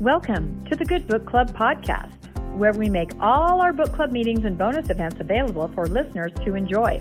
[0.00, 2.16] Welcome to the Good Book Club podcast,
[2.56, 6.56] where we make all our book club meetings and bonus events available for listeners to
[6.56, 7.00] enjoy.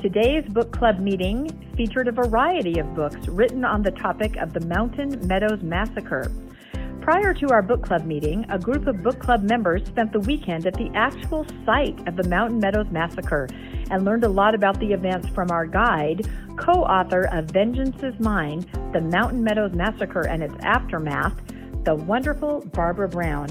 [0.00, 4.60] Today's book club meeting featured a variety of books written on the topic of the
[4.60, 6.32] Mountain Meadows Massacre.
[7.02, 10.66] Prior to our book club meeting, a group of book club members spent the weekend
[10.66, 13.46] at the actual site of the Mountain Meadows Massacre
[13.90, 16.26] and learned a lot about the events from our guide,
[16.56, 21.34] co author of Vengeance is Mine The Mountain Meadows Massacre and Its Aftermath,
[21.84, 23.48] the wonderful Barbara Brown.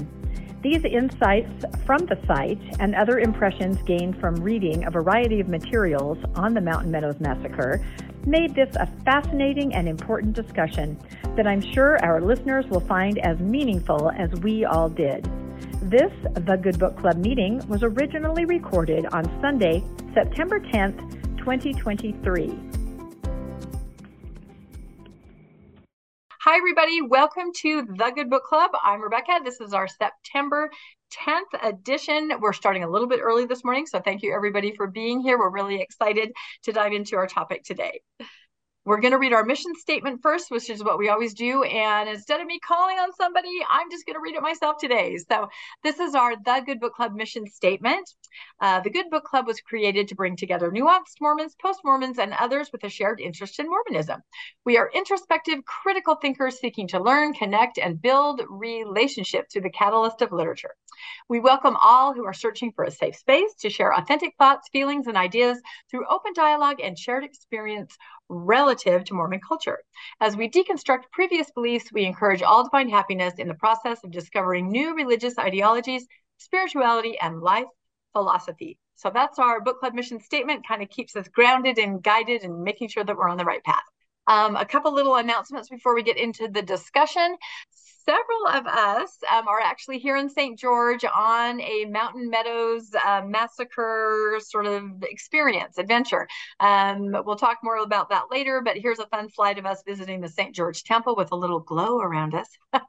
[0.62, 6.18] These insights from the site and other impressions gained from reading a variety of materials
[6.36, 7.84] on the Mountain Meadows Massacre
[8.26, 10.96] made this a fascinating and important discussion
[11.36, 15.28] that I'm sure our listeners will find as meaningful as we all did.
[15.82, 19.82] This, the Good Book Club meeting, was originally recorded on Sunday,
[20.14, 22.81] September 10th, 2023.
[26.44, 27.00] Hi, everybody.
[27.00, 28.72] Welcome to the Good Book Club.
[28.82, 29.38] I'm Rebecca.
[29.44, 30.72] This is our September
[31.12, 32.32] 10th edition.
[32.40, 35.38] We're starting a little bit early this morning, so thank you, everybody, for being here.
[35.38, 36.32] We're really excited
[36.64, 38.00] to dive into our topic today.
[38.84, 41.62] We're going to read our mission statement first, which is what we always do.
[41.62, 45.18] And instead of me calling on somebody, I'm just going to read it myself today.
[45.18, 45.48] So,
[45.84, 48.10] this is our The Good Book Club mission statement.
[48.60, 52.32] Uh, the Good Book Club was created to bring together nuanced Mormons, post Mormons, and
[52.32, 54.22] others with a shared interest in Mormonism.
[54.64, 60.22] We are introspective, critical thinkers seeking to learn, connect, and build relationships through the catalyst
[60.22, 60.74] of literature.
[61.28, 65.06] We welcome all who are searching for a safe space to share authentic thoughts, feelings,
[65.06, 65.60] and ideas
[65.90, 67.96] through open dialogue and shared experience
[68.28, 69.78] relative to Mormon culture.
[70.20, 74.10] As we deconstruct previous beliefs, we encourage all to find happiness in the process of
[74.10, 76.06] discovering new religious ideologies,
[76.38, 77.66] spirituality, and life
[78.12, 78.78] philosophy.
[78.96, 82.62] So that's our book club mission statement, kind of keeps us grounded and guided and
[82.62, 83.82] making sure that we're on the right path.
[84.26, 87.36] Um, a couple little announcements before we get into the discussion
[88.04, 90.58] several of us um, are actually here in St.
[90.58, 96.28] George on a Mountain Meadows uh, massacre sort of experience, adventure.
[96.60, 100.20] Um, we'll talk more about that later, but here's a fun slide of us visiting
[100.20, 100.54] the St.
[100.54, 102.48] George Temple with a little glow around us,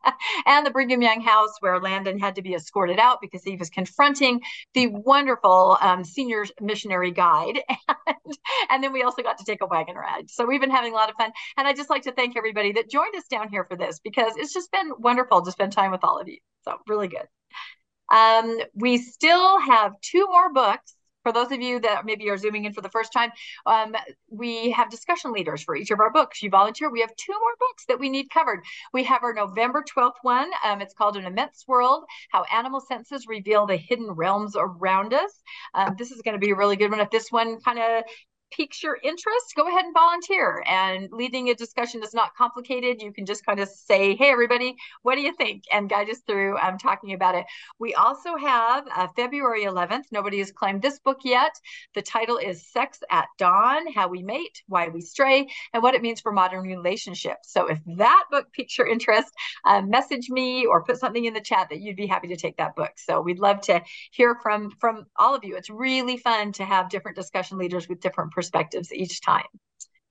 [0.45, 3.69] and the Brigham Young House where Landon had to be escorted out because he was
[3.69, 4.41] confronting
[4.73, 7.59] the wonderful um, senior missionary guide.
[8.07, 8.37] and,
[8.69, 10.29] and then we also got to take a wagon ride.
[10.29, 11.31] So we've been having a lot of fun.
[11.57, 14.33] And I'd just like to thank everybody that joined us down here for this because
[14.37, 16.37] it's just been wonderful to spend time with all of you.
[16.63, 17.27] So really good.
[18.13, 20.95] Um, we still have two more books.
[21.23, 23.31] For those of you that maybe are zooming in for the first time,
[23.65, 23.95] um,
[24.29, 26.43] we have discussion leaders for each of our books.
[26.43, 26.91] You volunteer.
[26.91, 28.59] We have two more books that we need covered.
[28.91, 30.51] We have our November 12th one.
[30.65, 35.31] Um, it's called An Immense World How Animal Senses Reveal the Hidden Realms Around Us.
[35.73, 36.99] Um, this is going to be a really good one.
[36.99, 38.03] If this one kind of
[38.55, 40.63] piques your interest, go ahead and volunteer.
[40.67, 43.01] And leading a discussion is not complicated.
[43.01, 45.63] You can just kind of say, hey, everybody, what do you think?
[45.71, 47.45] And guide us through um, talking about it.
[47.79, 50.03] We also have uh, February 11th.
[50.11, 51.53] Nobody has claimed this book yet.
[51.95, 56.01] The title is Sex at Dawn How We Mate, Why We Stray, and What It
[56.01, 57.51] Means for Modern Relationships.
[57.51, 59.31] So if that book piques your interest,
[59.65, 62.57] uh, message me or put something in the chat that you'd be happy to take
[62.57, 62.91] that book.
[62.97, 63.81] So we'd love to
[64.11, 65.55] hear from, from all of you.
[65.57, 69.45] It's really fun to have different discussion leaders with different perspectives perspectives each time.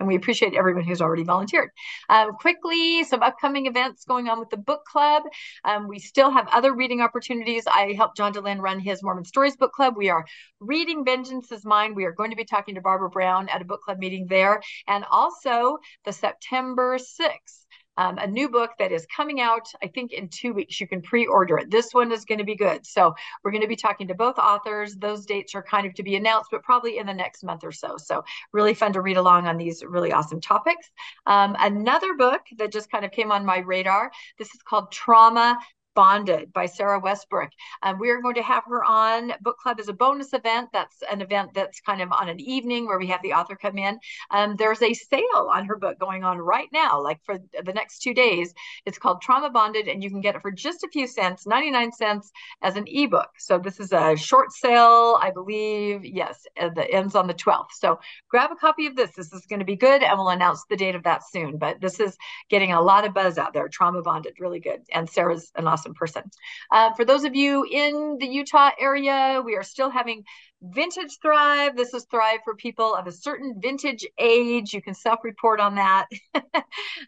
[0.00, 1.70] And we appreciate everyone who's already volunteered.
[2.08, 5.22] Um, quickly, some upcoming events going on with the book club.
[5.64, 7.64] Um, we still have other reading opportunities.
[7.68, 9.94] I helped John Dehlin run his Mormon Stories book club.
[9.96, 10.24] We are
[10.58, 11.94] reading Vengeance is Mine.
[11.94, 14.60] We are going to be talking to Barbara Brown at a book club meeting there.
[14.88, 17.61] And also the September 6th
[17.96, 20.80] um, a new book that is coming out, I think, in two weeks.
[20.80, 21.70] You can pre order it.
[21.70, 22.86] This one is going to be good.
[22.86, 24.96] So, we're going to be talking to both authors.
[24.96, 27.72] Those dates are kind of to be announced, but probably in the next month or
[27.72, 27.96] so.
[27.96, 30.90] So, really fun to read along on these really awesome topics.
[31.26, 35.58] Um, another book that just kind of came on my radar this is called Trauma
[35.94, 37.50] Bonded by Sarah Westbrook.
[37.82, 40.70] Um, we are going to have her on book club as a bonus event.
[40.72, 43.78] That's an event that's kind of on an evening where we have the author come
[43.78, 43.98] in.
[44.30, 48.00] Um, there's a sale on her book going on right now, like for the next
[48.00, 48.54] two days.
[48.86, 51.92] It's called Trauma Bonded, and you can get it for just a few cents, 99
[51.92, 52.30] cents
[52.62, 53.30] as an ebook.
[53.38, 56.04] So this is a short sale, I believe.
[56.04, 57.72] Yes, uh, that ends on the 12th.
[57.78, 57.98] So
[58.28, 59.12] grab a copy of this.
[59.16, 61.58] This is going to be good, and we'll announce the date of that soon.
[61.58, 62.16] But this is
[62.48, 63.68] getting a lot of buzz out there.
[63.68, 64.82] Trauma Bonded, really good.
[64.92, 66.22] And Sarah's an awesome awesome person.
[66.70, 70.24] Uh, for those of you in the Utah area, we are still having
[70.62, 71.76] Vintage Thrive.
[71.76, 74.72] This is Thrive for people of a certain vintage age.
[74.72, 76.06] You can self report on that.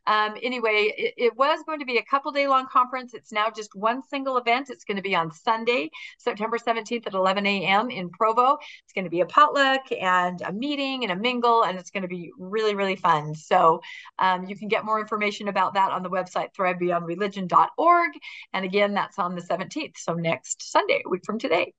[0.06, 3.14] um, anyway, it, it, was going to be a couple day long conference.
[3.14, 4.70] It's now just one single event.
[4.70, 7.90] It's going to be on Sunday, September 17th at 11 a.m.
[7.90, 8.58] in Provo.
[8.82, 12.02] It's going to be a potluck and a meeting and a mingle, and it's going
[12.02, 13.36] to be really, really fun.
[13.36, 13.82] So
[14.18, 18.10] um, you can get more information about that on the website thrivebeyondreligion.org.
[18.52, 19.96] And again, that's on the 17th.
[19.96, 21.72] So next Sunday, a week from today.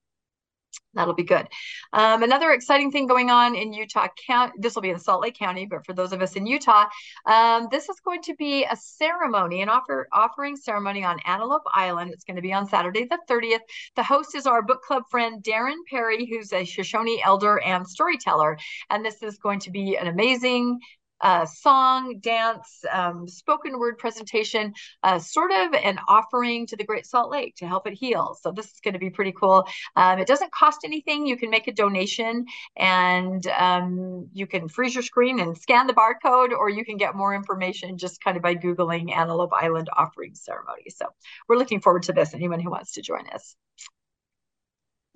[0.96, 1.48] That'll be good.
[1.92, 5.38] Um, another exciting thing going on in Utah County, this will be in Salt Lake
[5.38, 6.86] County, but for those of us in Utah,
[7.26, 12.12] um, this is going to be a ceremony, an offer, offering ceremony on Antelope Island.
[12.14, 13.60] It's going to be on Saturday the 30th.
[13.98, 18.58] The host is our book club friend, Darren Parry, who's a Shoshone elder and storyteller.
[18.90, 20.80] And this is going to be an amazing
[21.22, 24.74] uh, song, dance, um, spoken word presentation,
[25.04, 28.38] uh, sort of an offering to the Great Salt Lake to help it heal.
[28.42, 29.66] So this is going to be pretty cool.
[29.96, 31.26] Um, it doesn't cost anything.
[31.26, 32.46] You can make a donation
[32.76, 37.16] and um, you can freeze your screen and scan the barcode, or you can get
[37.16, 40.90] more information just kind of by Googling Antelope Island Offering Ceremony.
[40.90, 41.06] So
[41.48, 43.56] we're looking forward to this, anyone who wants to join us.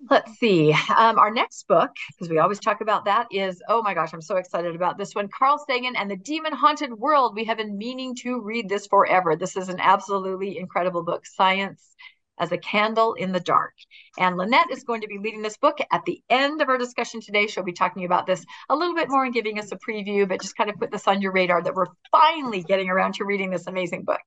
[0.07, 0.71] Let's see.
[0.95, 4.21] Um, our next book, because we always talk about that, is oh my gosh, I'm
[4.21, 5.27] so excited about this one.
[5.27, 7.35] Carl Sagan and the Demon Haunted World.
[7.35, 9.35] We have been meaning to read this forever.
[9.35, 11.95] This is an absolutely incredible book, Science
[12.39, 13.73] as a Candle in the Dark.
[14.17, 17.19] And Lynette is going to be leading this book at the end of our discussion
[17.19, 17.47] today.
[17.47, 20.41] She'll be talking about this a little bit more and giving us a preview, but
[20.41, 23.49] just kind of put this on your radar that we're finally getting around to reading
[23.49, 24.21] this amazing book.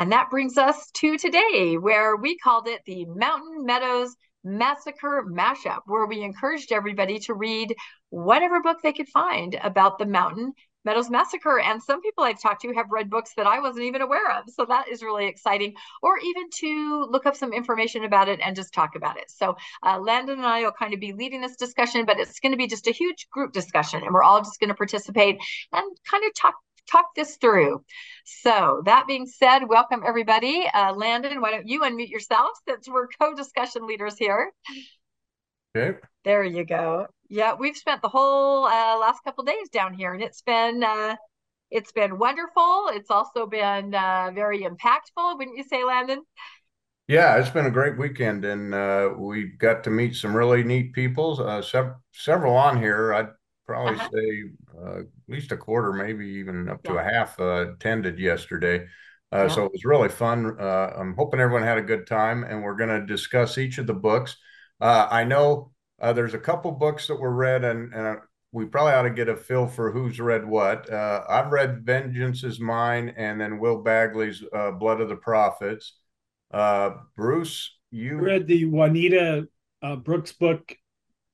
[0.00, 5.80] And that brings us to today, where we called it the Mountain Meadows Massacre Mashup,
[5.84, 7.74] where we encouraged everybody to read
[8.08, 10.54] whatever book they could find about the Mountain
[10.86, 11.60] Meadows Massacre.
[11.60, 14.44] And some people I've talked to have read books that I wasn't even aware of.
[14.48, 15.74] So that is really exciting.
[16.02, 19.30] Or even to look up some information about it and just talk about it.
[19.30, 19.56] So
[19.86, 22.56] uh, Landon and I will kind of be leading this discussion, but it's going to
[22.58, 24.02] be just a huge group discussion.
[24.02, 25.36] And we're all just going to participate
[25.74, 26.54] and kind of talk
[26.90, 27.84] talk this through.
[28.24, 30.68] So that being said, welcome everybody.
[30.72, 34.52] Uh, Landon, why don't you unmute yourself since we're co-discussion leaders here.
[35.76, 35.98] Okay.
[36.24, 37.06] There you go.
[37.28, 41.16] Yeah, we've spent the whole uh, last couple days down here, and it's been uh,
[41.70, 42.90] it's been wonderful.
[42.92, 46.22] It's also been uh, very impactful, wouldn't you say, Landon?
[47.06, 50.92] Yeah, it's been a great weekend, and uh, we got to meet some really neat
[50.92, 51.40] people.
[51.40, 53.14] Uh, sev- several on here.
[53.14, 53.28] I'd
[53.70, 54.08] probably uh-huh.
[54.12, 54.42] say
[54.76, 57.00] uh, at least a quarter, maybe even up to yeah.
[57.00, 58.86] a half uh, attended yesterday.
[59.32, 59.48] Uh, yeah.
[59.48, 60.56] So it was really fun.
[60.58, 63.86] Uh, I'm hoping everyone had a good time, and we're going to discuss each of
[63.86, 64.36] the books.
[64.80, 65.70] Uh, I know
[66.02, 68.18] uh, there's a couple books that were read, and, and
[68.50, 70.92] we probably ought to get a feel for who's read what.
[70.92, 74.42] I've read Vengeance is Mine, and then Will Bagley's
[74.80, 75.94] Blood of the Prophets.
[77.16, 79.46] Bruce, you read the Juanita
[80.02, 80.74] Brooks book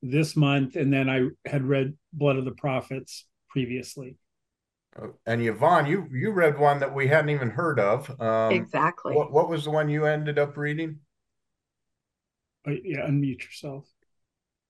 [0.03, 4.17] this month, and then I had read Blood of the Prophets previously.
[5.01, 8.21] Uh, and Yvonne, you you read one that we hadn't even heard of.
[8.21, 9.15] Um, exactly.
[9.15, 11.01] What what was the one you ended up reading?
[12.67, 13.87] Uh, yeah, unmute yourself.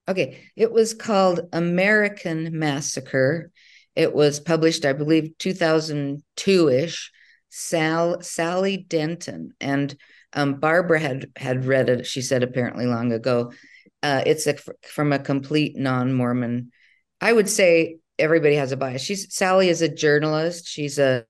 [0.09, 3.51] Okay, it was called American Massacre.
[3.95, 7.11] It was published, I believe, 2002 ish.
[7.49, 9.97] Sal Sally Denton and
[10.33, 12.05] um, Barbara had had read it.
[12.05, 13.51] She said apparently long ago,
[14.03, 16.71] uh, it's a, from a complete non-Mormon.
[17.21, 19.01] I would say everybody has a bias.
[19.01, 20.67] She's Sally is a journalist.
[20.67, 21.25] She's a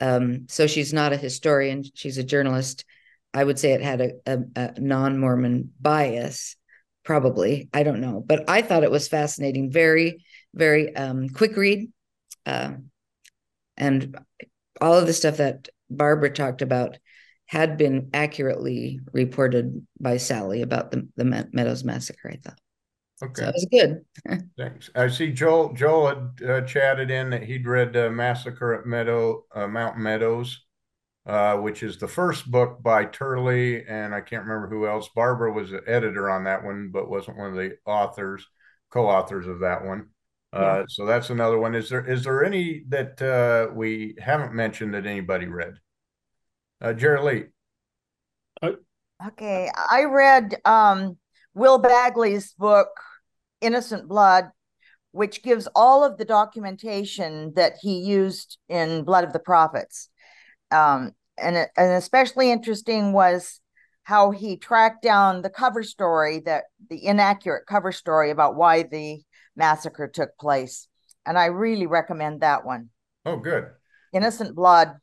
[0.00, 1.84] um, so she's not a historian.
[1.94, 2.84] She's a journalist.
[3.32, 6.56] I would say it had a, a, a non-Mormon bias,
[7.04, 7.68] probably.
[7.72, 9.70] I don't know, but I thought it was fascinating.
[9.70, 10.24] Very,
[10.54, 11.92] very um, quick read,
[12.44, 12.72] uh,
[13.76, 14.18] and
[14.80, 16.98] all of the stuff that Barbara talked about
[17.46, 22.58] had been accurately reported by Sally about the, the Meadows massacre, I thought.
[23.22, 23.42] Okay.
[23.42, 24.04] So it was good.
[24.58, 24.90] Thanks.
[24.94, 29.44] I see Joel Joel had uh, chatted in that he'd read uh, Massacre at Meadow
[29.54, 30.64] uh, Mount Meadows,
[31.26, 35.08] uh, which is the first book by Turley, and I can't remember who else.
[35.14, 38.44] Barbara was an editor on that one, but wasn't one of the authors,
[38.90, 40.08] co-authors of that one.
[40.52, 40.84] Uh, yeah.
[40.88, 41.74] So that's another one.
[41.74, 45.74] Is there is there any that uh, we haven't mentioned that anybody read?
[46.80, 47.44] Uh, Jerry Lee.
[48.60, 48.72] Uh,
[49.28, 51.16] okay, I read um,
[51.54, 52.88] Will Bagley's book,
[53.62, 54.50] Innocent Blood,
[55.12, 60.08] which gives all of the documentation that he used in Blood of the Prophets.
[60.70, 63.60] Um, and, and especially interesting was
[64.04, 69.20] how he tracked down the cover story that the inaccurate cover story about why the
[69.56, 70.88] massacre took place.
[71.24, 72.90] And I really recommend that one.
[73.24, 73.66] Oh, good.
[74.12, 74.96] Innocent Blood.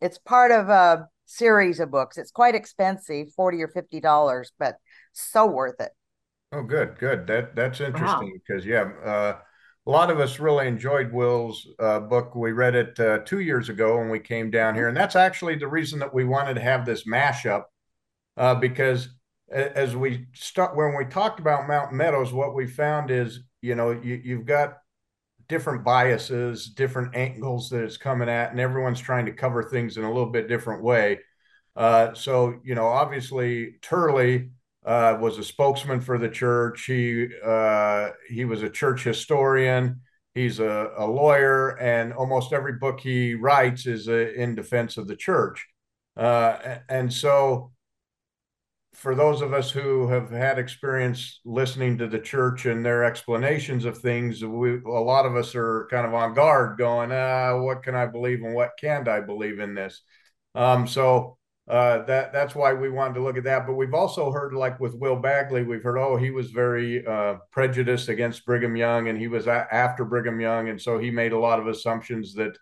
[0.00, 2.18] It's part of a series of books.
[2.18, 4.76] It's quite expensive, 40 or 50 dollars, but
[5.12, 5.92] so worth it.
[6.52, 7.26] Oh, good, good.
[7.26, 9.38] That that's interesting because yeah, uh,
[9.86, 12.34] a lot of us really enjoyed Will's uh, book.
[12.34, 15.56] We read it uh, two years ago when we came down here, and that's actually
[15.56, 17.64] the reason that we wanted to have this mashup
[18.36, 19.08] uh, because
[19.50, 23.90] as we start when we talked about Mountain Meadows, what we found is you know
[23.90, 24.78] you, you've got
[25.48, 30.04] different biases, different angles that it's coming at, and everyone's trying to cover things in
[30.04, 31.18] a little bit different way.
[31.76, 34.50] Uh, so you know, obviously Turley
[34.84, 36.84] uh, was a spokesman for the church.
[36.86, 40.00] He uh, he was a church historian.
[40.34, 44.96] He's a, a, lawyer, and almost every book he writes is a, uh, in defense
[44.96, 45.66] of the church.
[46.16, 47.70] Uh, and so,
[48.94, 53.84] for those of us who have had experience listening to the church and their explanations
[53.84, 57.82] of things, we, a lot of us are kind of on guard, going, ah, "What
[57.82, 60.02] can I believe and what can't I believe in this?"
[60.54, 61.36] Um, so
[61.72, 63.66] uh, that that's why we wanted to look at that.
[63.66, 67.36] But we've also heard, like with Will Bagley, we've heard, oh, he was very uh,
[67.50, 71.32] prejudiced against Brigham Young, and he was a- after Brigham Young, and so he made
[71.32, 72.58] a lot of assumptions that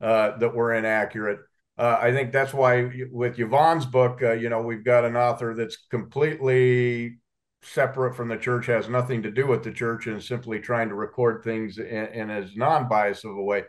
[0.00, 1.40] uh, that were inaccurate.
[1.76, 5.54] Uh, I think that's why with Yvonne's book, uh, you know, we've got an author
[5.54, 7.18] that's completely
[7.62, 10.94] separate from the church, has nothing to do with the church, and simply trying to
[10.94, 13.64] record things in, in as non-biased of a way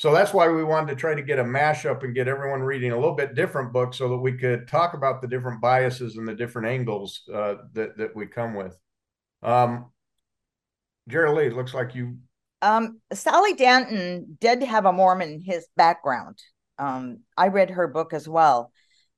[0.00, 2.90] so that's why we wanted to try to get a mashup and get everyone reading
[2.90, 6.26] a little bit different book so that we could talk about the different biases and
[6.26, 8.78] the different angles uh, that that we come with.
[9.42, 9.90] Um,
[11.06, 12.16] Jerry Lee, looks like you.
[12.62, 16.38] Um, Sally Denton did have a Mormon his background.
[16.78, 18.72] Um, I read her book as well,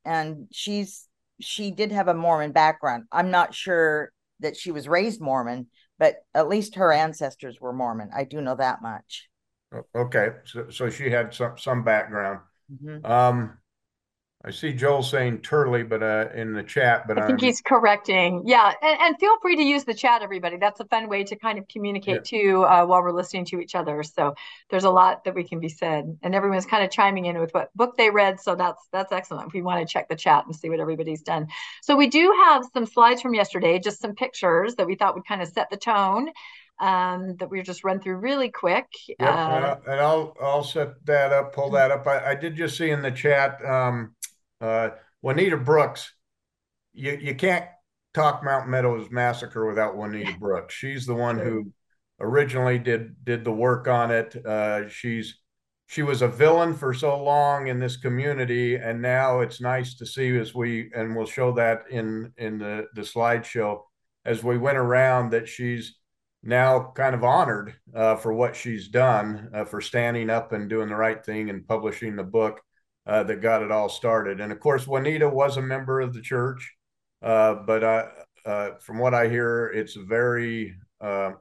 [0.05, 1.07] and she's
[1.39, 3.05] she did have a Mormon background.
[3.13, 4.11] I'm not sure
[4.41, 5.69] that she was raised Mormon,
[6.01, 8.11] but at least her ancestors were Mormon.
[8.13, 9.29] I do know that much.
[9.95, 12.41] Okay, so, so she had some some background.
[12.73, 13.05] Mm-hmm.
[13.05, 13.59] Um,
[14.45, 17.47] I see Joel saying Turley, but uh, in the chat, but I think I'm...
[17.47, 18.43] he's correcting.
[18.45, 20.57] Yeah, and, and, feel free to use the chat, everybody.
[20.57, 22.41] That's a fun way to kind of communicate yeah.
[22.41, 24.03] too uh, while we're listening to each other.
[24.03, 24.35] So
[24.69, 27.55] there's a lot that we can be said, and everyone's kind of chiming in with
[27.55, 28.41] what book they read.
[28.41, 29.53] So that's that's excellent.
[29.53, 31.47] We want to check the chat and see what everybody's done.
[31.81, 35.27] So we do have some slides from yesterday, just some pictures that we thought would
[35.27, 36.31] kind of set the tone
[36.83, 38.87] um, that we just run through really quick.
[39.09, 42.07] Yep, uh, and I'll I'll set that up, pull that up.
[42.07, 44.17] I, I did just see in the chat, um,
[44.61, 44.91] uh,
[45.23, 46.13] Juanita Brooks.
[46.93, 47.65] You you can't
[48.13, 50.75] talk Mountain Meadows massacre without Juanita Brooks.
[50.75, 51.73] She's the one who
[52.21, 54.35] originally did did the work on it.
[54.45, 55.39] Uh, she's
[55.87, 60.05] she was a villain for so long in this community, and now it's nice to
[60.05, 63.83] see as we and we'll show that in in the the slideshow
[64.25, 65.97] as we went around that she's
[66.43, 70.89] now kind of honored uh, for what she's done uh, for standing up and doing
[70.89, 72.61] the right thing and publishing the book
[73.07, 74.41] uh, that got it all started.
[74.41, 76.75] And of course, Juanita was a member of the church,
[77.23, 77.85] uh, but
[78.45, 81.33] uh, from what I hear, it's very uh,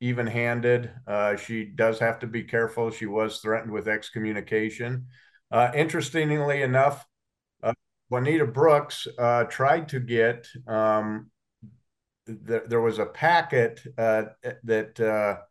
[0.00, 0.90] even handed.
[1.38, 2.90] she does have to be careful.
[2.90, 5.06] She was threatened with excommunication.
[5.74, 7.04] interestingly enough,
[8.10, 9.06] Juanita Brooks
[9.50, 11.30] tried to get um,
[12.28, 14.24] there, there was a packet uh,
[14.64, 15.42] that uh,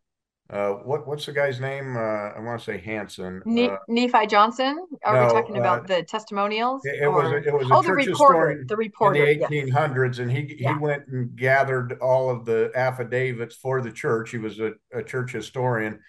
[0.49, 1.97] uh, what what's the guy's name?
[1.97, 3.41] Uh, I want to say Hanson.
[3.45, 4.79] Ne- uh, Nephi Johnson.
[5.03, 6.81] Are no, we talking about uh, the testimonials?
[6.85, 8.63] It, it was a, it was a oh, the reporter.
[8.65, 10.19] The reporter in the 1800s, yes.
[10.19, 10.73] and he yeah.
[10.73, 14.31] he went and gathered all of the affidavits for the church.
[14.31, 15.99] He was a, a church historian.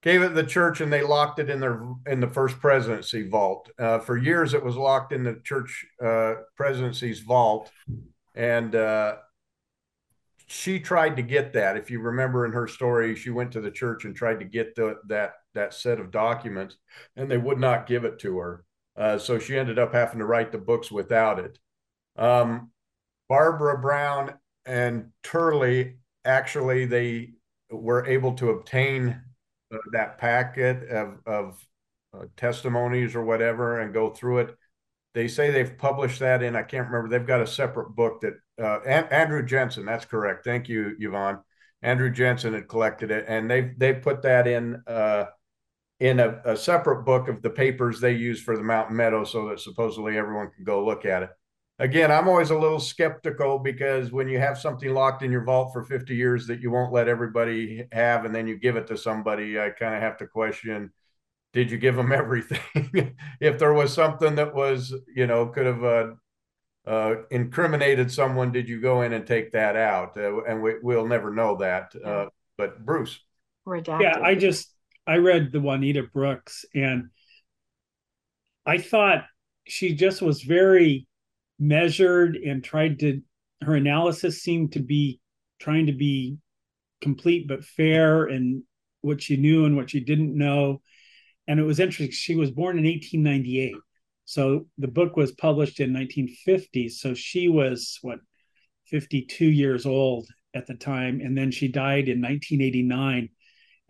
[0.00, 3.68] Gave it the church, and they locked it in their in the first presidency vault.
[3.76, 5.84] for years, it was locked in the church
[6.56, 7.70] presidency's vault,
[8.34, 8.74] and
[10.48, 11.76] she tried to get that.
[11.76, 14.74] If you remember in her story, she went to the church and tried to get
[14.74, 16.76] the, that that set of documents,
[17.16, 18.64] and they would not give it to her.
[18.96, 21.58] Uh, so she ended up having to write the books without it.
[22.16, 22.70] Um,
[23.28, 27.30] Barbara Brown and Turley actually they
[27.70, 29.20] were able to obtain
[29.72, 31.66] uh, that packet of, of
[32.14, 34.56] uh, testimonies or whatever and go through it.
[35.14, 37.08] They say they've published that in I can't remember.
[37.08, 39.86] They've got a separate book that uh, Andrew Jenson.
[39.86, 40.44] That's correct.
[40.44, 41.40] Thank you, Yvonne.
[41.82, 45.26] Andrew Jenson had collected it, and they they put that in uh,
[46.00, 49.48] in a, a, separate book of the papers they use for the Mountain Meadow, so
[49.48, 51.30] that supposedly everyone can go look at it.
[51.80, 55.72] Again, I'm always a little skeptical because when you have something locked in your vault
[55.72, 58.96] for 50 years that you won't let everybody have, and then you give it to
[58.96, 60.92] somebody, I kind of have to question:
[61.52, 63.16] Did you give them everything?
[63.40, 66.06] if there was something that was, you know, could have uh,
[66.86, 70.16] uh, incriminated someone, did you go in and take that out?
[70.16, 71.92] Uh, and we, will never know that.
[72.02, 72.26] Uh,
[72.56, 73.18] but Bruce.
[73.66, 74.02] Redacted.
[74.02, 74.72] Yeah, I just
[75.06, 77.08] I read the Juanita Brooks and
[78.66, 79.24] I thought
[79.66, 81.06] she just was very
[81.58, 83.22] measured and tried to
[83.62, 85.20] her analysis seemed to be
[85.58, 86.36] trying to be
[87.00, 88.62] complete but fair and
[89.00, 90.80] what she knew and what she didn't know
[91.48, 93.74] and it was interesting she was born in 1898
[94.24, 98.20] so the book was published in 1950 so she was what
[98.88, 101.20] 52 years old at the time.
[101.20, 103.28] And then she died in 1989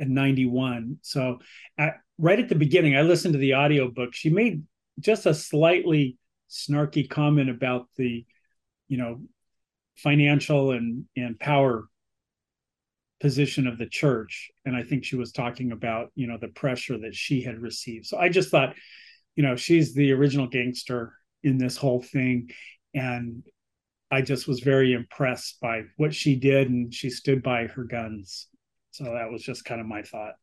[0.01, 1.39] and 91 so
[1.77, 4.15] at, right at the beginning i listened to the audiobook.
[4.15, 4.63] She made
[5.01, 8.25] just a slightly snarky comment about the
[8.87, 9.23] you know
[9.97, 11.89] financial and and power
[13.21, 14.51] position of the church.
[14.65, 18.07] And i think she was talking about you know the pressure that she had received.
[18.07, 18.75] So i just thought
[19.37, 22.51] you know she's the original gangster in this whole thing.
[22.95, 23.45] And
[24.11, 28.49] i just was very impressed by what she did and she stood by her guns.
[28.91, 30.35] So that was just kind of my thought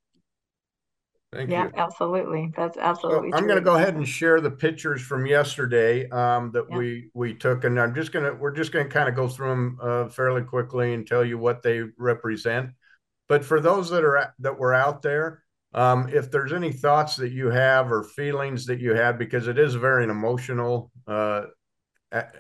[1.36, 1.72] Thank yeah, you.
[1.76, 2.54] absolutely.
[2.56, 3.32] That's absolutely.
[3.32, 6.78] So I'm going to go ahead and share the pictures from yesterday um, that yeah.
[6.78, 9.28] we we took, and I'm just going to we're just going to kind of go
[9.28, 12.70] through them uh, fairly quickly and tell you what they represent.
[13.28, 17.34] But for those that are that were out there, um, if there's any thoughts that
[17.34, 21.48] you have or feelings that you have, because it is a very emotional uh,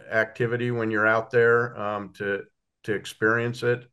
[0.09, 2.43] activity when you're out there um, to
[2.83, 3.85] to experience it,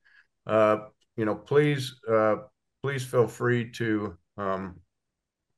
[0.46, 0.76] uh,
[1.16, 2.36] you know, please uh,
[2.84, 4.76] please feel free to um,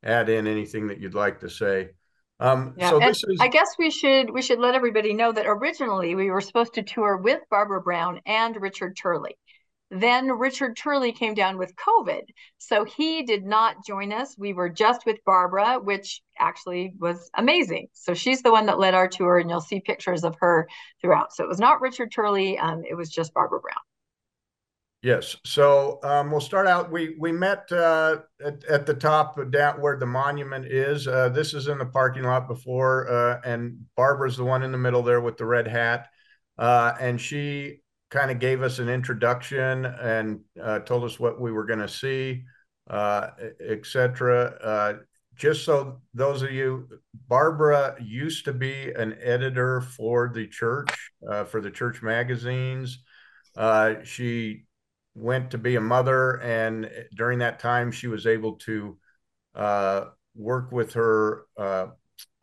[0.04, 1.90] add in anything that you'd like to say.
[2.40, 3.38] Um, yeah, so this is...
[3.40, 6.82] I guess we should we should let everybody know that originally we were supposed to
[6.82, 9.37] tour with Barbara Brown and Richard Turley.
[9.90, 12.23] Then Richard Turley came down with COVID,
[12.58, 14.34] so he did not join us.
[14.37, 17.88] We were just with Barbara, which actually was amazing.
[17.92, 20.68] So she's the one that led our tour, and you'll see pictures of her
[21.00, 21.32] throughout.
[21.32, 23.76] So it was not Richard Turley; um, it was just Barbara Brown.
[25.04, 25.37] Yes.
[25.44, 26.90] So um, we'll start out.
[26.90, 31.06] We we met uh, at, at the top down where the monument is.
[31.06, 34.78] Uh, this is in the parking lot before, uh, and Barbara's the one in the
[34.78, 36.08] middle there with the red hat,
[36.56, 41.52] uh, and she kind of gave us an introduction and uh, told us what we
[41.52, 42.42] were going to see,
[42.88, 43.26] uh,
[43.61, 45.04] etc.
[45.34, 46.88] just so those of you,
[47.28, 50.88] Barbara used to be an editor for the church,
[51.50, 53.00] for the church magazines.
[54.04, 54.64] she
[55.14, 58.99] went to be a mother, and during that time, she was able to
[59.54, 61.47] uh, work with her.
[61.56, 61.87] Uh,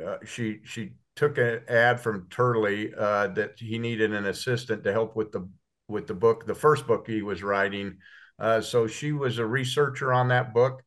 [0.05, 4.91] uh, she she took an ad from Turley uh, that he needed an assistant to
[4.91, 5.47] help with the
[5.87, 7.97] with the book, the first book he was writing.
[8.39, 10.81] Uh, so she was a researcher on that book.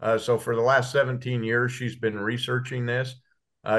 [0.00, 3.14] Uh, so for the last 17 years, she's been researching this.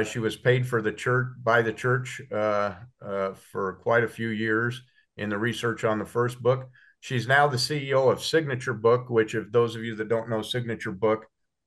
[0.05, 4.81] she was paid for the church by the church for quite a few years
[5.17, 6.69] in the research on the first book.
[7.01, 10.43] She's now the CEO of Signature Book, which, if those of you that don't know
[10.43, 11.25] Signature Book,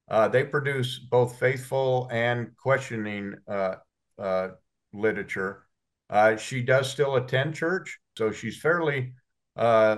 [0.08, 3.74] uh, they produce both faithful and questioning uh,
[4.16, 4.48] uh,
[4.92, 5.66] literature.
[6.08, 9.14] Uh, she does still attend church, so she's fairly
[9.56, 9.96] uh,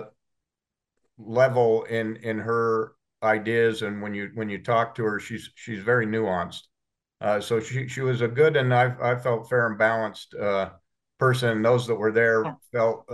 [1.19, 3.83] level in in her ideas.
[3.83, 6.63] And when you when you talk to her, she's she's very nuanced.
[7.21, 10.35] Uh, so she she was a good and I I felt fair and balanced
[11.19, 11.61] person.
[11.61, 13.07] Those that were there felt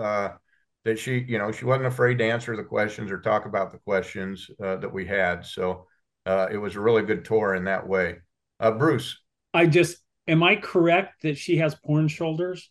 [0.85, 3.79] that she, you know, she wasn't afraid to answer the questions or talk about the
[3.79, 5.45] questions uh, that we had.
[5.45, 5.87] So
[6.27, 8.17] uh, it was a really good tour in that way.
[8.59, 9.19] Uh, Bruce,
[9.55, 12.71] I just am I correct that she has porn shoulders?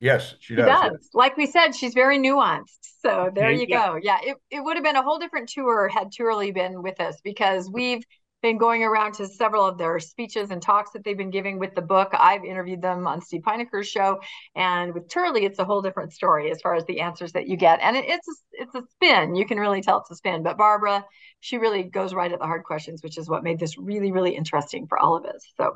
[0.00, 0.66] Yes, she does.
[0.66, 1.08] She does.
[1.14, 2.78] Like we said, she's very nuanced.
[3.00, 3.86] So there okay, you yeah.
[3.86, 3.98] go.
[4.02, 7.20] Yeah, it, it would have been a whole different tour had Turley been with us
[7.22, 8.02] because we've
[8.46, 11.74] been going around to several of their speeches and talks that they've been giving with
[11.74, 12.10] the book.
[12.12, 14.20] I've interviewed them on Steve Pynakker's show,
[14.54, 17.56] and with Turley, it's a whole different story as far as the answers that you
[17.56, 17.80] get.
[17.80, 19.34] And it, it's a, it's a spin.
[19.34, 20.44] You can really tell it's a spin.
[20.44, 21.04] But Barbara,
[21.40, 24.36] she really goes right at the hard questions, which is what made this really really
[24.36, 25.44] interesting for all of us.
[25.56, 25.72] So,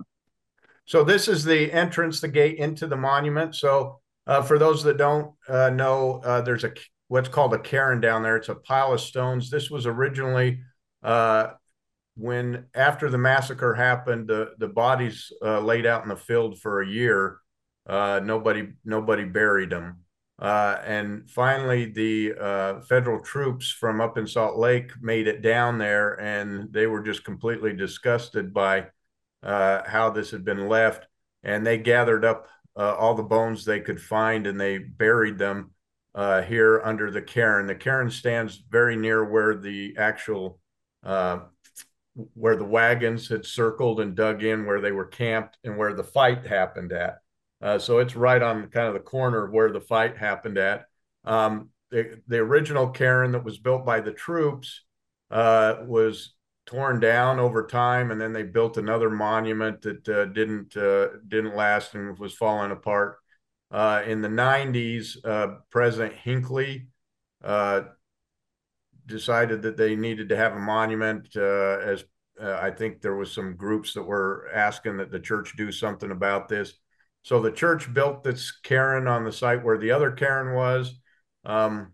[0.85, 3.54] so this is the entrance, the gate into the monument.
[3.56, 4.00] So.
[4.26, 6.72] Uh, for those that don't uh, know, uh, there's a
[7.09, 8.37] what's called a cairn down there.
[8.37, 9.50] It's a pile of stones.
[9.50, 10.61] This was originally
[11.02, 11.48] uh,
[12.20, 16.83] when after the massacre happened, the the bodies uh, laid out in the field for
[16.83, 17.38] a year.
[17.88, 20.00] Uh, nobody nobody buried them,
[20.38, 25.78] uh, and finally the uh, federal troops from up in Salt Lake made it down
[25.78, 28.87] there, and they were just completely disgusted by
[29.42, 31.06] uh, how this had been left,
[31.42, 35.70] and they gathered up uh, all the bones they could find and they buried them
[36.46, 37.66] here under the cairn.
[37.66, 40.61] The cairn stands very near where the actual
[42.35, 46.04] where the wagons had circled and dug in where they were camped and where the
[46.04, 47.18] fight happened at.
[47.62, 50.87] Uh, so it's right on kind of the corner of where the fight happened at.
[51.24, 54.83] Um, the, the original cairn that was built by the troops
[55.30, 56.35] uh, was
[56.66, 61.56] torn down over time, and then they built another monument that uh, didn't uh, didn't
[61.56, 63.18] last and was falling apart.
[63.70, 66.88] Uh, in the 90s, uh, President Hinckley
[69.10, 71.28] decided that they needed to have a monument.
[71.36, 72.04] Uh, as
[72.40, 76.48] I think there was some groups that were asking that the church do something about
[76.48, 76.72] this.
[77.22, 80.98] So the church built this cairn on the site where the other cairn was.
[81.44, 81.92] Um,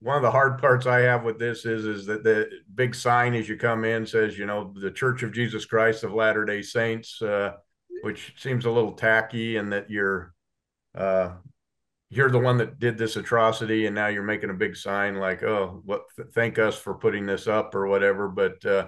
[0.00, 3.34] one of the hard parts I have with this is is that the big sign
[3.34, 6.60] as you come in says, you know, the Church of Jesus Christ of Latter Day
[6.60, 7.52] Saints, uh,
[8.02, 10.34] which seems a little tacky, and that you're
[10.94, 11.32] uh,
[12.10, 15.42] you're the one that did this atrocity, and now you're making a big sign like,
[15.42, 16.02] oh, what?
[16.34, 18.28] Thank us for putting this up or whatever.
[18.28, 18.86] But uh,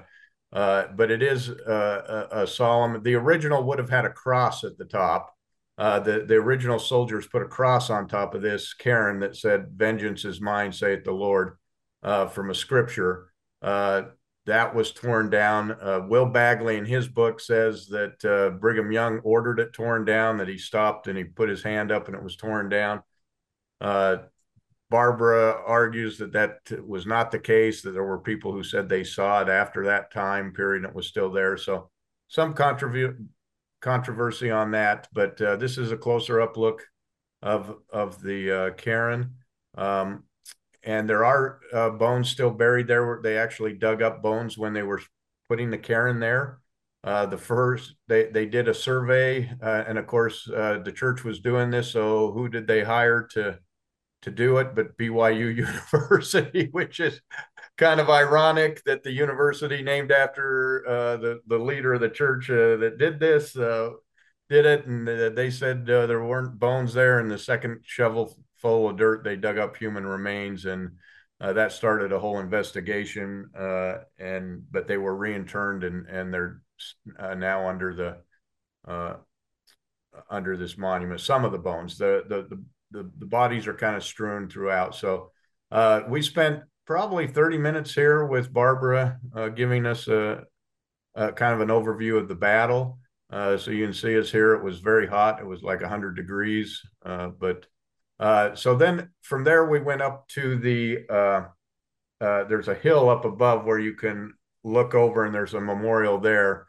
[0.53, 3.03] uh, but it is uh, a, a solemn.
[3.03, 5.35] The original would have had a cross at the top
[5.79, 9.69] uh, the the original soldiers put a cross on top of this cairn that said,
[9.71, 11.57] "Vengeance is mine," saith the Lord,
[12.03, 13.33] uh, from a scripture.
[14.49, 15.73] That was torn down.
[15.73, 20.39] Uh, Will Bagley, in his book, says that uh, Brigham Young ordered it torn down.
[20.39, 23.03] That he stopped and he put his hand up and it was torn down.
[23.79, 24.17] Uh,
[24.89, 27.83] Barbara argues that that was not the case.
[27.83, 30.97] That there were people who said they saw it after that time period and it
[30.97, 31.59] was still there.
[31.59, 31.91] So
[32.29, 33.17] some controversy
[33.81, 36.87] controversy on that, but uh, this is a closer up look
[37.43, 39.35] of of the uh, cairn.
[39.77, 40.25] Um,
[40.89, 43.21] and there are uh, bones still buried there.
[43.23, 45.03] They actually dug up bones when they were
[45.47, 46.61] putting the cairn there.
[47.05, 51.25] Uh, the first they they did a survey, uh, and of course uh, the church
[51.25, 51.91] was doing this.
[51.91, 53.59] So who did they hire to
[54.23, 54.75] to do it?
[54.75, 55.55] But BYU
[55.93, 57.21] University, which is
[57.77, 62.49] kind of ironic that the university named after uh, the the leader of the church
[62.49, 67.19] uh, that did this did it, and they said there weren't bones there.
[67.19, 70.93] And the second shovel full of dirt, they dug up human remains, and
[71.41, 73.51] uh, that started a whole investigation.
[73.59, 76.61] Uh, and but they were reinterned, and and they're
[77.37, 79.17] now under the
[80.31, 81.21] under this monument.
[81.21, 84.95] Some of the bones, the the the the, the bodies are kind of strewn throughout.
[84.95, 85.31] So
[86.09, 90.43] we spent probably 30 minutes here with Barbara uh, giving us a,
[91.15, 92.99] a, kind of an overview of the battle.
[93.31, 94.55] Uh, so you can see us here.
[94.55, 95.39] It was very hot.
[95.39, 96.81] It was like 100 degrees.
[97.05, 97.67] Uh, but
[98.19, 101.45] uh, so then from there, we went up to the, uh,
[102.25, 106.19] uh, there's a hill up above where you can look over and there's a memorial
[106.19, 106.67] there.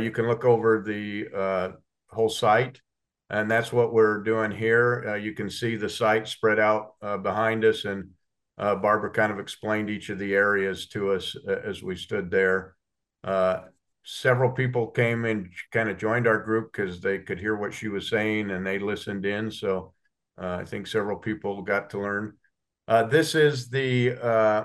[0.00, 1.76] you can look over the
[2.10, 2.80] whole site.
[3.28, 5.16] And that's what we're doing here.
[5.16, 8.10] you can see the site spread out behind us and
[8.58, 12.30] uh, Barbara kind of explained each of the areas to us uh, as we stood
[12.30, 12.74] there.
[13.22, 13.60] Uh,
[14.02, 17.88] several people came and kind of joined our group because they could hear what she
[17.88, 19.50] was saying and they listened in.
[19.50, 19.95] So uh,
[20.38, 22.34] I think several people got to learn.
[22.88, 24.64] Uh, this is the uh,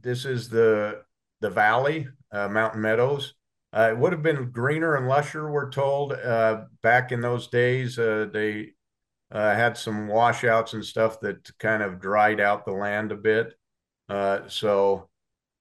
[0.00, 1.02] this is the
[1.40, 3.34] the valley, Mountain Meadows.
[3.72, 6.16] it would have been greener and lusher, we're told,
[6.82, 7.96] back in those days.
[7.96, 8.72] they
[9.30, 13.54] uh, had some washouts and stuff that kind of dried out the land a bit.
[14.08, 15.08] Uh, so,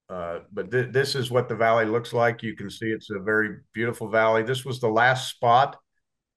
[0.10, 2.44] uh, but th- this is what the valley looks like.
[2.44, 4.44] You can see it's a very beautiful valley.
[4.44, 5.78] This was the last spot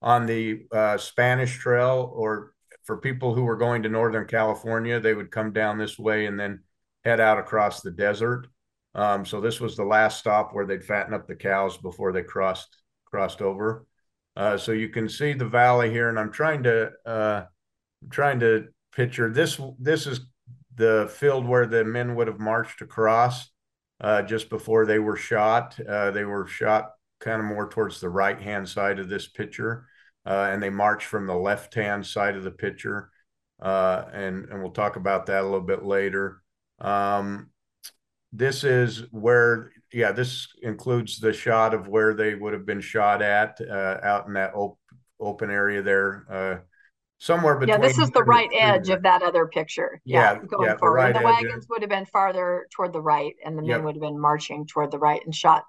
[0.02, 2.52] on the uh, Spanish Trail, or
[2.90, 6.40] for people who were going to Northern California, they would come down this way and
[6.40, 6.58] then
[7.04, 8.48] head out across the desert.
[8.96, 12.24] Um, so this was the last stop where they'd fatten up the cows before they
[12.24, 13.86] crossed crossed over.
[14.34, 17.44] Uh, so you can see the valley here, and I'm trying to uh,
[18.10, 19.60] trying to picture this.
[19.78, 20.22] This is
[20.74, 23.52] the field where the men would have marched across
[24.00, 25.78] uh, just before they were shot.
[25.88, 29.86] Uh, they were shot kind of more towards the right hand side of this picture,
[30.26, 33.10] uh, and they march from the left hand side of the picture.
[33.60, 36.42] Uh, and and we'll talk about that a little bit later.
[36.78, 37.50] Um,
[38.32, 43.22] this is where yeah, this includes the shot of where they would have been shot
[43.22, 44.78] at uh, out in that op-
[45.18, 46.56] open area there, uh,
[47.18, 47.80] somewhere between.
[47.80, 50.00] Yeah, this is the right edge of that other picture.
[50.04, 50.98] Yeah, yeah going yeah, forward.
[50.98, 53.82] The, right the wagons would have been farther toward the right, and the men yep.
[53.82, 55.64] would have been marching toward the right and shot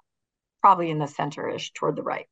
[0.60, 2.26] probably in the center-ish toward the right.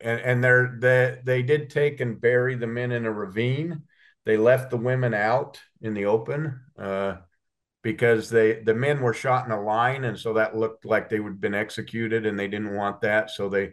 [0.00, 3.82] And and they're they they did take and bury the men in a ravine.
[4.24, 6.60] They left the women out in the open.
[6.78, 7.16] Uh,
[7.86, 11.20] because they the men were shot in a line and so that looked like they
[11.20, 13.70] would have been executed and they didn't want that so they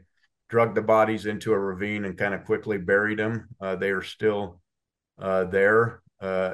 [0.49, 4.03] drug the bodies into a ravine and kind of quickly buried them uh, they are
[4.03, 4.61] still
[5.19, 6.53] uh, there uh,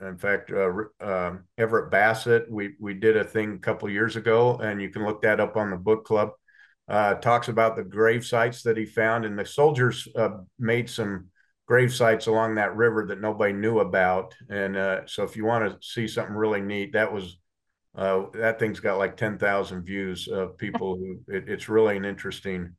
[0.00, 4.56] in fact uh, um, everett bassett we we did a thing a couple years ago
[4.58, 6.30] and you can look that up on the book club
[6.88, 11.26] uh, talks about the grave sites that he found and the soldiers uh, made some
[11.66, 14.34] grave sites along that river that nobody knew about.
[14.48, 17.38] And uh, so, if you want to see something really neat, that was
[17.96, 22.76] uh, that thing's got like 10,000 views of people who it, it's really an interesting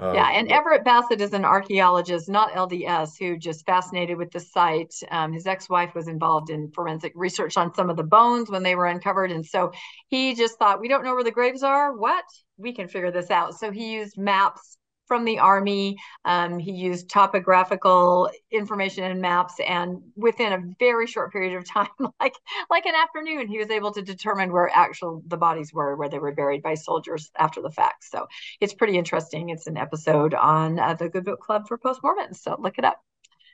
[0.00, 4.38] uh, yeah, and Everett Bassett is an archaeologist, not LDS, who just fascinated with the
[4.38, 4.94] site.
[5.10, 8.76] Um, his ex-wife was involved in forensic research on some of the bones when they
[8.76, 9.72] were uncovered, and so
[10.06, 11.92] he just thought, "We don't know where the graves are.
[11.96, 12.24] What?
[12.58, 15.96] We can figure this out." So he used maps from the army.
[16.24, 21.88] Um, he used topographical information and maps, and within a very short period of time,
[22.20, 22.34] like
[22.70, 26.18] like an afternoon, he was able to determine where actual the bodies were, where they
[26.18, 28.04] were buried by soldiers after the fact.
[28.04, 28.28] So
[28.60, 29.48] it's pretty interesting.
[29.48, 32.42] It's an episode on uh, the Good Book Club for Post Mormons.
[32.42, 32.98] So look it up.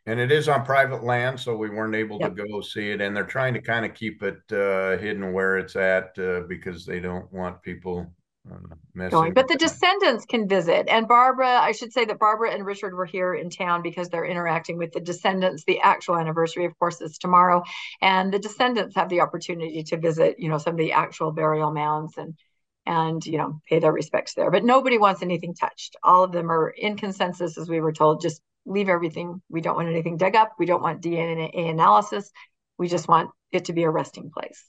[0.06, 2.36] And it is on private land, so we weren't able yep.
[2.36, 3.00] to go see it.
[3.00, 6.84] And they're trying to kind of keep it uh, hidden where it's at uh, because
[6.84, 8.12] they don't want people
[8.50, 8.74] Um,
[9.10, 9.32] going.
[9.32, 10.86] But the descendants can visit.
[10.88, 14.26] And Barbara, I should say that Barbara and Richard were here in town because they're
[14.26, 15.64] interacting with the descendants.
[15.64, 17.62] The actual anniversary, of course, is tomorrow.
[18.02, 21.72] And the descendants have the opportunity to visit, you know, some of the actual burial
[21.72, 22.34] mounds and
[22.86, 24.50] and you know pay their respects there.
[24.50, 25.96] But nobody wants anything touched.
[26.02, 29.40] All of them are in consensus, as we were told, just leave everything.
[29.48, 30.52] We don't want anything dug up.
[30.58, 32.30] We don't want DNA analysis.
[32.78, 34.64] We just want it to be a resting place.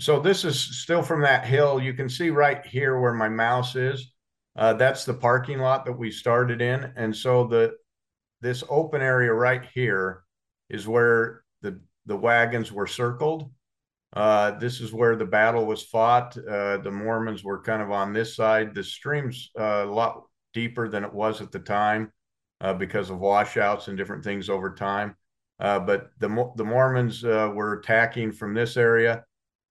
[0.00, 1.78] So this is still from that hill.
[1.78, 4.12] You can see right here where my mouse is.
[4.56, 6.90] Uh, that's the parking lot that we started in.
[6.96, 7.74] And so the
[8.40, 10.22] this open area right here
[10.70, 13.50] is where the, the wagons were circled.
[14.14, 16.34] Uh, this is where the battle was fought.
[16.38, 18.74] Uh, the Mormons were kind of on this side.
[18.74, 20.22] The stream's uh, a lot
[20.54, 22.10] deeper than it was at the time
[22.62, 25.14] uh, because of washouts and different things over time.
[25.60, 29.24] Uh, but the the Mormons were attacking from this area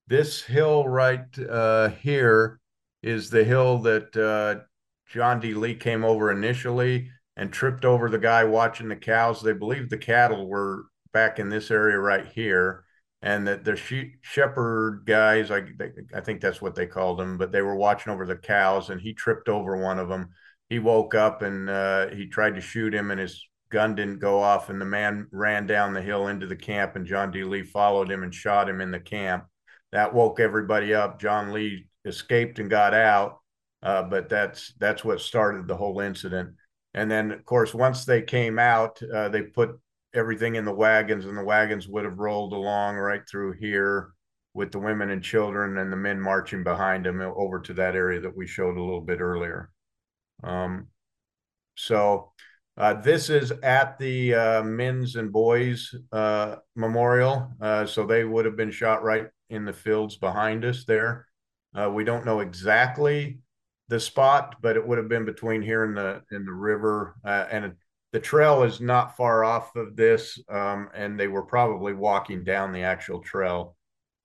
[0.10, 2.60] this hill right uh, here
[3.04, 4.63] is the hill that uh,
[5.10, 5.54] John D.
[5.54, 9.41] Lee came over initially and tripped over the guy watching the cows.
[9.41, 12.84] They believe the cattle were back in this area right here,
[13.22, 15.63] and that the she- shepherd guys, I,
[16.13, 19.00] I think that's what they called them, but they were watching over the cows, and
[19.00, 20.30] he tripped over one of them.
[20.69, 24.41] He woke up and uh, he tried to shoot him, and his gun didn't go
[24.41, 27.43] off, and the man ran down the hill into the camp, and John D.
[27.43, 29.45] Lee followed him and shot him in the camp
[29.91, 31.19] that woke everybody up.
[31.19, 33.39] John Lee escaped and got out,
[33.84, 36.52] uh, but that's that's what started the whole incident.
[36.93, 39.80] And then, of course, once they came out, uh, they put
[40.13, 44.12] everything in the wagons, and the wagons would have rolled along right through here
[44.54, 48.19] with the women and children and the men marching behind them over to that area
[48.19, 49.69] that we showed a little bit earlier.
[50.43, 50.88] Um,
[51.75, 52.32] so
[52.75, 57.52] uh, this is at the uh, men's and boys uh, memorial.
[57.62, 61.27] Uh, so they would have been shot right in the fields behind us there.
[61.73, 63.39] Uh, we don't know exactly
[63.88, 67.15] the spot, but it would have been between here and the in the river.
[67.23, 67.73] Uh, and
[68.12, 72.71] the trail is not far off of this, um, and they were probably walking down
[72.71, 73.75] the actual trail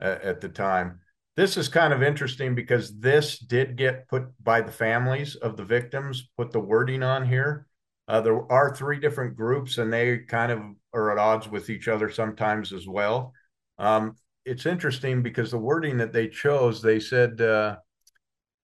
[0.01, 1.01] at, at the time.
[1.37, 5.65] This is kind of interesting because this did get put by the families of the
[5.65, 7.67] victims, put the wording on here.
[8.07, 10.61] Uh, there are three different groups, and they kind of
[10.93, 13.33] are at odds with each other sometimes as well.
[13.79, 17.77] Um, it's interesting because the wording that they chose, they said, uh,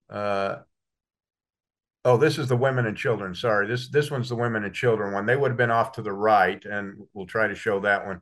[0.08, 0.56] uh,
[2.04, 5.12] "Oh, this is the women and children." Sorry, this this one's the women and children
[5.12, 5.26] one.
[5.26, 8.20] They would have been off to the right, and we'll try to show that one.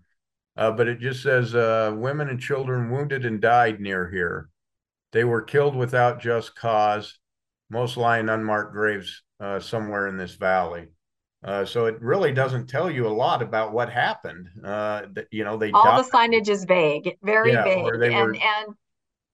[0.56, 4.48] Uh, but it just says uh, women and children wounded and died near here.
[5.12, 7.18] They were killed without just cause.
[7.70, 10.88] Most lie in unmarked graves uh, somewhere in this valley.
[11.44, 14.48] Uh, so it really doesn't tell you a lot about what happened.
[14.64, 16.04] Uh, you know, they all died.
[16.04, 18.74] the signage is vague, very yeah, vague, and and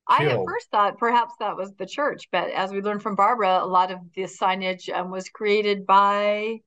[0.06, 3.60] I at first thought perhaps that was the church, but as we learned from Barbara,
[3.62, 6.60] a lot of the signage um, was created by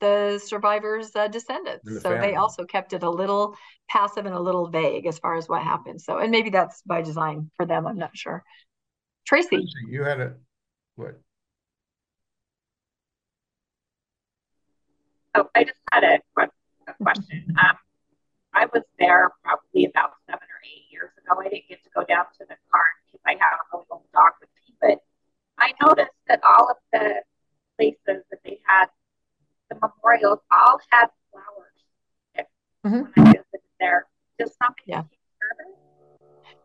[0.00, 1.84] the survivors' uh, descendants.
[1.84, 2.28] The so family.
[2.28, 3.56] they also kept it a little
[3.88, 6.00] passive and a little vague as far as what happened.
[6.00, 7.86] So, and maybe that's by design for them.
[7.86, 8.44] I'm not sure.
[9.26, 10.34] Tracy, Tracy you had a
[10.94, 11.20] what?
[15.36, 17.54] So I just had a, a question.
[17.58, 17.76] Um,
[18.52, 21.40] I was there probably about seven or eight years ago.
[21.40, 24.32] I didn't get to go down to the cart because I have a little dog
[24.40, 24.98] with me, but
[25.58, 27.22] I noticed that all of the
[27.78, 28.86] places that they had,
[29.68, 32.48] the memorials all had flowers.
[32.84, 33.20] Mm-hmm.
[33.20, 34.06] When I visited there,
[34.38, 35.02] just something yeah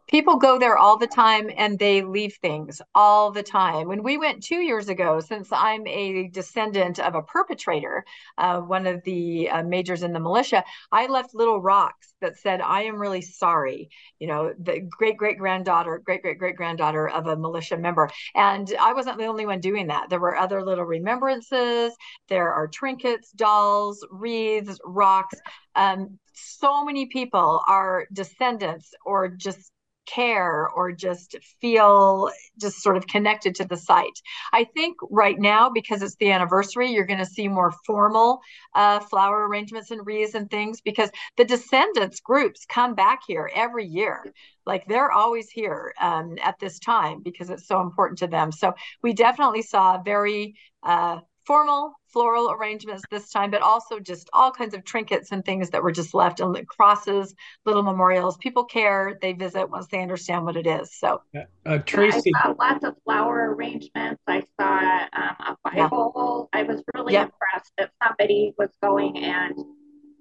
[0.08, 3.88] people go there all the time and they leave things all the time.
[3.88, 8.06] When we went two years ago, since I'm a descendant of a perpetrator,
[8.38, 12.62] uh, one of the uh, majors in the militia, I left little rocks that said,
[12.62, 13.90] I am really sorry.
[14.20, 18.10] You know, the great great granddaughter, great great great granddaughter of a militia member.
[18.36, 20.10] And I wasn't the only one doing that.
[20.10, 21.94] There were other little remembrances.
[22.30, 25.40] There are trinkets, dolls, wreaths, rocks.
[25.76, 29.72] Um, so many people are descendants or just
[30.06, 34.22] care or just feel just sort of connected to the site.
[34.54, 38.42] I think right now, because it's the anniversary, you're going to see more formal
[38.74, 43.86] uh, flower arrangements and wreaths and things because the descendants groups come back here every
[43.86, 44.34] year.
[44.66, 48.52] Like they're always here um, at this time because it's so important to them.
[48.52, 54.30] So we definitely saw a very uh, formal floral arrangements this time, but also just
[54.34, 58.38] all kinds of trinkets and things that were just left on the crosses, little memorials.
[58.38, 60.98] People care, they visit once they understand what it is.
[60.98, 61.22] So,
[61.66, 62.32] uh, Tracy.
[62.36, 64.22] I saw lots of flower arrangements.
[64.28, 66.50] I saw um, a Bible.
[66.54, 66.60] Yeah.
[66.62, 67.24] I was really yeah.
[67.24, 69.56] impressed that somebody was going and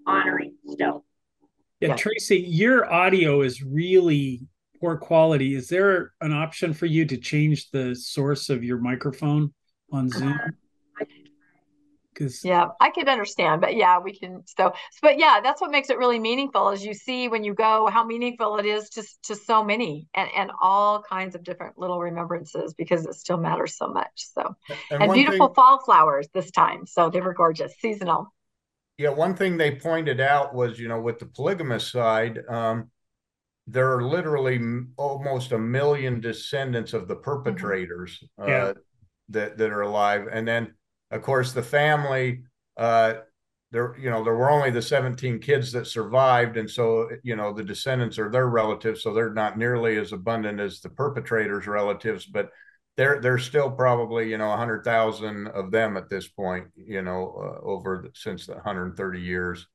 [0.07, 1.05] honoring still.
[1.81, 4.47] Yeah, yeah, Tracy, your audio is really
[4.81, 5.55] poor quality.
[5.55, 9.53] Is there an option for you to change the source of your microphone
[9.93, 10.33] on Zoom?
[10.33, 10.49] Uh,
[12.15, 14.73] because yeah i could understand but yeah we can so
[15.03, 18.05] but yeah that's what makes it really meaningful as you see when you go how
[18.05, 22.75] meaningful it is to, to so many and, and all kinds of different little remembrances
[22.75, 24.55] because it still matters so much so
[24.91, 28.33] and, and beautiful thing, fall flowers this time so they were gorgeous seasonal
[28.99, 32.91] yeah one thing they pointed out was you know with the polygamous side um
[33.67, 34.61] there are literally
[34.97, 37.23] almost a million descendants of the mm-hmm.
[37.23, 38.71] perpetrators mm-hmm.
[38.71, 38.73] uh,
[39.31, 40.75] that that are alive and then
[41.15, 42.43] of course, the family,
[42.77, 43.15] uh,
[43.71, 46.57] there, you know, there were only the 17 kids that survived.
[46.57, 49.03] And so, you know, the descendants are their relatives.
[49.03, 52.51] So they're not nearly as abundant as the perpetrators' relatives, but
[52.97, 57.65] there, there's still probably, you know, 100,000 of them at this point, you know, uh,
[57.65, 59.67] over the, since the 130 years.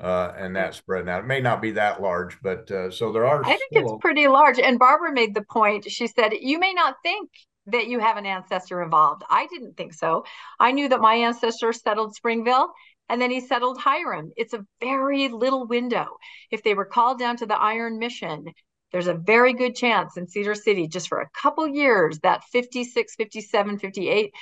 [0.00, 1.24] Uh, and that spread out.
[1.24, 3.44] It may not be that large, but uh, so there are.
[3.44, 4.60] I think it's pretty large.
[4.60, 5.90] And Barbara made the point.
[5.90, 7.30] She said, "You may not think
[7.72, 9.22] that you have an ancestor involved.
[9.28, 10.24] I didn't think so.
[10.58, 12.72] I knew that my ancestor settled Springville
[13.08, 14.32] and then he settled Hyrum.
[14.36, 16.06] It's a very little window.
[16.50, 18.46] If they were called down to the Iron Mission,
[18.92, 23.14] there's a very good chance in Cedar City, just for a couple years, that 56,
[23.16, 24.32] 57, 58,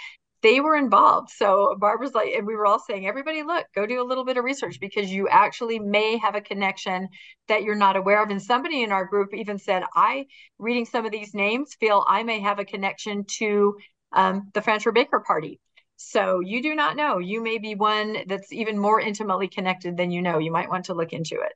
[0.46, 1.30] they were involved.
[1.30, 4.36] So Barbara's like, and we were all saying, everybody, look, go do a little bit
[4.36, 7.08] of research because you actually may have a connection
[7.48, 8.30] that you're not aware of.
[8.30, 10.26] And somebody in our group even said, I,
[10.60, 13.76] reading some of these names, feel I may have a connection to
[14.12, 15.58] um, the Fancher Baker party.
[15.96, 17.18] So you do not know.
[17.18, 20.38] You may be one that's even more intimately connected than you know.
[20.38, 21.54] You might want to look into it.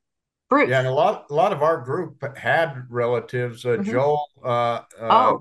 [0.49, 0.69] Bruce.
[0.69, 3.65] Yeah, and a lot, a lot of our group had relatives.
[3.65, 3.89] Uh, mm-hmm.
[3.89, 4.25] Joel.
[4.43, 5.33] Uh, uh,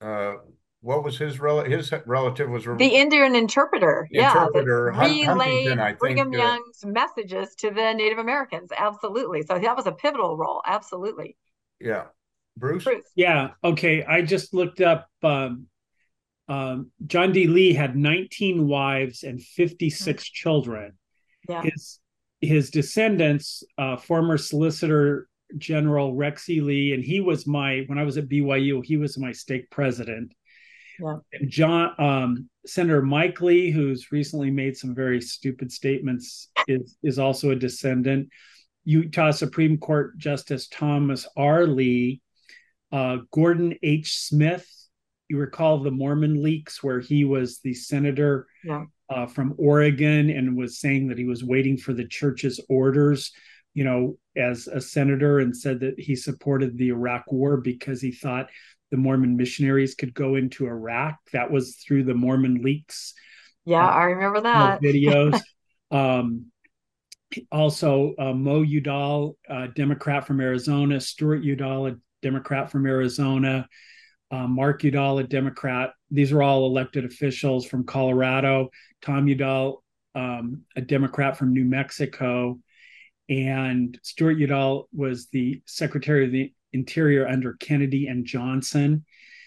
[0.00, 0.40] oh.
[0.82, 4.08] Uh, what was his rel- his relative was the Indian interpreter.
[4.10, 8.70] Interpreter, yeah, relayed Brigham uh, Young's messages to the Native Americans.
[8.76, 9.42] Absolutely.
[9.42, 10.62] So that was a pivotal role.
[10.64, 11.36] Absolutely.
[11.80, 12.04] Yeah,
[12.56, 12.84] Bruce.
[12.84, 13.04] Bruce.
[13.14, 13.50] Yeah.
[13.62, 14.04] Okay.
[14.04, 15.08] I just looked up.
[15.22, 15.66] Um,
[16.48, 17.46] um, John D.
[17.46, 20.30] Lee had 19 wives and 56 mm-hmm.
[20.32, 20.98] children.
[21.48, 21.62] Yeah.
[21.62, 22.00] His
[22.40, 26.60] his descendants, uh, former Solicitor General Rex E.
[26.60, 30.32] Lee, and he was my when I was at BYU, he was my stake president
[31.00, 31.16] yeah.
[31.48, 37.50] John um, Senator Mike Lee, who's recently made some very stupid statements, is is also
[37.50, 38.28] a descendant.
[38.84, 41.66] Utah Supreme Court Justice Thomas R.
[41.66, 42.20] Lee,
[42.92, 44.18] uh, Gordon H.
[44.18, 44.66] Smith.
[45.28, 48.84] You recall the Mormon leaks where he was the senator yeah.
[49.08, 53.30] uh, from Oregon and was saying that he was waiting for the church's orders,
[53.72, 58.10] you know, as a senator, and said that he supported the Iraq War because he
[58.10, 58.48] thought
[58.90, 61.16] the Mormon missionaries could go into Iraq.
[61.32, 63.14] That was through the Mormon leaks.
[63.64, 65.40] Yeah, uh, I remember that videos.
[65.90, 66.46] um,
[67.52, 73.68] also, uh, Mo Udall, uh, Democrat from Arizona, Stewart Udall, a Democrat from Arizona,
[74.30, 75.92] uh, Mark Udall, a Democrat.
[76.10, 78.70] These are all elected officials from Colorado.
[79.02, 79.82] Tom Udall,
[80.14, 82.58] um, a Democrat from New Mexico,
[83.28, 89.04] and Stewart Udall was the Secretary of the interior under Kennedy and Johnson.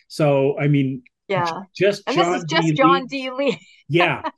[0.08, 2.74] So I mean, yeah, just and John this is just D.
[2.74, 3.32] John D.
[3.32, 3.60] Lee.
[3.88, 4.30] yeah,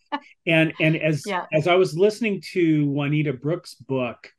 [0.45, 1.45] and and as yeah.
[1.54, 4.32] as I was listening to Juanita Brooks' book,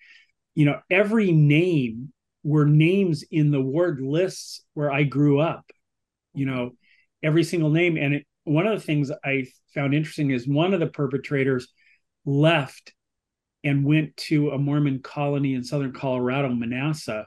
[0.55, 5.71] you know, every name were names in the ward lists where I grew up.
[6.33, 6.71] You know,
[7.23, 10.81] every single name, and it, one of the things I found interesting is one of
[10.81, 11.69] the perpetrators
[12.25, 12.93] left
[13.65, 17.25] and went to a Mormon colony in southern Colorado, Manassa,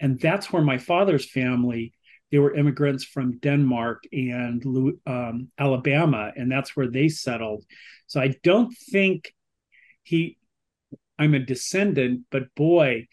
[0.00, 1.92] and that's where my father's family
[2.32, 4.64] they were immigrants from denmark and
[5.06, 7.64] um, alabama and that's where they settled.
[8.06, 9.32] So i don't think
[10.02, 10.38] he
[11.18, 13.06] i'm a descendant but boy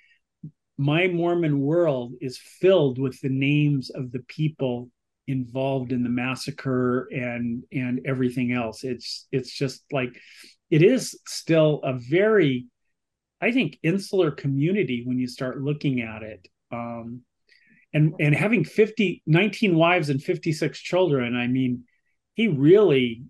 [0.77, 4.89] my mormon world is filled with the names of the people
[5.27, 8.83] involved in the massacre and and everything else.
[8.83, 10.19] It's it's just like
[10.69, 12.67] it is still a very
[13.41, 17.21] i think insular community when you start looking at it um,
[17.93, 21.83] and and having 50 19 wives and 56 children i mean
[22.33, 23.23] he really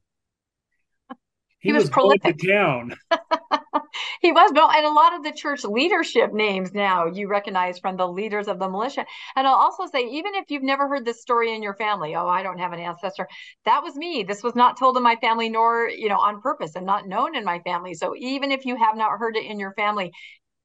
[1.59, 2.37] he, he was, was prolific.
[2.45, 2.95] town
[4.21, 8.07] he was and a lot of the church leadership names now you recognize from the
[8.07, 9.05] leaders of the militia.
[9.35, 12.27] And i'll also say even if you've never heard this story in your family oh
[12.27, 13.27] i don't have an ancestor
[13.65, 14.23] that was me.
[14.23, 17.35] This was not told in my family nor you know on purpose and not known
[17.35, 17.93] in my family.
[17.93, 20.11] So even if you have not heard it in your family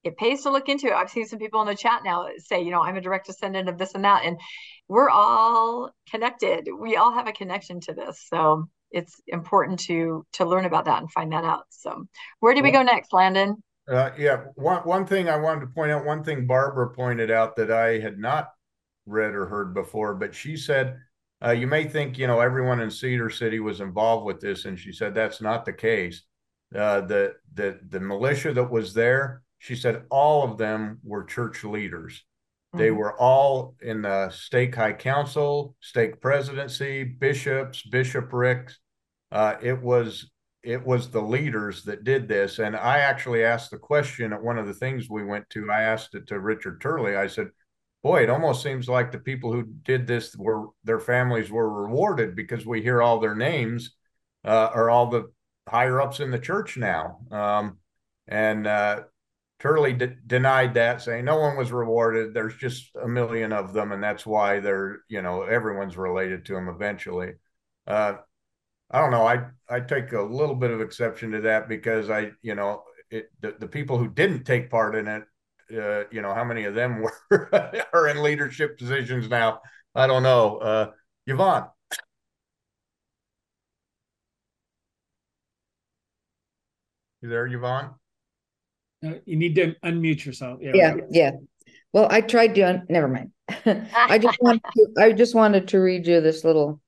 [0.04, 0.92] it pays to look into it.
[0.92, 3.68] I've seen some people in the chat now say, you know, I'm a direct descendant
[3.68, 4.24] of this and that.
[4.24, 4.38] And
[4.88, 6.68] we're all connected.
[6.78, 8.24] We all have a connection to this.
[8.28, 11.64] So it's important to to learn about that and find that out.
[11.70, 12.06] So
[12.40, 13.62] where do we go next, Landon?
[13.90, 17.56] Uh, yeah, one one thing I wanted to point out, one thing Barbara pointed out
[17.56, 18.50] that I had not
[19.06, 20.98] read or heard before, but she said,
[21.44, 24.78] uh, you may think, you know, everyone in Cedar City was involved with this, and
[24.78, 26.22] she said that's not the case.
[26.74, 31.64] Uh, the the the militia that was there she said all of them were church
[31.64, 32.24] leaders.
[32.74, 32.78] Mm-hmm.
[32.78, 38.78] They were all in the stake high council, stake presidency, bishops, bishoprics.
[39.30, 40.30] Uh, it was
[40.62, 42.58] it was the leaders that did this.
[42.58, 45.70] And I actually asked the question at one of the things we went to.
[45.70, 47.16] I asked it to Richard Turley.
[47.16, 47.48] I said,
[48.02, 52.36] "Boy, it almost seems like the people who did this were their families were rewarded
[52.36, 53.94] because we hear all their names
[54.44, 55.30] uh, or all the
[55.68, 57.78] higher ups in the church now." Um,
[58.26, 59.04] and uh,
[59.58, 62.32] Turley de- denied that, saying no one was rewarded.
[62.32, 66.54] There's just a million of them, and that's why they're you know everyone's related to
[66.54, 67.34] them eventually.
[67.86, 68.14] Uh,
[68.90, 69.26] I don't know.
[69.26, 73.30] I I take a little bit of exception to that because I you know it,
[73.40, 75.24] the, the people who didn't take part in it,
[75.76, 79.60] uh, you know how many of them were are in leadership positions now.
[79.94, 80.58] I don't know.
[80.58, 80.90] Uh,
[81.26, 81.68] Yvonne.
[87.20, 87.94] You there, Yvonne?
[89.04, 90.58] Uh, you need to unmute yourself.
[90.60, 90.94] Yeah, yeah.
[91.10, 91.30] yeah.
[91.92, 92.62] Well, I tried to.
[92.62, 93.32] Un- Never mind.
[93.94, 94.62] I just wanted.
[94.74, 96.80] To, I just wanted to read you this little.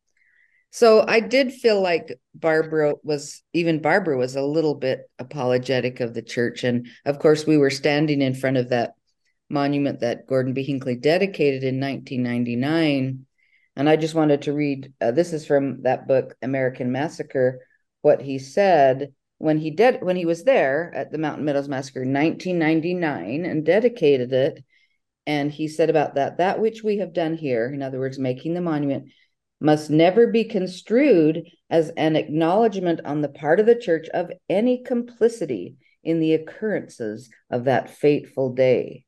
[0.72, 6.14] So I did feel like Barbara was even Barbara was a little bit apologetic of
[6.14, 8.94] the church, and of course we were standing in front of that
[9.48, 10.62] monument that Gordon B.
[10.62, 13.26] Hinckley dedicated in 1999,
[13.76, 14.92] and I just wanted to read.
[15.00, 17.66] Uh, this is from that book, American Massacre.
[18.02, 22.02] What he said when he did when he was there at the Mountain Meadows Massacre
[22.02, 24.62] in 1999 and dedicated it.
[25.26, 28.52] And he said about that, that which we have done here, in other words, making
[28.52, 29.06] the monument,
[29.58, 34.82] must never be construed as an acknowledgement on the part of the church of any
[34.82, 39.06] complicity in the occurrences of that fateful day.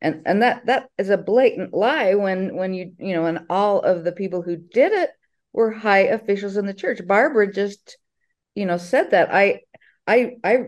[0.00, 3.80] And and that that is a blatant lie when when you you know and all
[3.80, 5.10] of the people who did it
[5.52, 7.06] were high officials in the church.
[7.06, 7.98] Barbara just
[8.54, 9.60] you know said that i
[10.06, 10.66] I I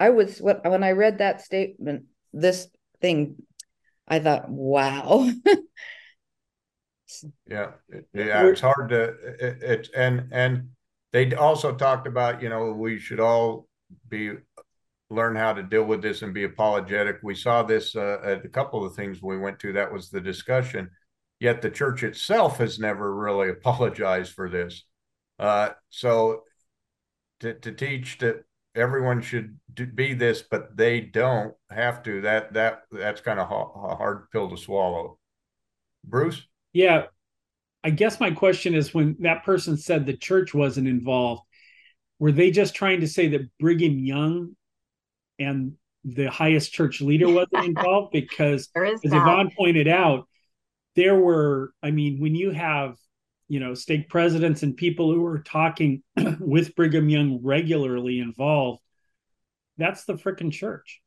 [0.00, 2.68] I was when I read that statement, this
[3.00, 3.36] thing,
[4.08, 5.30] I thought, wow.
[7.46, 7.72] yeah,
[8.12, 10.70] yeah, it's hard to it, it and and
[11.12, 13.68] they also talked about you know we should all
[14.08, 14.32] be
[15.10, 17.18] learn how to deal with this and be apologetic.
[17.22, 19.72] We saw this uh, at a couple of things we went to.
[19.72, 20.90] That was the discussion.
[21.40, 24.84] Yet the church itself has never really apologized for this.
[25.38, 26.42] Uh, so
[27.40, 28.44] to, to teach that
[28.74, 32.20] everyone should do, be this, but they don't have to.
[32.22, 35.18] That that that's kind of a hard pill to swallow.
[36.04, 36.46] Bruce.
[36.72, 37.04] Yeah,
[37.82, 41.42] I guess my question is when that person said the church wasn't involved,
[42.18, 44.56] were they just trying to say that Brigham Young
[45.38, 48.12] and the highest church leader wasn't involved?
[48.12, 49.16] Because as that.
[49.16, 50.28] Yvonne pointed out,
[50.96, 51.72] there were.
[51.82, 52.96] I mean, when you have
[53.48, 56.02] you know stake presidents and people who are talking
[56.40, 58.80] with Brigham Young regularly involved.
[59.76, 61.00] That's the freaking church.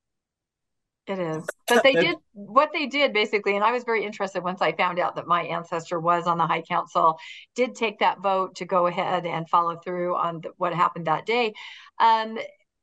[1.07, 1.45] It is.
[1.69, 4.99] But they did what they did basically, and I was very interested once I found
[4.99, 7.17] out that my ancestor was on the High Council,
[7.55, 11.25] did take that vote to go ahead and follow through on the, what happened that
[11.25, 11.53] day.
[11.97, 12.37] Um,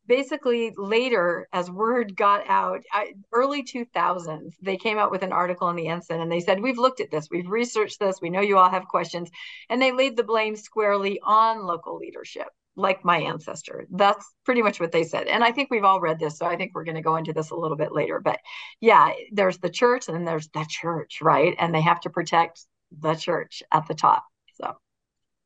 [0.06, 5.68] basically later as word got out I, early 2000s they came out with an article
[5.70, 8.40] in the ensign and they said we've looked at this we've researched this we know
[8.40, 9.30] you all have questions
[9.70, 13.86] and they laid the blame squarely on local leadership like my ancestor.
[13.90, 16.56] That's pretty much what they said and i think we've all read this so i
[16.56, 18.40] think we're going to go into this a little bit later but
[18.80, 21.54] yeah there's the church and then there's the church right?
[21.58, 22.66] And they have to protect
[23.00, 24.24] the church at the top
[24.54, 24.76] so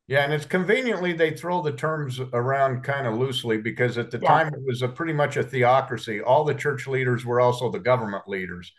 [0.09, 4.19] yeah, and it's conveniently they throw the terms around kind of loosely because at the
[4.19, 4.29] yeah.
[4.29, 6.23] time it was a pretty much a theocracy.
[6.23, 8.73] All the church leaders were also the government leaders.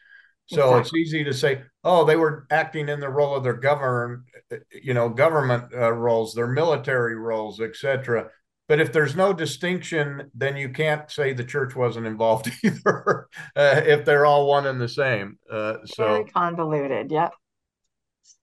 [0.47, 1.01] So exactly.
[1.01, 4.23] it's easy to say, oh, they were acting in the role of their govern,
[4.71, 8.29] you know, government uh, roles, their military roles, etc.
[8.67, 13.27] But if there's no distinction, then you can't say the church wasn't involved either.
[13.55, 17.11] uh, if they're all one and the same, uh, so very convoluted.
[17.11, 17.31] Yep.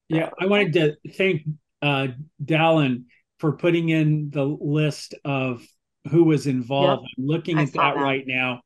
[0.09, 1.43] Yeah, I wanted to thank
[1.83, 2.09] uh,
[2.43, 3.05] Dallin
[3.39, 5.67] for putting in the list of
[6.11, 7.03] who was involved.
[7.03, 7.11] Yep.
[7.19, 8.63] I'm looking at that, that right now.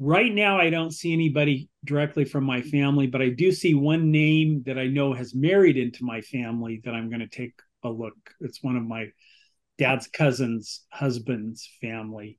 [0.00, 4.12] Right now, I don't see anybody directly from my family, but I do see one
[4.12, 7.88] name that I know has married into my family that I'm going to take a
[7.88, 8.14] look.
[8.40, 9.08] It's one of my
[9.76, 12.38] dad's cousin's husband's family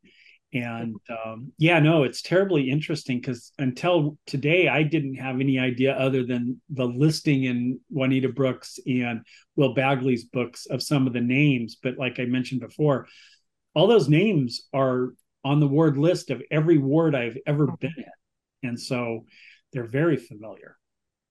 [0.51, 0.95] and
[1.25, 6.25] um, yeah no it's terribly interesting because until today i didn't have any idea other
[6.25, 9.21] than the listing in juanita brooks and
[9.55, 11.77] will bagley's books of some of the names.
[11.81, 13.07] But like i mentioned before
[13.75, 18.69] all those names are on the ward list of every ward i've ever been in.
[18.69, 19.25] And so
[19.71, 20.78] they're very familiar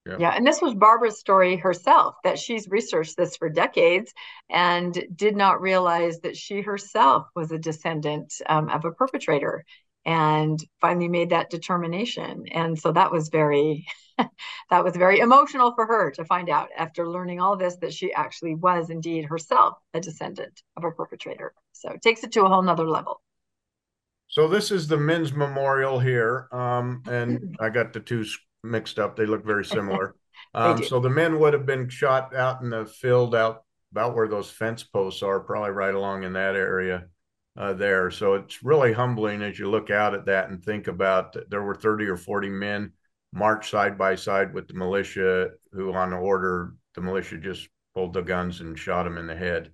[0.07, 0.17] yeah.
[0.19, 0.31] yeah.
[0.31, 4.13] And this was Barbara's story herself that she's researched this for decades
[4.49, 9.65] and did not realize that she herself was a descendant um, of a perpetrator
[10.05, 12.47] and finally made that determination.
[12.51, 13.87] And so that was very,
[14.19, 18.13] that was very emotional for her to find out after learning all this that she
[18.13, 21.53] actually was indeed herself a descendant of a perpetrator.
[21.73, 23.21] So it takes it to a whole nother level.
[24.29, 26.49] So this is the men's memorial here.
[26.53, 28.25] Um, and I got the two
[28.63, 29.17] mixed up.
[29.17, 30.15] They look very similar.
[30.55, 34.29] Um, so the men would have been shot out in the field out about where
[34.29, 37.07] those fence posts are, probably right along in that area
[37.57, 38.11] uh, there.
[38.11, 41.75] So it's really humbling as you look out at that and think about there were
[41.75, 42.93] 30 or 40 men
[43.33, 48.23] marched side by side with the militia who on order, the militia just pulled the
[48.23, 49.73] guns and shot them in the head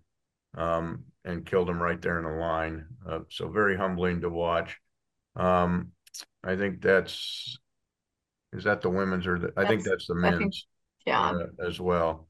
[0.56, 2.86] um, and killed them right there in a line.
[3.08, 4.78] Uh, so very humbling to watch.
[5.36, 5.92] Um,
[6.42, 7.58] I think that's
[8.54, 10.66] is that the women's or the, I think that's the think- men's
[11.06, 12.26] Yeah, uh, as well.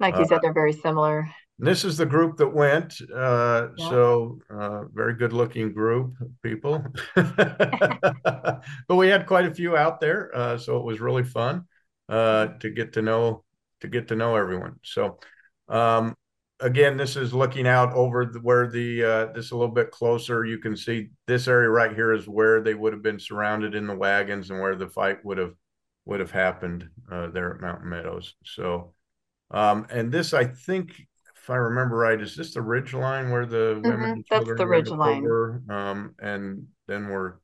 [0.00, 1.28] like you said, uh, they're very similar.
[1.60, 2.94] This is the group that went.
[3.12, 3.88] Uh, Yeah.
[3.90, 6.84] so uh, very good looking group of people.
[8.88, 11.64] But we had quite a few out there, uh, so it was really fun
[12.08, 13.44] uh, to get to know
[13.80, 14.76] to get to know everyone.
[14.82, 15.18] So
[15.68, 16.14] um,
[16.60, 20.44] again, this is looking out over the, where the uh, this a little bit closer.
[20.44, 23.86] You can see this area right here is where they would have been surrounded in
[23.86, 25.54] the wagons and where the fight would have
[26.08, 28.34] would have happened uh, there at Mountain Meadows.
[28.42, 28.94] So,
[29.50, 30.92] um, and this, I think,
[31.36, 34.66] if I remember right, is this the ridge line where the mm-hmm, women that's the
[34.66, 35.22] ridge line.
[35.22, 37.34] Over, um, and then we're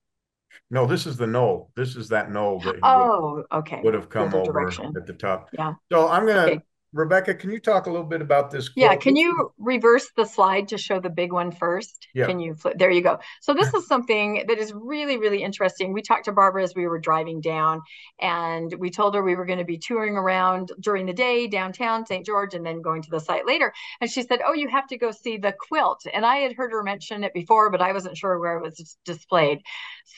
[0.70, 1.72] no, this is the knoll.
[1.76, 4.94] This is that knoll that oh, would, okay, would have come over direction.
[4.96, 5.50] at the top.
[5.52, 5.74] Yeah.
[5.92, 6.60] So I'm gonna okay.
[6.94, 8.68] Rebecca, can you talk a little bit about this?
[8.68, 8.84] Quote?
[8.84, 12.06] Yeah, can you reverse the slide to show the big one first?
[12.14, 12.26] Yeah.
[12.26, 12.78] Can you flip?
[12.78, 13.18] There you go.
[13.40, 15.92] So this is something that is really, really interesting.
[15.92, 17.82] We talked to Barbara as we were driving down,
[18.20, 22.06] and we told her we were going to be touring around during the day downtown
[22.06, 22.24] St.
[22.24, 23.72] George and then going to the site later.
[24.00, 26.70] And she said, "Oh, you have to go see the quilt." And I had heard
[26.70, 29.58] her mention it before, but I wasn't sure where it was displayed.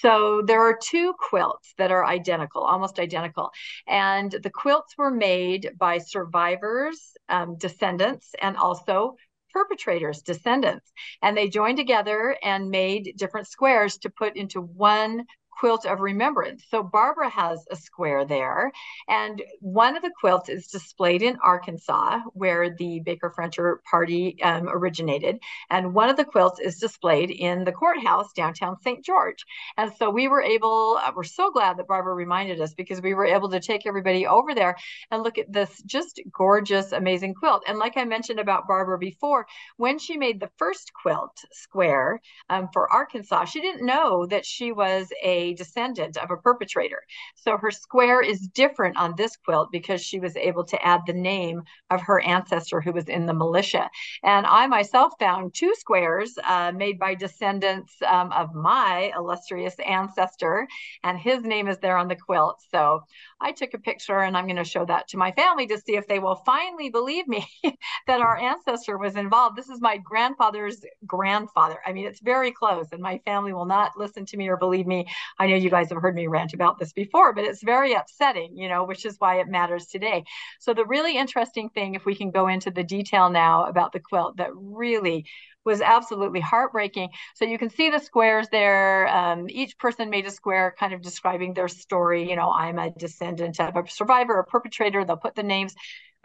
[0.02, 3.50] So there are two quilts that are identical, almost identical,
[3.86, 9.16] and the quilts were made by survivors survivors, um, descendants, and also
[9.52, 10.92] perpetrators, descendants.
[11.22, 15.24] And they joined together and made different squares to put into one
[15.58, 16.64] quilt of remembrance.
[16.70, 18.72] So Barbara has a square there,
[19.08, 24.68] and one of the quilts is displayed in Arkansas, where the Baker Fancher party um,
[24.68, 25.38] originated,
[25.70, 29.04] and one of the quilts is displayed in the courthouse downtown St.
[29.04, 29.44] George.
[29.76, 33.14] And so we were able, uh, we're so glad that Barbara reminded us because we
[33.14, 34.76] were able to take everybody over there
[35.10, 37.62] and look at this just gorgeous, amazing quilt.
[37.66, 39.46] And like I mentioned about Barbara before,
[39.76, 44.72] when she made the first quilt square um, for Arkansas, she didn't know that she
[44.72, 47.02] was a descendant of a perpetrator.
[47.34, 51.12] So her square is different on this quilt because she was able to add the
[51.12, 53.88] name of her ancestor who was in the militia.
[54.22, 60.66] And I myself found two squares uh, made by descendants um, of my illustrious ancestor,
[61.04, 62.62] and his name is there on the quilt.
[62.70, 63.02] So
[63.40, 65.96] I took a picture and I'm going to show that to my family to see
[65.96, 67.46] if they will finally believe me
[68.06, 69.56] that our ancestor was involved.
[69.56, 71.78] This is my grandfather's grandfather.
[71.86, 74.86] I mean, it's very close, and my family will not listen to me or believe
[74.86, 75.06] me.
[75.38, 78.56] I know you guys have heard me rant about this before, but it's very upsetting,
[78.56, 80.24] you know, which is why it matters today.
[80.60, 84.00] So, the really interesting thing, if we can go into the detail now about the
[84.00, 85.26] quilt that really
[85.66, 87.10] was absolutely heartbreaking.
[87.34, 89.08] So you can see the squares there.
[89.08, 92.30] Um, each person made a square kind of describing their story.
[92.30, 95.04] You know, I'm a descendant of a survivor, a perpetrator.
[95.04, 95.74] They'll put the names.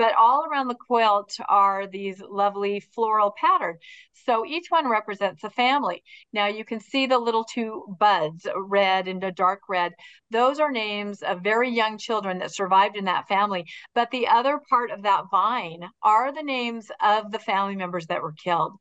[0.01, 3.77] But all around the quilt are these lovely floral pattern.
[4.25, 6.01] So each one represents a family.
[6.33, 9.93] Now you can see the little two buds, red and a dark red.
[10.31, 13.65] Those are names of very young children that survived in that family.
[13.93, 18.23] But the other part of that vine are the names of the family members that
[18.23, 18.73] were killed.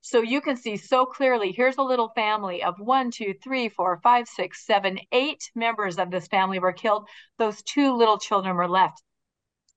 [0.00, 3.98] So you can see so clearly here's a little family of one, two, three, four,
[4.04, 7.08] five, six, seven, eight members of this family were killed.
[7.36, 9.02] Those two little children were left.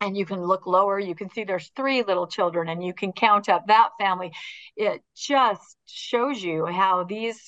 [0.02, 1.00] And you can look lower.
[1.00, 4.32] You can see there's three little children and you can count up that family.
[4.76, 7.40] It just shows you how these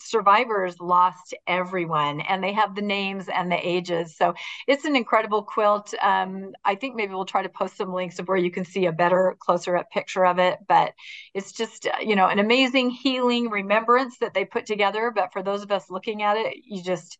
[0.00, 4.16] survivors lost everyone and they have the names and the ages.
[4.16, 4.34] So
[4.66, 5.94] it's an incredible quilt.
[6.02, 8.86] Um, i think maybe we'll try to post some links of where you can see
[8.86, 10.92] a better closer up picture of it but
[11.32, 15.12] it's just uh, you know an amazing healing remembrance that they put together.
[15.14, 17.18] But for those of us looking at it you just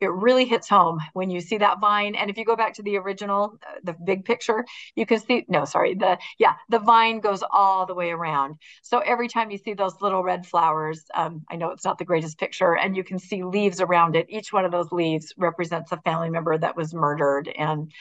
[0.00, 2.14] it really hits home when you see that vine.
[2.14, 4.64] And if you go back to the original, uh, the big picture,
[4.94, 8.56] you can see, no, sorry, the, yeah, the vine goes all the way around.
[8.82, 12.04] So every time you see those little red flowers, um, I know it's not the
[12.04, 14.26] greatest picture, and you can see leaves around it.
[14.28, 17.48] Each one of those leaves represents a family member that was murdered.
[17.48, 17.92] And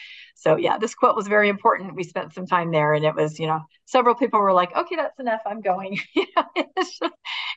[0.43, 1.95] so yeah, this quilt was very important.
[1.95, 4.97] We spent some time there and it was, you know, several people were like, okay,
[4.97, 5.39] that's enough.
[5.45, 5.97] I'm going.
[6.15, 7.01] you know, just,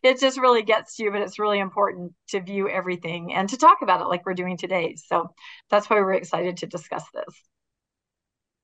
[0.05, 3.57] it just really gets to you, but it's really important to view everything and to
[3.57, 4.95] talk about it like we're doing today.
[5.05, 5.35] So
[5.69, 7.35] that's why we're excited to discuss this.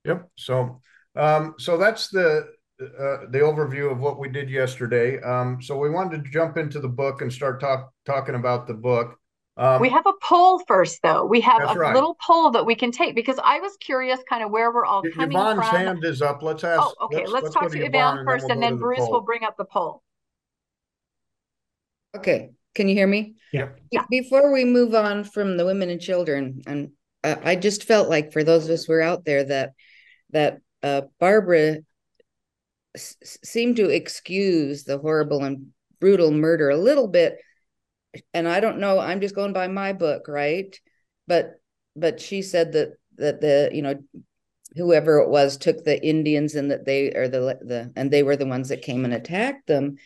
[0.05, 0.31] Yep.
[0.39, 0.81] So,
[1.17, 2.47] um, so that's the,
[2.81, 5.21] uh, the overview of what we did yesterday.
[5.21, 8.75] Um, so we wanted to jump into the book and start talk, talking about the
[8.75, 9.19] book.
[9.57, 11.27] Um, we have a poll first, though.
[11.27, 11.95] We have a right.
[11.95, 15.03] little poll that we can take because I was curious, kind of where we're all
[15.03, 15.77] coming Yvonne's from.
[15.77, 16.43] hand is up.
[16.43, 16.81] Let's ask.
[16.81, 17.19] Oh, okay.
[17.19, 19.45] Let's, let's, let's talk to, to Yvonne, first, and then, and then Bruce will bring
[19.45, 20.03] up the poll.
[22.17, 22.51] Okay.
[22.75, 23.35] Can you hear me?
[23.53, 23.69] Yeah.
[24.11, 26.93] Before we move on from the women and children, and
[27.23, 29.73] uh, I just felt like for those of us who are out there that
[30.31, 31.79] that uh, Barbara
[32.97, 35.69] seemed to excuse the horrible and
[36.01, 37.39] brutal murder a little bit
[38.35, 40.79] and I don't know, I'm just going by my book, right?
[41.27, 41.61] But
[41.97, 44.03] but she said that that the you know
[44.77, 48.37] whoever it was took the Indians and that they are the the and they were
[48.37, 49.97] the ones that came and attacked them.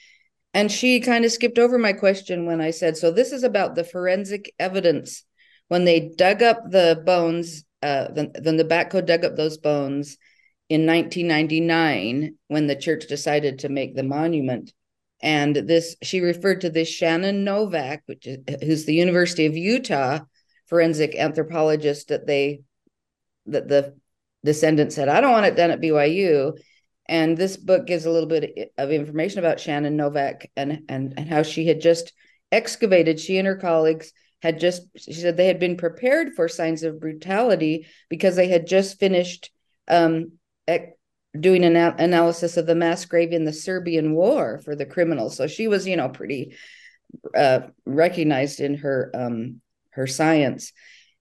[0.54, 3.74] And she kind of skipped over my question when I said, so this is about
[3.74, 5.22] the forensic evidence
[5.68, 7.64] when they dug up the bones.
[7.82, 10.16] Uh, then, then the backhoe dug up those bones
[10.68, 14.72] in 1999 when the church decided to make the monument
[15.20, 20.20] and this she referred to this Shannon Novak, which is who's the University of Utah
[20.66, 22.62] forensic anthropologist that they
[23.46, 23.96] that the
[24.44, 26.58] descendant said, I don't want it done at BYU.
[27.08, 31.28] And this book gives a little bit of information about Shannon Novak and and and
[31.28, 32.12] how she had just
[32.50, 33.20] excavated.
[33.20, 34.12] She and her colleagues
[34.42, 38.66] had just she said they had been prepared for signs of brutality because they had
[38.66, 39.50] just finished
[39.88, 40.32] um,
[41.40, 45.36] doing an analysis of the mass grave in the Serbian war for the criminals.
[45.36, 46.56] So she was, you know, pretty
[47.34, 49.60] uh, recognized in her um,
[49.90, 50.72] her science.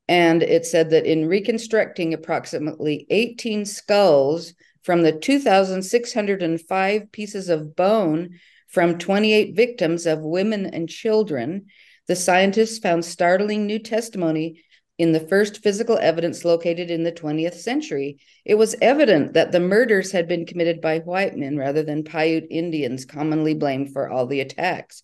[0.08, 4.54] And it said that in reconstructing approximately 18 skulls
[4.84, 11.66] from the 2,605 pieces of bone from 28 victims of women and children,
[12.08, 14.64] the scientists found startling new testimony
[14.98, 19.60] in the first physical evidence located in the 20th century, it was evident that the
[19.60, 24.26] murders had been committed by white men rather than Paiute Indians commonly blamed for all
[24.26, 25.04] the attacks,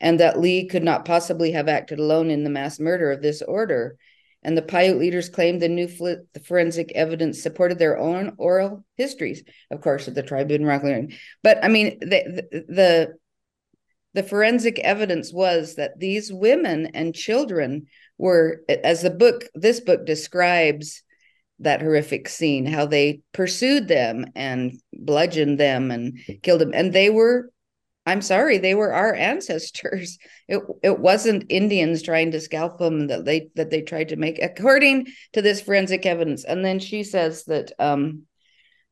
[0.00, 3.42] and that Lee could not possibly have acted alone in the mass murder of this
[3.42, 3.96] order.
[4.42, 9.42] And the Paiute leaders claimed the new the forensic evidence supported their own oral histories,
[9.70, 11.12] of course, of the tribe in.
[11.42, 13.14] But I mean, the, the, the
[14.14, 17.86] the forensic evidence was that these women and children
[18.16, 21.02] were as the book this book describes
[21.60, 26.72] that horrific scene how they pursued them and bludgeoned them and killed them.
[26.72, 27.50] And they were
[28.06, 30.18] i'm sorry they were our ancestors.
[30.48, 34.40] It it wasn't indians trying to scalp them that they that they tried to make
[34.40, 36.44] according to this forensic evidence.
[36.44, 38.22] And then she says that um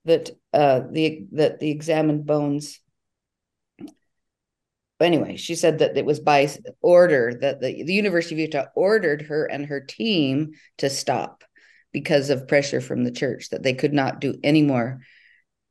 [0.05, 2.79] that uh the that the examined bones
[5.05, 6.49] anyway, she said that it was by
[6.81, 11.45] order that the, the University of Utah ordered her and her team to stop
[11.93, 15.01] because of pressure from the church that they could not do anymore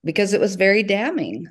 [0.04, 1.48] because it was very damning.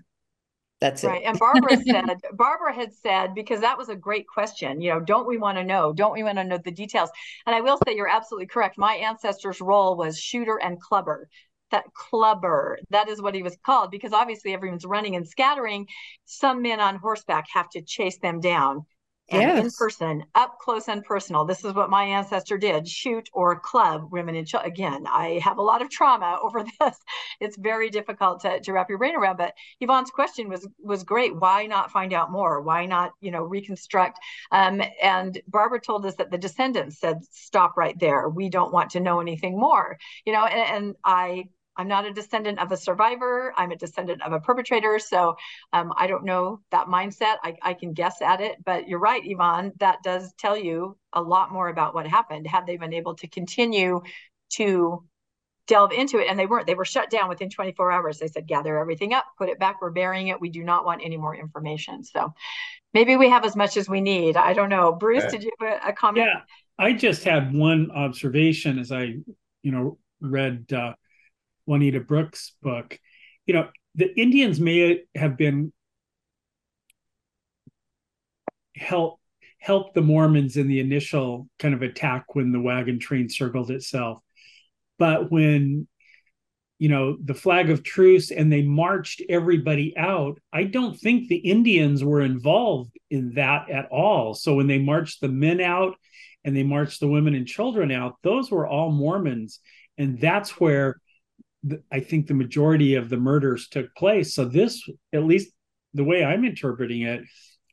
[0.80, 1.22] That's right.
[1.22, 1.26] it.
[1.26, 5.26] and Barbara said, Barbara had said, because that was a great question, you know, don't
[5.26, 5.92] we want to know?
[5.92, 7.10] Don't we want to know the details?
[7.46, 8.78] And I will say you're absolutely correct.
[8.78, 11.28] My ancestor's role was shooter and clubber
[11.74, 12.78] that clubber.
[12.90, 15.88] That is what he was called because obviously everyone's running and scattering.
[16.24, 18.86] Some men on horseback have to chase them down.
[19.30, 19.64] And yes.
[19.64, 21.46] in person, up close and personal.
[21.46, 24.70] This is what my ancestor did shoot or club women and children.
[24.70, 26.98] Again, I have a lot of trauma over this.
[27.40, 29.38] It's very difficult to, to wrap your brain around.
[29.38, 31.34] But Yvonne's question was was great.
[31.34, 32.60] Why not find out more?
[32.60, 34.18] Why not, you know, reconstruct?
[34.52, 38.28] Um, and Barbara told us that the descendants said, stop right there.
[38.28, 39.96] We don't want to know anything more.
[40.26, 41.44] You know, and, and I
[41.76, 43.52] I'm not a descendant of a survivor.
[43.56, 44.98] I'm a descendant of a perpetrator.
[44.98, 45.36] So
[45.72, 47.36] um, I don't know that mindset.
[47.42, 48.56] I, I, can guess at it.
[48.64, 49.72] But you're right, Yvonne.
[49.80, 52.46] That does tell you a lot more about what happened.
[52.46, 54.02] Had they been able to continue
[54.50, 55.04] to
[55.66, 58.46] delve into it and they weren't they were shut down within 24 hours they said
[58.46, 61.34] gather everything up put it back we're burying it we do not want any more
[61.34, 62.34] information so
[62.92, 65.80] maybe we have as much as we need i don't know bruce did you have
[65.82, 66.40] a, a comment yeah
[66.78, 69.14] i just had one observation as i
[69.62, 70.92] you know read uh,
[71.66, 72.98] juanita brooks book.
[73.46, 75.72] You know the indians may have been
[78.76, 79.20] help
[79.58, 84.18] help the mormons in the initial kind of attack when the wagon train circled itself.
[84.98, 85.86] But when
[86.78, 91.36] you know the flag of truce and they marched everybody out i don't think the
[91.36, 94.34] indians were involved in that at all.
[94.34, 95.94] So when they marched the men out
[96.44, 99.60] and they marched the women and children out those were all mormons.
[99.96, 101.00] And that's where
[101.64, 105.50] the, i think the majority of the murders took place so this at least
[105.94, 107.22] the way i'm interpreting it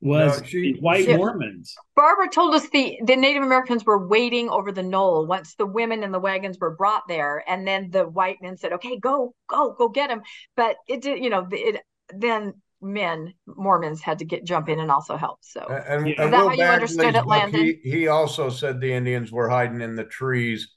[0.02, 1.76] was no, she, white she, Mormons.
[1.96, 6.04] Barbara told us the the Native Americans were waiting over the knoll once the women
[6.04, 9.76] and the wagons were brought there, and then the white men said, "Okay, go, go,
[9.78, 10.22] go get them."
[10.56, 11.82] But it did, you know, it
[12.14, 15.38] then men Mormons had to get jump in and also help.
[15.42, 17.64] So and, is and that Will how you understood it, Landon?
[17.64, 20.68] He, he also said the Indians were hiding in the trees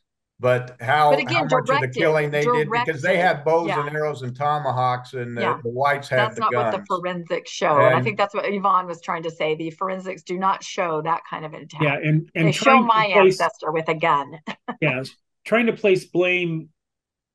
[0.40, 3.16] but how, but again, how much directed, of the killing they directed, did because they
[3.16, 3.86] had bows yeah.
[3.86, 5.60] and arrows and tomahawks and the, yeah.
[5.62, 6.72] the whites had that's the not guns.
[6.72, 9.54] what the forensics show and, and, i think that's what yvonne was trying to say
[9.54, 13.10] the forensics do not show that kind of attack yeah and, and they show my
[13.12, 14.32] place, ancestor with a gun
[14.80, 15.02] yeah
[15.44, 16.68] trying to place blame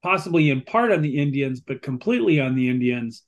[0.04, 3.24] possibly in part on the indians but completely on the indians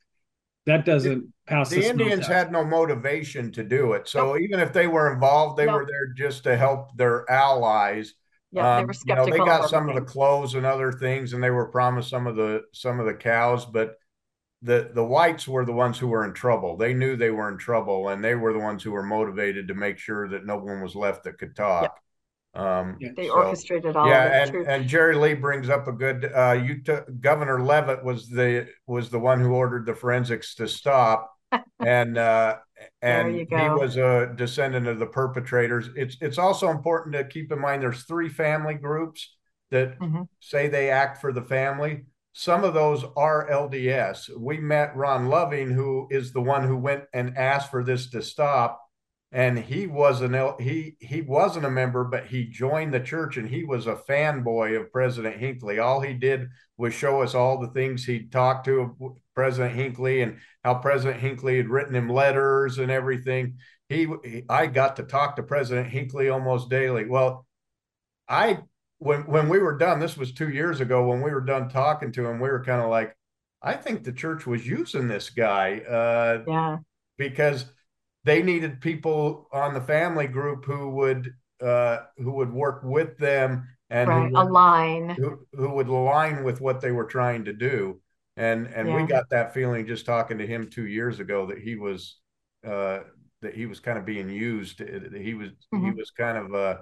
[0.66, 4.42] that doesn't the, pass the, the indians had no motivation to do it so nope.
[4.42, 5.76] even if they were involved they nope.
[5.76, 8.16] were there just to help their allies
[8.52, 9.24] yeah, they were skeptical.
[9.24, 11.50] Um, you know, they got of some of the clothes and other things, and they
[11.50, 13.96] were promised some of the some of the cows, but
[14.62, 16.78] the the whites were the ones who were in trouble.
[16.78, 19.74] They knew they were in trouble, and they were the ones who were motivated to
[19.74, 21.98] make sure that no one was left that could talk.
[22.54, 24.08] Um, they so, orchestrated all.
[24.08, 26.30] Yeah, and, and Jerry Lee brings up a good.
[26.34, 31.32] Uh, Utah Governor Leavitt was the was the one who ordered the forensics to stop,
[31.80, 32.58] and uh,
[33.02, 35.90] and he was a descendant of the perpetrators.
[35.96, 39.36] It's it's also important to keep in mind there's three family groups
[39.72, 40.24] that mm-hmm.
[40.40, 42.06] say they act for the family.
[42.34, 44.30] Some of those are LDS.
[44.38, 48.22] We met Ron Loving, who is the one who went and asked for this to
[48.22, 48.80] stop,
[49.32, 53.48] and he was an he he wasn't a member, but he joined the church and
[53.48, 55.80] he was a fanboy of President Hinckley.
[55.80, 60.38] All he did was show us all the things he talked to President Hinckley and
[60.66, 63.58] how President Hinckley had written him letters and everything.
[63.88, 67.06] He, he I got to talk to President Hinckley almost daily.
[67.06, 67.46] Well,
[68.28, 68.60] I
[68.98, 71.08] when when we were done, this was two years ago.
[71.08, 73.16] When we were done talking to him, we were kind of like,
[73.62, 75.80] I think the church was using this guy.
[75.80, 76.78] Uh, yeah.
[77.18, 77.66] Because
[78.24, 83.68] they needed people on the family group who would uh, who would work with them
[83.90, 84.18] and right.
[84.18, 88.00] who would, align who, who would align with what they were trying to do
[88.38, 88.96] and and yeah.
[88.96, 92.18] we got that feeling just talking to him two years ago that he was
[92.66, 93.00] uh,
[93.42, 95.86] that he was kind of being used he was mm-hmm.
[95.86, 96.78] he was kind of uh,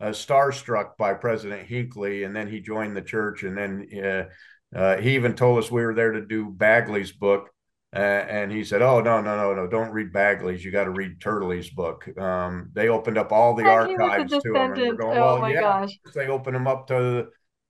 [0.00, 4.96] uh, starstruck by president hinckley and then he joined the church and then uh, uh,
[4.98, 7.50] he even told us we were there to do bagley's book
[7.94, 9.66] uh, and he said, "Oh no, no, no, no!
[9.66, 10.64] Don't read Bagley's.
[10.64, 14.56] You got to read Turley's book." Um, they opened up all the archives to him.
[14.56, 15.98] And we're going, oh well, my yeah, gosh!
[16.14, 17.28] They open them up to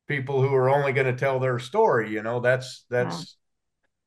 [0.08, 2.10] people who are only going to tell their story.
[2.10, 3.16] You know, that's that's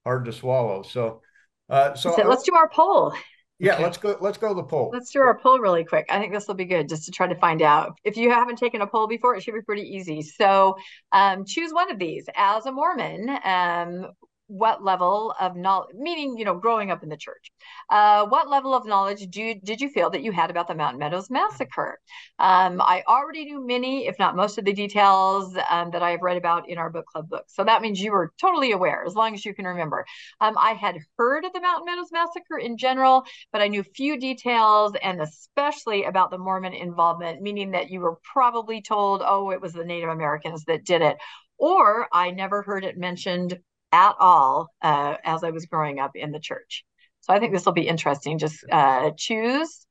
[0.05, 0.11] yeah.
[0.11, 0.83] hard to swallow.
[0.83, 1.21] So,
[1.67, 3.13] uh, so, so let's do our poll.
[3.57, 3.83] Yeah, okay.
[3.83, 4.17] let's go.
[4.21, 4.91] Let's go to the poll.
[4.93, 6.05] Let's do our poll really quick.
[6.11, 7.97] I think this will be good just to try to find out.
[8.03, 10.21] If you haven't taken a poll before, it should be pretty easy.
[10.21, 10.75] So,
[11.11, 12.25] um, choose one of these.
[12.35, 14.07] As a Mormon, um,
[14.47, 17.51] what level of knowledge, meaning, you know, growing up in the church,
[17.89, 20.75] uh, what level of knowledge do you, did you feel that you had about the
[20.75, 21.99] Mountain Meadows massacre?
[22.39, 26.21] Um, I already knew many, if not most of the details um, that I have
[26.21, 27.55] read about in our book club books.
[27.55, 30.05] So that means you were totally aware, as long as you can remember.
[30.41, 34.19] Um, I had heard of the Mountain Meadows massacre in general, but I knew few
[34.19, 39.61] details and especially about the Mormon involvement, meaning that you were probably told, oh, it
[39.61, 41.17] was the Native Americans that did it.
[41.57, 43.57] Or I never heard it mentioned
[43.93, 46.83] at all uh, as I was growing up in the church.
[47.21, 48.37] So I think this will be interesting.
[48.37, 49.85] Just uh, choose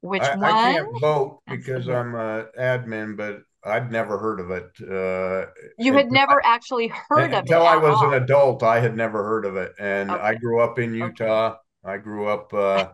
[0.00, 0.44] which I, one.
[0.44, 4.70] I can't vote because I'm an admin, but I'd never heard of it.
[4.82, 8.12] Uh, you had never I, actually heard of until it until I was all.
[8.12, 8.62] an adult.
[8.62, 10.20] I had never heard of it, and okay.
[10.20, 11.48] I grew up in Utah.
[11.48, 11.56] Okay.
[11.84, 12.88] I grew up uh,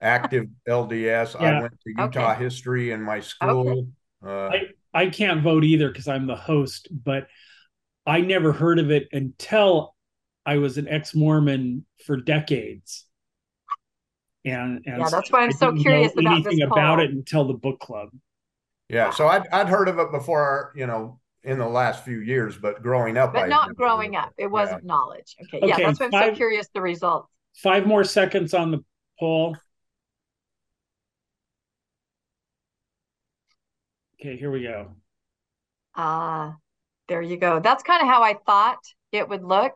[0.00, 1.40] active LDS.
[1.40, 1.58] Yeah.
[1.58, 2.44] I went to Utah okay.
[2.44, 3.88] history in my school.
[4.24, 4.62] Uh, I
[4.94, 7.26] I can't vote either because I'm the host, but
[8.06, 9.94] I never heard of it until
[10.44, 13.04] I was an ex Mormon for decades.
[14.44, 17.80] And, and yeah, that's why I'm so curious about anything about it until the book
[17.80, 18.10] club.
[18.88, 22.56] Yeah, so I'd I'd heard of it before, you know, in the last few years,
[22.56, 24.32] but growing up, but I not growing up.
[24.38, 24.86] It wasn't yeah.
[24.86, 25.34] knowledge.
[25.42, 25.58] Okay.
[25.58, 25.68] okay.
[25.68, 27.28] Yeah, that's why I'm five, so curious the results.
[27.54, 28.84] Five more seconds on the
[29.18, 29.56] poll.
[34.20, 34.92] Okay, here we go.
[35.96, 36.52] Ah, uh,
[37.08, 37.60] there you go.
[37.60, 38.80] That's kind of how I thought
[39.12, 39.72] it would look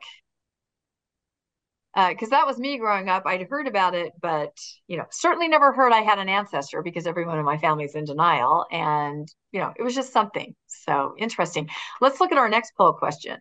[1.94, 3.24] because uh, that was me growing up.
[3.26, 4.56] I'd heard about it, but
[4.86, 8.04] you know, certainly never heard I had an ancestor because everyone in my family's in
[8.04, 10.54] denial, and you know, it was just something.
[10.66, 11.68] So interesting.
[12.00, 13.38] Let's look at our next poll question.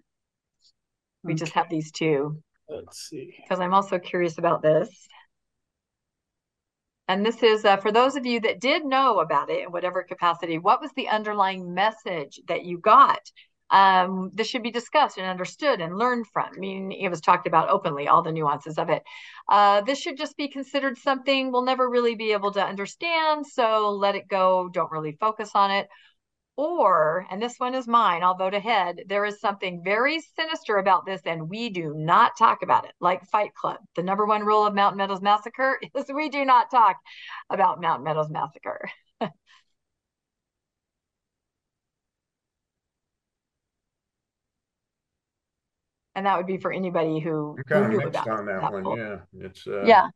[1.24, 1.40] We okay.
[1.40, 2.42] just have these two.
[2.68, 3.36] Let's see.
[3.42, 4.90] Because I'm also curious about this.
[7.08, 10.04] And this is uh, for those of you that did know about it in whatever
[10.04, 13.20] capacity, what was the underlying message that you got
[13.72, 16.50] um, this should be discussed and understood and learned from.
[16.56, 19.04] I mean, it was talked about openly, all the nuances of it.
[19.48, 23.46] Uh, this should just be considered something we'll never really be able to understand.
[23.46, 24.70] So let it go.
[24.72, 25.88] Don't really focus on it.
[26.60, 29.04] Or, and this one is mine, I'll vote ahead.
[29.08, 32.92] There is something very sinister about this, and we do not talk about it.
[33.00, 36.70] Like Fight Club, the number one rule of Mountain Meadows Massacre is we do not
[36.70, 36.98] talk
[37.50, 38.90] about Mountain Meadows Massacre.
[46.20, 48.84] and that would be for anybody who, who knew about on that, that one.
[48.84, 48.98] Book.
[48.98, 50.10] Yeah, it's uh, yeah.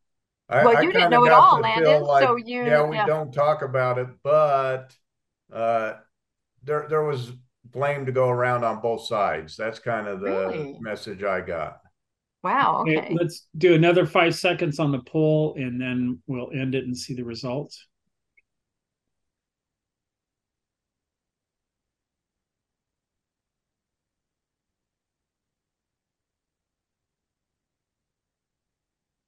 [0.49, 2.03] I, well, I you didn't know it all, Landon.
[2.03, 3.05] Like, so you yeah, we yeah.
[3.05, 4.93] don't talk about it, but
[5.53, 5.93] uh,
[6.61, 7.31] there there was
[7.63, 9.55] blame to go around on both sides.
[9.55, 10.77] That's kind of the really?
[10.81, 11.79] message I got.
[12.43, 12.81] Wow.
[12.81, 12.97] Okay.
[12.97, 13.15] okay.
[13.17, 17.13] Let's do another five seconds on the poll, and then we'll end it and see
[17.13, 17.87] the results.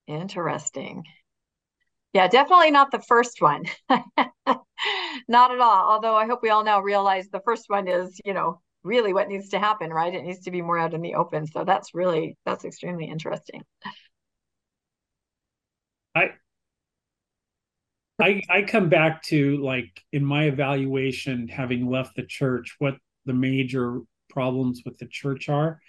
[0.08, 1.04] Interesting.
[2.14, 3.66] Yeah, definitely not the first one.
[3.90, 5.92] not at all.
[5.92, 9.28] Although I hope we all now realize the first one is, you know, really what
[9.28, 10.14] needs to happen, right?
[10.14, 11.48] It needs to be more out in the open.
[11.48, 13.64] So that's really that's extremely interesting.
[16.16, 16.30] I
[18.22, 22.96] I I come back to like in my evaluation, having left the church, what
[23.26, 24.00] the major
[24.30, 25.82] problems with the church are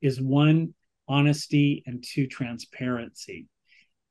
[0.00, 0.74] is one,
[1.08, 3.46] honesty, and two, transparency.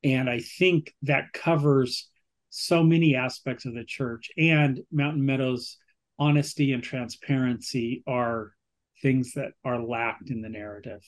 [0.04, 2.08] And I think that covers
[2.50, 4.30] so many aspects of the church.
[4.36, 5.78] And Mountain Meadows
[6.18, 8.52] honesty and transparency are
[9.00, 11.02] things that are lacked in the narrative,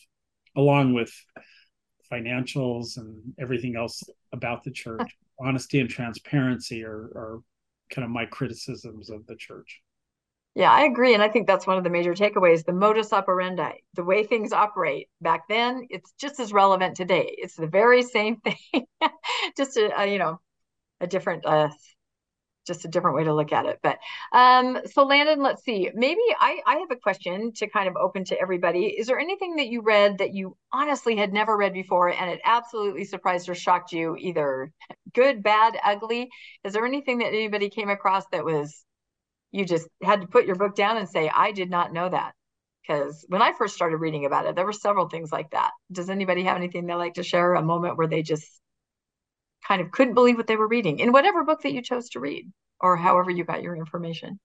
[0.57, 1.13] along with
[2.11, 5.17] financials and everything else about the church.
[5.39, 7.41] Honesty and transparency are, are
[7.91, 9.83] kind of my criticisms of the church.
[10.55, 11.15] Yeah, I agree.
[11.15, 14.53] And I think that's one of the major takeaways the modus operandi, the way things
[14.53, 17.35] operate back then, it's just as relevant today.
[17.39, 18.87] It's the very same thing,
[19.57, 20.41] just a, a, you know,
[21.01, 21.71] a different, uh,
[22.67, 23.81] just a different way to look at it.
[23.83, 23.99] But
[24.33, 25.91] um, so Landon, let's see.
[25.95, 28.87] Maybe I, I have a question to kind of open to everybody.
[28.87, 32.41] Is there anything that you read that you honestly had never read before and it
[32.45, 34.73] absolutely surprised or shocked you, either
[35.15, 36.31] good, bad, ugly?
[36.65, 38.85] Is there anything that anybody came across that was
[39.55, 42.33] you just had to put your book down and say, I did not know that.
[42.83, 45.71] Because when I first started reading about it, there were several things like that.
[45.93, 47.55] Does anybody have anything they like to share?
[47.55, 48.45] A moment where they just
[49.67, 52.21] kind of couldn't believe what they were reading in whatever book that you chose to
[52.21, 52.51] read
[52.81, 54.41] or however you got your information?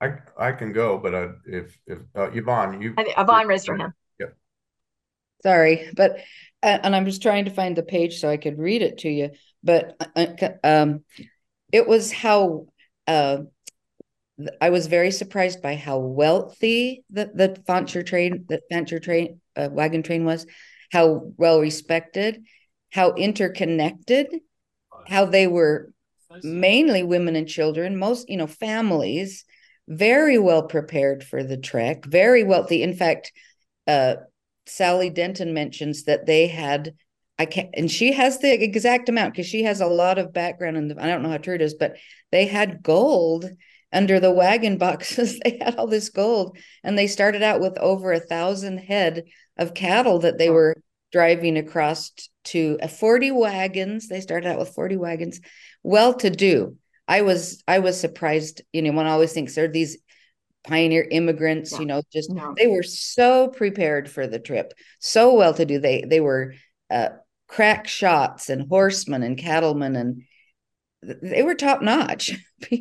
[0.00, 3.92] I I can go, but uh, if if uh, Yvonne, you Yvonne raised her hand.
[4.18, 4.34] Yep.
[5.42, 6.20] Sorry, but
[6.62, 9.10] uh, and I'm just trying to find the page so I could read it to
[9.10, 9.30] you.
[9.62, 11.04] But uh, uh, um,
[11.72, 12.66] it was how
[13.06, 13.38] uh,
[14.60, 19.68] I was very surprised by how wealthy the the Fancher train, the Fancher train, uh,
[19.70, 20.46] wagon train was,
[20.92, 22.44] how well respected,
[22.90, 24.28] how interconnected,
[25.06, 25.92] how they were
[26.42, 29.44] mainly women and children, most you know families,
[29.88, 32.82] very well prepared for the trek, very wealthy.
[32.82, 33.32] In fact,
[33.86, 34.16] uh,
[34.66, 36.94] Sally Denton mentions that they had
[37.38, 40.90] I can't, and she has the exact amount because she has a lot of background
[40.90, 41.96] the, I don't know how true it is, but
[42.32, 43.50] they had gold
[43.92, 45.38] under the wagon boxes.
[45.40, 49.24] they had all this gold and they started out with over a thousand head
[49.56, 50.76] of cattle that they were
[51.12, 52.12] driving across
[52.44, 54.08] to uh, 40 wagons.
[54.08, 55.40] They started out with 40 wagons,
[55.82, 56.76] well to do.
[57.08, 59.98] I was, I was surprised, you know, one always thinks they're these
[60.64, 61.78] pioneer immigrants, yeah.
[61.78, 62.54] you know, just, no.
[62.56, 65.78] they were so prepared for the trip, so well to do.
[65.78, 66.54] They, they were,
[66.90, 67.10] uh,
[67.48, 70.22] crack shots and horsemen and cattlemen and
[71.22, 72.32] they were top notch.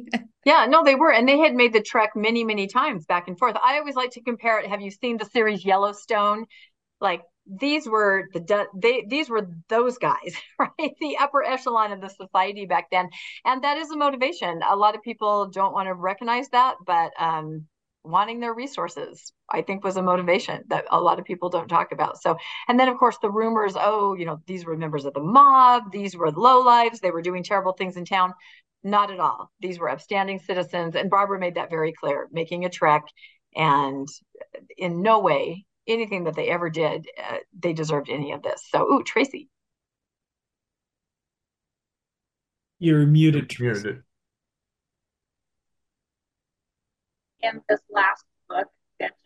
[0.46, 1.12] yeah, no, they were.
[1.12, 3.56] And they had made the trek many, many times back and forth.
[3.64, 4.68] I always like to compare it.
[4.68, 6.46] Have you seen the series Yellowstone?
[7.00, 12.10] Like these were the they these were those guys right the upper echelon of the
[12.10, 13.08] society back then
[13.46, 17.12] and that is a motivation a lot of people don't want to recognize that but
[17.20, 17.68] um
[18.06, 21.92] wanting their resources i think was a motivation that a lot of people don't talk
[21.92, 22.38] about so
[22.68, 25.92] and then of course the rumors oh you know these were members of the mob
[25.92, 28.34] these were low lives they were doing terrible things in town
[28.84, 32.70] not at all these were upstanding citizens and barbara made that very clear making a
[32.70, 33.04] trek
[33.56, 34.08] and
[34.78, 38.64] in no way anything that they ever did, uh, they deserved any of this.
[38.70, 39.50] So, ooh, Tracy.
[42.80, 43.84] You're muted, Tracy.
[43.84, 44.04] Muted.
[47.46, 48.68] In this last book,
[48.98, 49.20] Vengeance,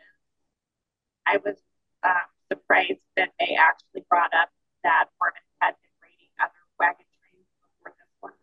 [1.25, 1.55] I was
[2.03, 4.49] uh, surprised that they actually brought up
[4.83, 8.33] that Mormons had been raiding other wagon trains before this one.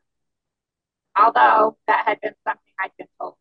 [1.14, 3.37] Although that had been something I'd been told.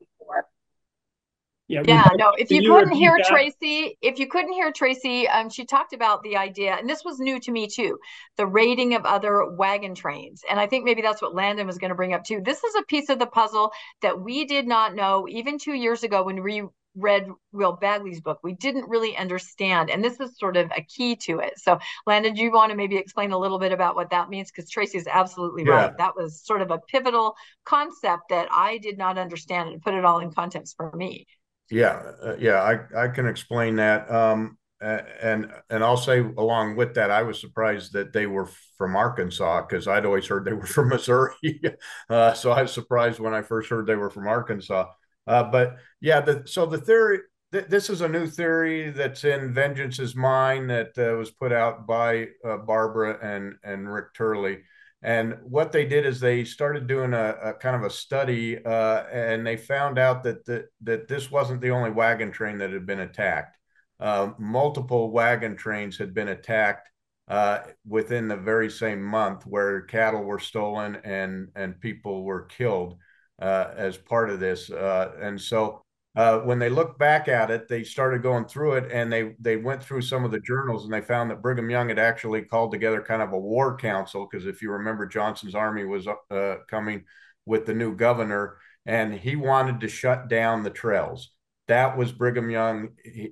[1.68, 5.66] Yeah, yeah no, if you, couldn't hear Tracy, if you couldn't hear Tracy, um, she
[5.66, 7.97] talked about the idea, and this was new to me too,
[8.38, 10.43] the raiding of other wagon trains.
[10.47, 12.41] And I think maybe that's what Landon was going to bring up too.
[12.43, 13.72] This is a piece of the puzzle
[14.03, 16.63] that we did not know even two years ago when we
[16.95, 18.39] read Will Bagley's book.
[18.43, 21.53] We didn't really understand, and this is sort of a key to it.
[21.57, 24.51] So, Landon, do you want to maybe explain a little bit about what that means?
[24.51, 25.72] Because Tracy is absolutely yeah.
[25.72, 25.97] right.
[25.97, 27.36] That was sort of a pivotal
[27.66, 31.26] concept that I did not understand and put it all in context for me.
[31.72, 34.09] Yeah, uh, yeah, I I can explain that.
[34.11, 38.47] Um, and and I'll say along with that, I was surprised that they were
[38.78, 41.61] from Arkansas because I'd always heard they were from Missouri.
[42.09, 44.91] uh, so I was surprised when I first heard they were from Arkansas.
[45.28, 47.20] Uh, but yeah, the, so the theory.
[47.51, 51.51] Th- this is a new theory that's in Vengeance is Mine that uh, was put
[51.53, 54.59] out by uh, Barbara and and Rick Turley.
[55.01, 59.03] And what they did is they started doing a, a kind of a study, uh,
[59.11, 62.85] and they found out that, that that this wasn't the only wagon train that had
[62.85, 63.57] been attacked.
[63.99, 66.89] Uh, multiple wagon trains had been attacked
[67.27, 72.97] uh, within the very same month, where cattle were stolen and and people were killed
[73.39, 74.71] uh, as part of this.
[74.71, 75.84] Uh, and so
[76.16, 79.57] uh, when they looked back at it, they started going through it and they they
[79.57, 82.72] went through some of the journals and they found that Brigham Young had actually called
[82.72, 87.03] together kind of a war council because if you remember, Johnston's army was uh, coming
[87.45, 91.32] with the new governor and he wanted to shut down the trails.
[91.68, 92.89] That was Brigham Young.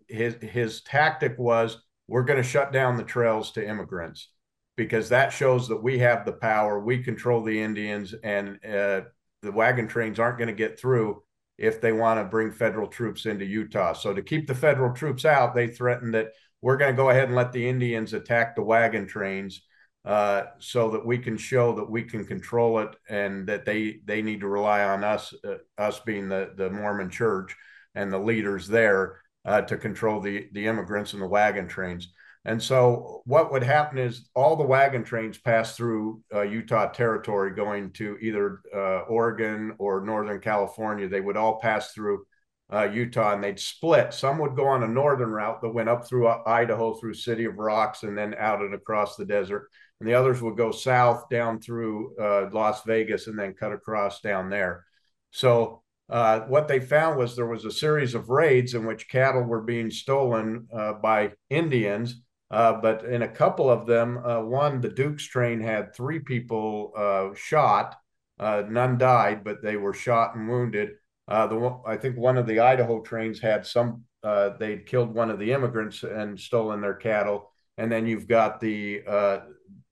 [0.08, 1.78] His his tactic was
[2.08, 4.30] we're going to shut down the trails to immigrants
[4.76, 9.02] because that shows that we have the power, we control the Indians, and uh,
[9.42, 11.22] the wagon trains aren't going to get through
[11.58, 13.93] if they want to bring federal troops into Utah.
[13.93, 16.30] So to keep the federal troops out, they threatened that
[16.62, 19.62] we're going to go ahead and let the Indians attack the wagon trains
[20.06, 24.22] uh, so that we can show that we can control it and that they they
[24.22, 27.56] need to rely on us, uh, us being the the Mormon Church
[27.95, 32.10] and the leaders there uh, to control the the immigrants and the wagon trains.
[32.46, 37.56] And so, what would happen is all the wagon trains pass through uh, Utah territory
[37.56, 41.08] going to either uh, Oregon or Northern California.
[41.08, 42.26] They would all pass through
[42.72, 44.14] uh, Utah and they'd split.
[44.14, 47.46] Some would go on a northern route that went up through uh, Idaho, through City
[47.46, 49.70] of Rocks, and then out and across the desert.
[50.02, 54.20] And the others would go south down through uh, Las Vegas and then cut across
[54.20, 54.84] down there.
[55.32, 59.44] So, uh, what they found was there was a series of raids in which cattle
[59.44, 60.68] were being stolen
[61.02, 62.23] by Indians
[62.54, 66.93] uh, but in a couple of them, uh, one, the Duke's train had three people
[66.95, 67.95] uh, shot.
[68.39, 70.91] Uh, none died, but they were shot and wounded.
[71.28, 74.04] Uh, the I think one of the Idaho trains had some.
[74.22, 77.49] they'd killed one of the immigrants and stolen their cattle.
[77.80, 79.01] And then you've got the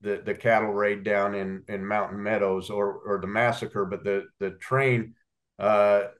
[0.01, 3.85] the, the cattle raid down in, in Mountain Meadows or or the massacre.
[3.85, 5.15] But the the train
[5.57, 6.11] the,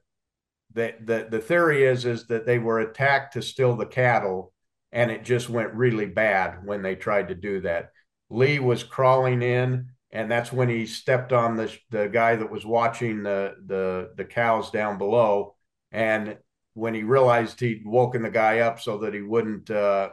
[0.74, 4.51] the the theory is is that they were attacked to steal the cattle
[4.92, 7.90] and it just went really bad when they tried to do that.
[8.30, 12.66] Lee was crawling in, and that's when he stepped on the the guy that was
[12.66, 15.56] watching the the the cows down below,
[15.90, 16.36] and
[16.74, 20.10] when he realized he'd woken the guy up so that he wouldn't uh,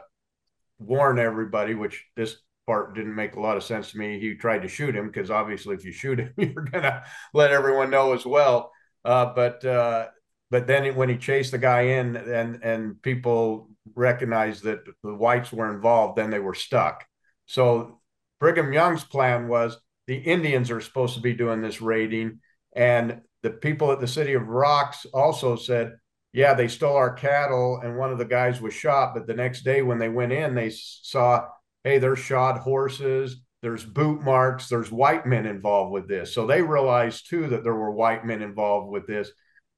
[0.78, 4.20] warn everybody, which this part didn't make a lot of sense to me.
[4.20, 7.04] He tried to shoot him because obviously, if you shoot him, you're gonna
[7.34, 8.72] let everyone know as well.
[9.04, 10.08] Uh, but uh,
[10.50, 15.52] but then when he chased the guy in, and and people recognized that the whites
[15.52, 17.04] were involved, then they were stuck.
[17.46, 18.00] So
[18.38, 22.40] Brigham Young's plan was the Indians are supposed to be doing this raiding.
[22.74, 25.96] And the people at the city of Rocks also said,
[26.32, 29.14] yeah, they stole our cattle and one of the guys was shot.
[29.14, 31.46] But the next day when they went in, they saw,
[31.84, 36.32] hey, there's shod horses, there's boot marks, there's white men involved with this.
[36.34, 39.30] So they realized too that there were white men involved with this.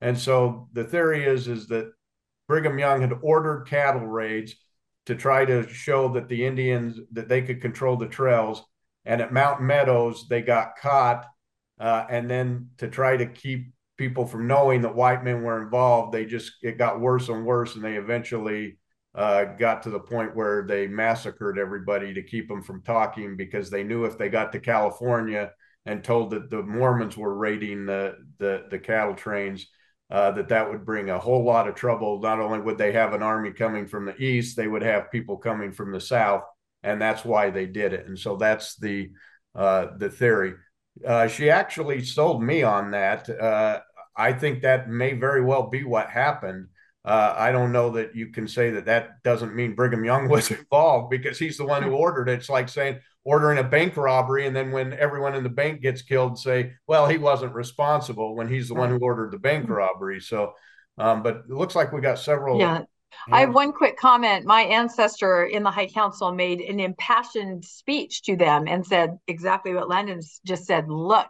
[0.03, 1.93] And so the theory is, is that
[2.49, 4.55] Brigham Young had ordered cattle raids.
[5.07, 8.63] to try to show that the Indians that they could control the trails.
[9.05, 11.27] And at Mountain Meadows, they got caught.
[11.81, 16.13] Uh, and then to try to keep people from knowing that white men were involved,
[16.13, 18.79] they just it got worse and worse, and they eventually
[19.15, 23.71] uh, got to the point where they massacred everybody to keep them from talking because
[23.71, 25.51] they knew if they got to California
[25.85, 29.67] and told that the Mormons were raiding the the, the cattle trains,
[30.13, 32.21] uh, that that would bring a whole lot of trouble.
[32.21, 35.39] Not only would they have an army coming from the east, they would have people
[35.39, 36.43] coming from the south,
[36.83, 38.07] and that's why they did it.
[38.07, 39.11] And so that's the
[39.55, 40.53] uh, the theory.
[41.05, 43.31] Uh, she actually sold me on that.
[43.31, 43.81] Uh,
[44.15, 46.67] I think that may very well be what happened.
[47.07, 50.51] Uh, I don't know that you can say that that doesn't mean Brigham Young was
[50.51, 52.35] involved because he's the one who ordered it.
[52.35, 56.03] It's like saying ordering a bank robbery and then when everyone in the bank gets
[56.03, 59.75] killed, say, well, he wasn't responsible when he's the one who ordered the bank mm-hmm.
[59.75, 60.21] robbery.
[60.21, 60.55] So,
[60.99, 62.59] um, but it looks like we got several.
[62.59, 62.83] Yeah.
[63.31, 64.47] I have one quick comment.
[64.47, 69.75] My ancestor in the High Council made an impassioned speech to them and said exactly
[69.75, 70.89] what Landon just said.
[70.89, 71.29] Look,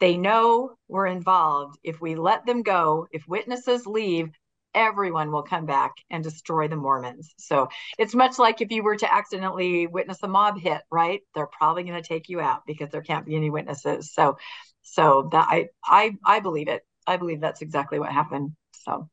[0.00, 1.78] they know we're involved.
[1.82, 4.30] If we let them go, if witnesses leave,
[4.74, 7.32] everyone will come back and destroy the Mormons.
[7.38, 7.68] So
[7.98, 11.20] it's much like if you were to accidentally witness a mob hit, right?
[11.34, 14.12] They're probably going to take you out because there can't be any witnesses.
[14.12, 14.36] So,
[14.82, 16.82] so that I I I believe it.
[17.06, 18.52] I believe that's exactly what happened.
[18.84, 19.08] So,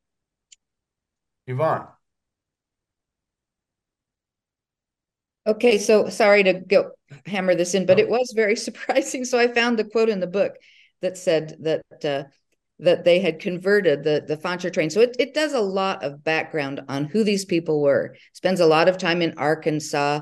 [1.47, 1.87] Yvonne.
[5.47, 6.91] Okay, so sorry to go
[7.25, 9.23] hammer this in, but it was very surprising.
[9.25, 10.55] So I found the quote in the book
[11.01, 12.29] that said that uh,
[12.79, 14.89] that they had converted the the Fancher train.
[14.89, 18.15] So it, it does a lot of background on who these people were.
[18.33, 20.21] Spends a lot of time in Arkansas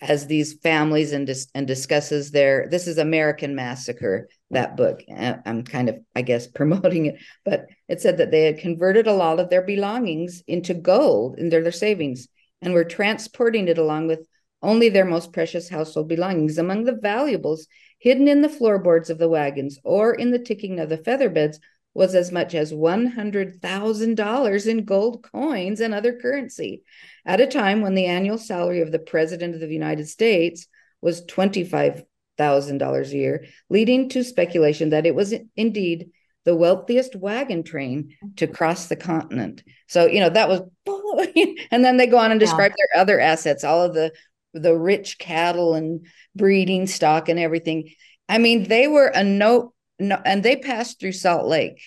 [0.00, 5.02] as these families and dis- and discusses their this is American Massacre that book.
[5.16, 9.14] I'm kind of I guess promoting it, but it said that they had converted a
[9.14, 12.28] lot of their belongings into gold in their, their savings
[12.60, 14.26] and were transporting it along with
[14.60, 16.58] only their most precious household belongings.
[16.58, 17.66] Among the valuables
[17.98, 21.60] hidden in the floorboards of the wagons or in the ticking of the feather beds
[21.94, 26.82] was as much as $100,000 in gold coins and other currency
[27.26, 30.66] at a time when the annual salary of the President of the United States
[31.00, 36.10] was $25,000 a year, leading to speculation that it was indeed
[36.44, 39.62] the wealthiest wagon train to cross the continent.
[39.86, 40.62] So, you know, that was,
[41.70, 42.76] and then they go on and describe yeah.
[42.78, 44.12] their other assets, all of the
[44.54, 47.94] the rich cattle and breeding stock and everything.
[48.28, 49.72] I mean, they were a note
[50.02, 51.80] no, and they passed through Salt Lake.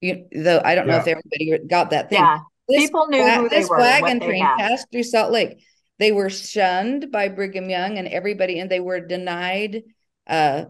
[0.00, 0.92] You, though I don't yeah.
[0.94, 2.20] know if everybody got that thing.
[2.20, 5.62] Yeah, this people knew wa- who this were, wagon train passed through Salt Lake.
[5.98, 9.82] They were shunned by Brigham Young and everybody, and they were denied
[10.26, 10.66] uh,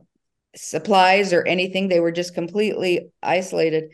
[0.55, 1.89] supplies or anything.
[1.89, 3.93] They were just completely isolated.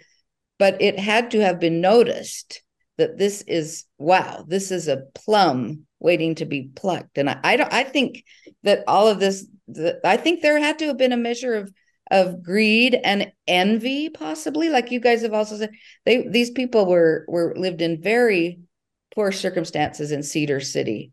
[0.59, 2.63] But it had to have been noticed
[2.99, 7.19] that this is wow, this is a plum waiting to be plucked.
[7.19, 7.73] And I, I don't.
[7.73, 8.25] I think
[8.63, 9.47] that all of this.
[9.69, 11.73] The, I think there had to have been a measure of
[12.13, 15.71] of greed and envy possibly like you guys have also said
[16.05, 18.61] they these people were were lived in very
[19.15, 21.11] poor circumstances in cedar city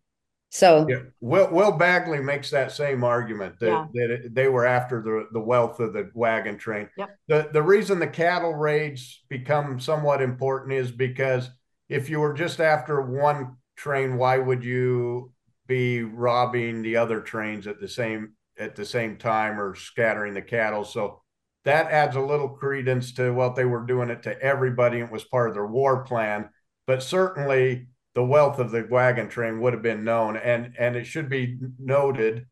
[0.50, 1.00] so yeah.
[1.22, 3.86] will will bagley makes that same argument that, yeah.
[3.94, 7.18] that it, they were after the, the wealth of the wagon train yep.
[7.30, 11.50] the the reason the cattle raids become somewhat important is because
[11.88, 15.32] if you were just after one train why would you
[15.66, 20.42] be robbing the other trains at the same at the same time or scattering the
[20.42, 20.84] cattle.
[20.84, 21.22] So
[21.66, 25.00] that adds a little credence to what they were doing it to everybody.
[25.00, 26.50] It was part of their war plan.
[26.88, 30.38] But certainly the wealth of the wagon train would have been known.
[30.38, 32.48] And and it should be noted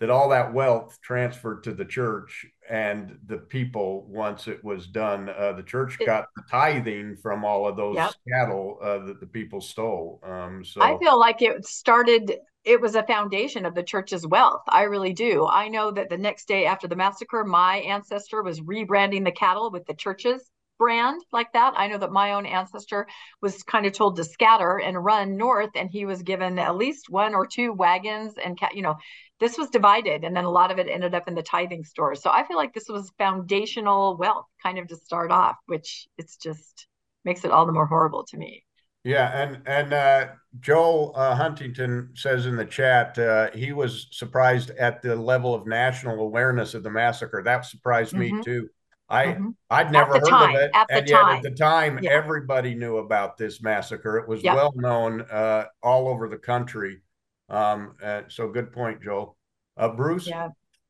[0.00, 5.28] that all that wealth transferred to the church and the people once it was done.
[5.28, 8.12] Uh, the church got the tithing from all of those yep.
[8.32, 10.20] cattle uh, that the people stole.
[10.22, 12.32] Um, so I feel like it started
[12.64, 14.62] it was a foundation of the church's wealth.
[14.68, 15.46] I really do.
[15.46, 19.70] I know that the next day after the massacre, my ancestor was rebranding the cattle
[19.70, 20.48] with the church's
[20.82, 21.74] brand like that.
[21.76, 23.06] I know that my own ancestor
[23.40, 27.08] was kind of told to scatter and run north, and he was given at least
[27.08, 28.96] one or two wagons and you know,
[29.38, 32.20] this was divided, and then a lot of it ended up in the tithing stores.
[32.20, 36.36] So I feel like this was foundational wealth, kind of to start off, which it's
[36.36, 36.88] just
[37.24, 38.64] makes it all the more horrible to me.
[39.04, 40.26] Yeah, and and uh,
[40.58, 45.64] Joel uh, Huntington says in the chat uh, he was surprised at the level of
[45.64, 47.40] national awareness of the massacre.
[47.44, 48.38] That surprised mm-hmm.
[48.38, 48.68] me too.
[49.12, 49.50] I mm-hmm.
[49.68, 51.36] I'd never heard time, of it, and yet time.
[51.36, 52.10] at the time, yeah.
[52.10, 54.16] everybody knew about this massacre.
[54.16, 54.56] It was yep.
[54.56, 57.02] well known uh, all over the country.
[57.50, 59.36] Um, uh, so good point, Joel.
[59.76, 60.26] Uh, Bruce.
[60.26, 60.48] Yeah,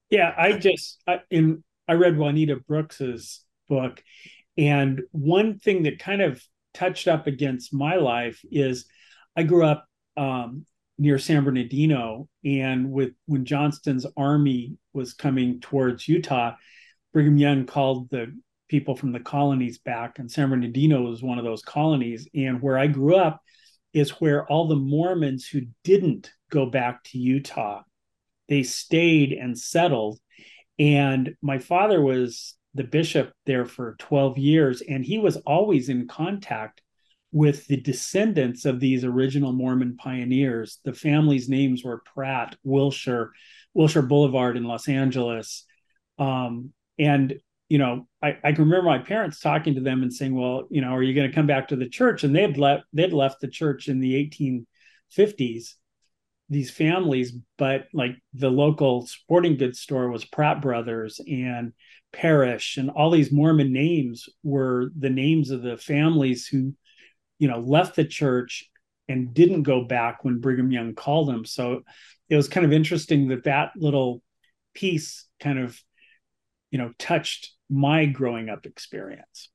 [0.08, 0.32] yeah.
[0.38, 4.00] I just I, in I read Juanita Brooks's book,
[4.56, 6.40] and one thing that kind of
[6.74, 8.86] touched up against my life is
[9.36, 9.84] I grew up
[10.16, 10.64] um,
[10.96, 12.28] near San Bernardino.
[12.44, 16.54] And with when Johnston's army was coming towards Utah,
[17.12, 18.34] Brigham Young called the
[18.68, 22.26] people from the colonies back, and San Bernardino was one of those colonies.
[22.34, 23.40] And where I grew up
[23.92, 27.82] is where all the Mormons who didn't go back to Utah,
[28.48, 30.18] they stayed and settled.
[30.78, 36.08] And my father was the bishop there for 12 years, and he was always in
[36.08, 36.80] contact
[37.30, 40.78] with the descendants of these original Mormon pioneers.
[40.84, 43.32] The family's names were Pratt, Wilshire,
[43.74, 45.64] Wilshire Boulevard in Los Angeles.
[46.18, 47.34] Um, and,
[47.68, 50.80] you know, I, I can remember my parents talking to them and saying, well, you
[50.80, 52.24] know, are you going to come back to the church?
[52.24, 54.14] And they'd left, they'd left the church in the
[55.16, 55.74] 1850s,
[56.48, 61.72] these families, but like the local sporting goods store was Pratt Brothers and
[62.12, 66.74] Parrish and all these Mormon names were the names of the families who
[67.42, 68.70] you know, left the church
[69.08, 71.80] and didn't go back when Brigham Young called them So
[72.28, 74.22] it was kind of interesting that that little
[74.74, 75.76] piece kind of,
[76.72, 79.50] you know, touched my growing up experience.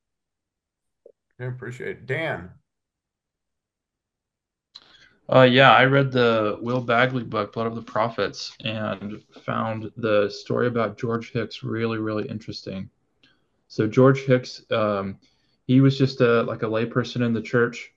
[1.42, 2.06] I appreciate it.
[2.06, 2.52] Dan.
[5.30, 10.30] Uh, yeah, I read the Will Bagley book, Blood of the Prophets, and found the
[10.30, 12.90] story about George Hicks really, really interesting.
[13.68, 15.18] So George Hicks, um,
[15.66, 17.92] he was just a like a layperson in the church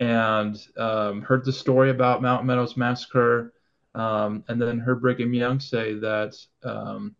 [0.00, 3.52] and um, heard the story about Mount Meadows massacre,
[3.94, 6.34] um, and then heard Brigham Young say that
[6.64, 7.14] um,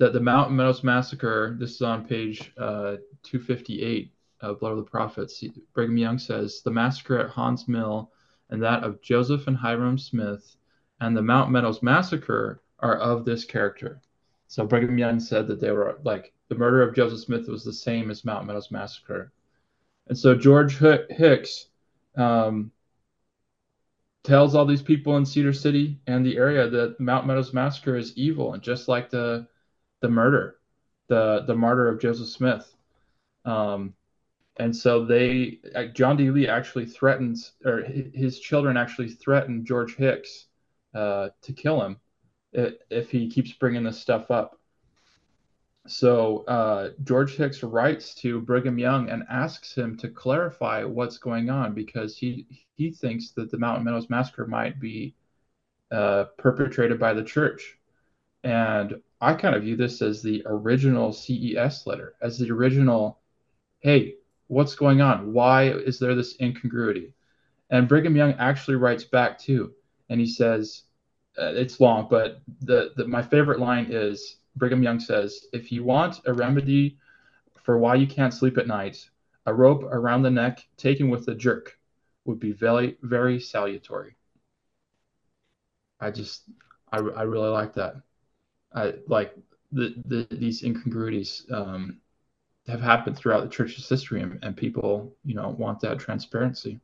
[0.00, 1.54] that the Mount Meadows massacre.
[1.60, 4.10] This is on page uh, 258
[4.40, 5.44] of Blood of the Prophets.
[5.74, 8.10] Brigham Young says the massacre at Haun's Mill
[8.48, 10.56] and that of Joseph and Hyrum Smith
[11.02, 14.00] and the Mount Meadows massacre are of this character.
[14.48, 17.72] So Brigham Young said that they were like the murder of Joseph Smith was the
[17.72, 19.32] same as Mount Meadows massacre.
[20.08, 21.66] And so George Hicks
[22.16, 22.72] um,
[24.24, 28.16] tells all these people in Cedar City and the area that Mount Meadows massacre is
[28.16, 29.46] evil and just like the
[30.00, 30.56] the murder,
[31.08, 32.74] the the martyr of Joseph Smith.
[33.44, 33.94] Um,
[34.56, 35.58] and so they
[35.94, 36.30] John D.
[36.30, 40.46] Lee actually threatens or his children actually threaten George Hicks
[40.94, 41.96] uh, to kill him
[42.52, 44.58] if he keeps bringing this stuff up.
[45.86, 51.48] So uh, George Hicks writes to Brigham Young and asks him to clarify what's going
[51.48, 55.14] on because he he thinks that the Mountain Meadows massacre might be
[55.90, 57.78] uh, perpetrated by the church,
[58.42, 63.18] and I kind of view this as the original CES letter, as the original,
[63.80, 64.14] hey,
[64.46, 65.32] what's going on?
[65.32, 67.12] Why is there this incongruity?
[67.70, 69.74] And Brigham Young actually writes back too,
[70.08, 70.82] and he says,
[71.38, 75.84] uh, it's long, but the, the my favorite line is Brigham Young says, if you
[75.84, 76.98] want a remedy
[77.62, 79.08] for why you can't sleep at night,
[79.46, 81.78] a rope around the neck taken with a jerk
[82.24, 84.16] would be very, very salutary.
[86.00, 86.42] I just,
[86.90, 87.96] I, I really like that.
[88.74, 89.34] I like
[89.72, 92.00] the, the these incongruities um,
[92.66, 96.80] have happened throughout the church's history, and, and people, you know, want that transparency.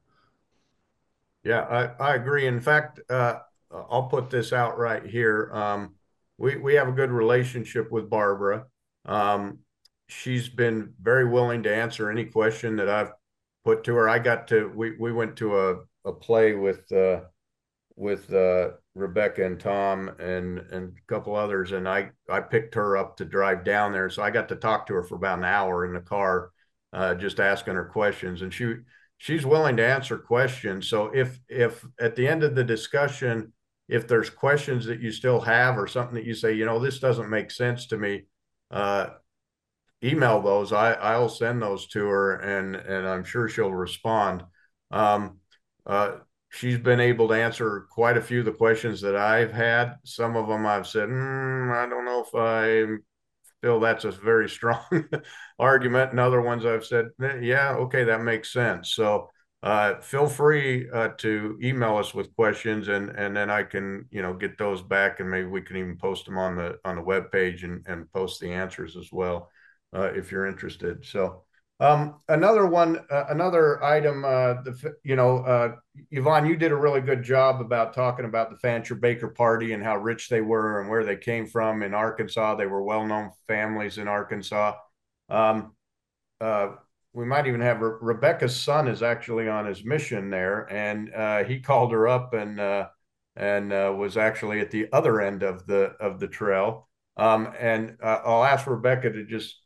[1.45, 2.47] Yeah, I, I agree.
[2.47, 3.39] In fact, uh,
[3.71, 5.51] I'll put this out right here.
[5.53, 5.95] Um,
[6.39, 8.67] we we have a good relationship with Barbara.
[9.05, 9.61] Um,
[10.09, 13.13] she's been very willing to answer any question that I've
[13.65, 14.09] put to her.
[14.09, 17.21] I got to we we went to a a play with uh,
[17.97, 22.97] with uh, Rebecca and Tom and and a couple others, and I I picked her
[22.97, 25.45] up to drive down there, so I got to talk to her for about an
[25.45, 26.51] hour in the car,
[26.93, 28.75] uh, just asking her questions, and she
[29.19, 30.89] she's willing to answer questions.
[30.89, 33.53] So if if at the end of the discussion
[33.89, 36.99] if there's questions that you still have or something that you say, you know, this
[36.99, 38.25] doesn't make sense to me,
[38.71, 39.09] uh,
[40.03, 40.73] email those.
[40.73, 44.45] I I'll send those to her, and and I'm sure she'll respond.
[44.91, 45.39] Um,
[45.87, 46.17] uh,
[46.51, 49.97] she's been able to answer quite a few of the questions that I've had.
[50.05, 52.97] Some of them I've said, mm, I don't know if I
[53.63, 54.81] feel that's a very strong
[55.59, 57.07] argument, and other ones I've said,
[57.41, 58.93] yeah, okay, that makes sense.
[58.93, 59.31] So
[59.63, 64.23] uh, feel free uh, to email us with questions and and then I can you
[64.23, 67.03] know get those back and maybe we can even post them on the on the
[67.03, 69.51] web page and, and post the answers as well
[69.95, 71.05] uh, if you're interested.
[71.05, 71.46] So
[71.81, 75.77] um, another one, uh, another item, uh, the you know uh,
[76.11, 79.83] Yvonne, you did a really good job about talking about the Fancher Baker Party and
[79.83, 82.55] how rich they were and where they came from in Arkansas.
[82.55, 84.75] They were well known families in Arkansas.
[85.29, 85.73] Um,
[87.17, 91.45] we might even have Re- Rebecca's son is actually on his mission there, and uh,
[91.45, 92.89] he called her up and uh,
[93.35, 96.89] and uh, was actually at the other end of the of the trail.
[97.17, 99.63] Um, and uh, I'll ask Rebecca to just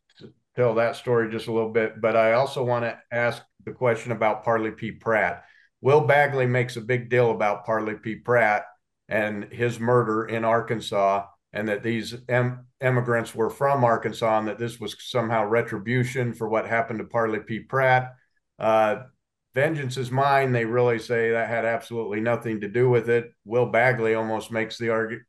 [0.57, 4.13] tell that story just a little bit, but I also want to ask the question
[4.13, 4.93] about Parley P.
[4.93, 5.45] Pratt.
[5.81, 8.17] Will Bagley makes a big deal about Parley P.
[8.17, 8.65] Pratt
[9.09, 14.59] and his murder in Arkansas, and that these em- immigrants were from Arkansas, and that
[14.59, 17.61] this was somehow retribution for what happened to Parley P.
[17.61, 18.15] Pratt.
[18.59, 19.05] Uh,
[19.55, 20.53] vengeance is mine.
[20.53, 23.33] They really say that had absolutely nothing to do with it.
[23.45, 25.25] Will Bagley almost makes the argument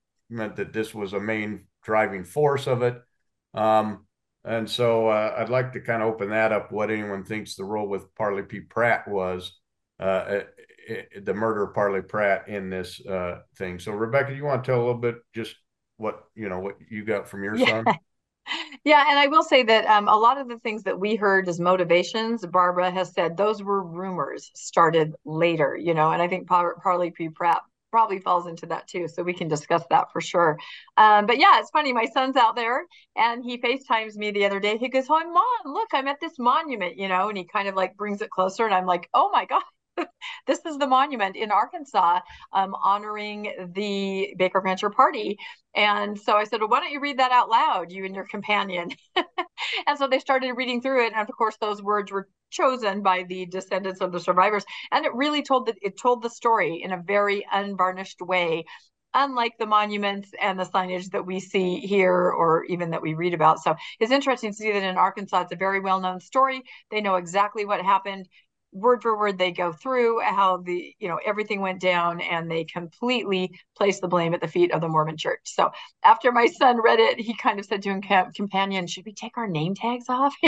[0.55, 3.01] that this was a main driving force of it.
[3.53, 4.05] Um,
[4.43, 6.71] and so uh, I'd like to kind of open that up.
[6.71, 8.61] What anyone thinks the role with Parley P.
[8.61, 9.59] Pratt was,
[9.99, 10.55] uh, it,
[10.87, 13.79] it, the murder of Parley Pratt in this uh, thing.
[13.79, 15.55] So Rebecca, you want to tell a little bit just
[15.97, 17.65] what you know what you got from your yeah.
[17.65, 17.85] son?
[18.83, 21.47] Yeah, and I will say that um, a lot of the things that we heard
[21.47, 26.47] as motivations, Barbara has said those were rumors started later, you know, and I think
[26.47, 27.29] Par- Parley P.
[27.29, 27.61] Pratt
[27.91, 29.07] probably falls into that too.
[29.07, 30.57] So we can discuss that for sure.
[30.97, 31.93] Um, but yeah, it's funny.
[31.93, 32.85] My son's out there
[33.15, 34.77] and he FaceTimes me the other day.
[34.77, 37.75] He goes, Oh, mom, look, I'm at this monument, you know, and he kind of
[37.75, 38.65] like brings it closer.
[38.65, 39.61] And I'm like, Oh my God.
[40.47, 42.19] this is the monument in Arkansas
[42.53, 45.37] um, honoring the Baker Fancher Party.
[45.75, 48.25] And so I said, Well, why don't you read that out loud, you and your
[48.25, 48.89] companion?
[49.15, 51.13] and so they started reading through it.
[51.15, 54.65] And of course, those words were chosen by the descendants of the survivors.
[54.91, 58.65] And it really told the, it told the story in a very unvarnished way
[59.13, 63.33] unlike the monuments and the signage that we see here or even that we read
[63.33, 63.59] about.
[63.59, 66.63] So it's interesting to see that in Arkansas, it's a very well known story.
[66.91, 68.27] They know exactly what happened
[68.71, 72.63] word for word they go through how the you know everything went down and they
[72.63, 75.41] completely place the blame at the feet of the mormon church.
[75.43, 75.71] So
[76.03, 78.01] after my son read it he kind of said to him
[78.33, 80.35] companion should we take our name tags off?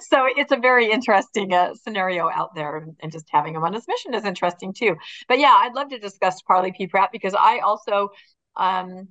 [0.00, 3.86] So it's a very interesting uh, scenario out there and just having him on his
[3.86, 4.96] mission is interesting too.
[5.28, 6.86] But yeah i'd love to discuss parley p.
[6.86, 8.10] Pratt because i also
[8.56, 9.08] um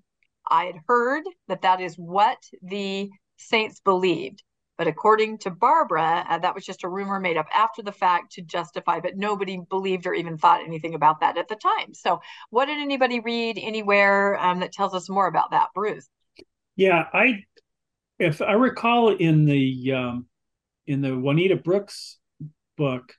[0.49, 4.43] i had heard that that is what the saints believed
[4.77, 8.33] but according to Barbara, uh, that was just a rumor made up after the fact
[8.33, 11.93] to justify, but nobody believed or even thought anything about that at the time.
[11.93, 12.19] So,
[12.49, 16.07] what did anybody read anywhere um, that tells us more about that, Bruce?
[16.75, 17.43] Yeah, I,
[18.19, 20.25] if I recall in the um,
[20.85, 22.17] in the Juanita Brooks
[22.77, 23.13] book,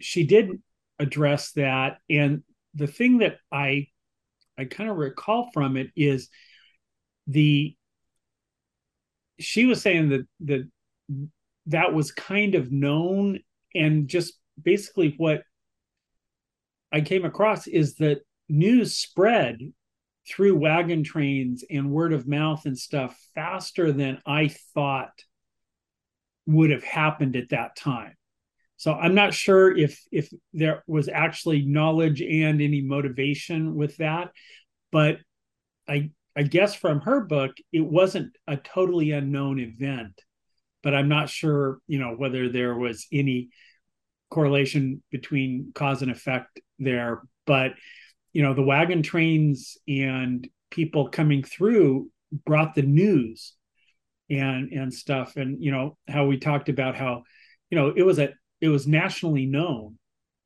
[0.00, 0.62] she did
[0.98, 2.42] address that, and
[2.74, 3.88] the thing that I
[4.58, 6.28] I kind of recall from it is
[7.26, 7.76] the
[9.38, 10.68] she was saying that that
[11.66, 13.38] that was kind of known
[13.74, 15.42] and just basically what
[16.92, 19.58] I came across is that news spread
[20.28, 25.12] through wagon trains and word of mouth and stuff faster than I thought
[26.46, 28.14] would have happened at that time.
[28.76, 34.32] So I'm not sure if if there was actually knowledge and any motivation with that,
[34.92, 35.18] but
[35.88, 40.20] I I guess from her book, it wasn't a totally unknown event,
[40.82, 43.48] but I'm not sure, you know, whether there was any
[44.30, 47.22] correlation between cause and effect there.
[47.46, 47.72] But,
[48.32, 52.10] you know, the wagon trains and people coming through
[52.44, 53.54] brought the news
[54.28, 55.36] and and stuff.
[55.36, 57.22] And, you know, how we talked about how,
[57.70, 59.98] you know, it was a it was nationally known.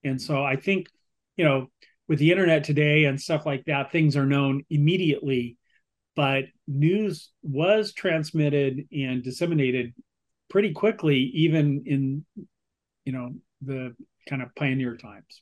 [0.04, 0.88] And so I think,
[1.36, 1.66] you know,
[2.06, 5.56] with the internet today and stuff like that, things are known immediately
[6.20, 9.94] but news was transmitted and disseminated
[10.51, 12.26] pretty quickly even in
[13.06, 13.30] you know
[13.62, 13.97] the
[14.28, 15.40] kind of pioneer times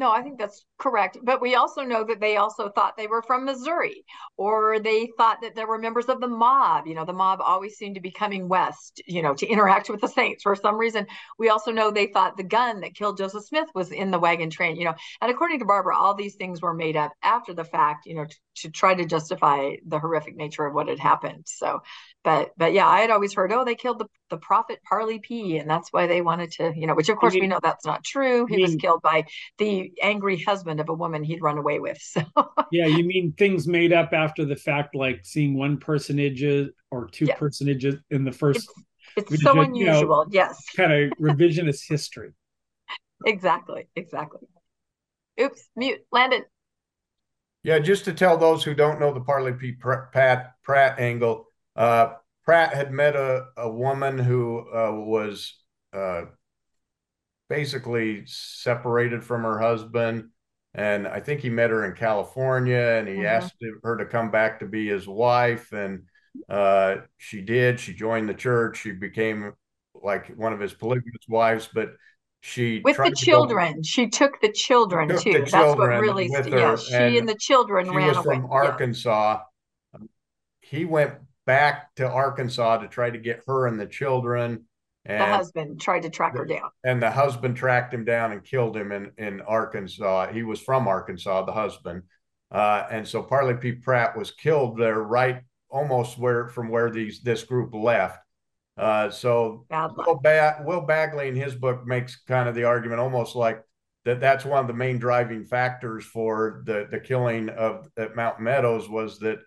[0.00, 1.18] no, I think that's correct.
[1.22, 4.06] But we also know that they also thought they were from Missouri,
[4.38, 6.86] or they thought that there were members of the mob.
[6.86, 10.00] You know, the mob always seemed to be coming west, you know, to interact with
[10.00, 11.06] the Saints for some reason.
[11.38, 14.48] We also know they thought the gun that killed Joseph Smith was in the wagon
[14.48, 14.94] train, you know.
[15.20, 18.24] And according to Barbara, all these things were made up after the fact, you know,
[18.24, 21.44] to, to try to justify the horrific nature of what had happened.
[21.46, 21.82] So
[22.24, 25.58] but but yeah, I had always heard, oh, they killed the, the prophet Parley P,
[25.58, 27.84] and that's why they wanted to, you know, which of course mean, we know that's
[27.84, 28.46] not true.
[28.46, 29.26] He mean, was killed by
[29.58, 31.98] the angry husband of a woman he'd run away with.
[32.10, 32.22] So
[32.72, 36.42] yeah, you mean things made up after the fact, like seeing one personage
[36.90, 37.34] or two yeah.
[37.34, 38.68] personages in the first.
[39.16, 40.00] It's, it's so unusual.
[40.00, 42.32] You know, yes, kind of revisionist history.
[43.26, 43.86] Exactly.
[43.96, 44.40] Exactly.
[45.38, 46.00] Oops, mute.
[46.10, 46.44] Landon.
[47.62, 49.72] Yeah, just to tell those who don't know the Parley P.
[49.72, 51.46] Pratt, Pratt angle,
[51.76, 52.14] uh,
[52.50, 55.54] Pratt had met a, a woman who uh, was
[55.92, 56.22] uh,
[57.48, 60.30] basically separated from her husband.
[60.74, 63.26] And I think he met her in California and he mm-hmm.
[63.26, 63.54] asked
[63.84, 65.70] her to come back to be his wife.
[65.70, 66.06] And
[66.48, 67.78] uh, she did.
[67.78, 68.80] She joined the church.
[68.80, 69.52] She became
[69.94, 71.90] like one of his polygamous wives, but
[72.40, 73.74] she with the children.
[73.74, 75.32] Go, she took the children took too.
[75.34, 76.74] The That's children what really, yeah.
[76.74, 78.34] She and, and, the children she ran was away.
[78.38, 79.38] from Arkansas.
[79.92, 80.00] Yeah.
[80.62, 81.14] He went
[81.46, 84.64] back to Arkansas to try to get her and the children.
[85.04, 86.70] And, the husband tried to track her down.
[86.84, 90.32] And the husband tracked him down and killed him in, in Arkansas.
[90.32, 92.02] He was from Arkansas, the husband.
[92.50, 93.72] Uh, and so Parley P.
[93.72, 98.18] Pratt was killed there right almost where from where these this group left.
[98.76, 103.36] Uh, so Will, ba- Will Bagley in his book makes kind of the argument almost
[103.36, 103.62] like
[104.04, 108.40] that that's one of the main driving factors for the the killing of at Mount
[108.40, 109.38] Meadows was that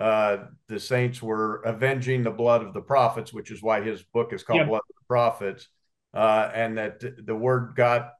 [0.00, 4.32] uh, the saints were avenging the blood of the prophets, which is why his book
[4.32, 4.68] is called yep.
[4.68, 5.68] Blood of the Prophets,
[6.14, 8.12] uh, and that the word got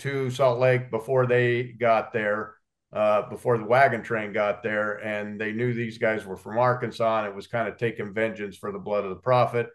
[0.00, 2.56] to Salt Lake before they got there,
[2.92, 7.20] uh, before the wagon train got there, and they knew these guys were from Arkansas,
[7.20, 9.68] and it was kind of taking vengeance for the blood of the prophet.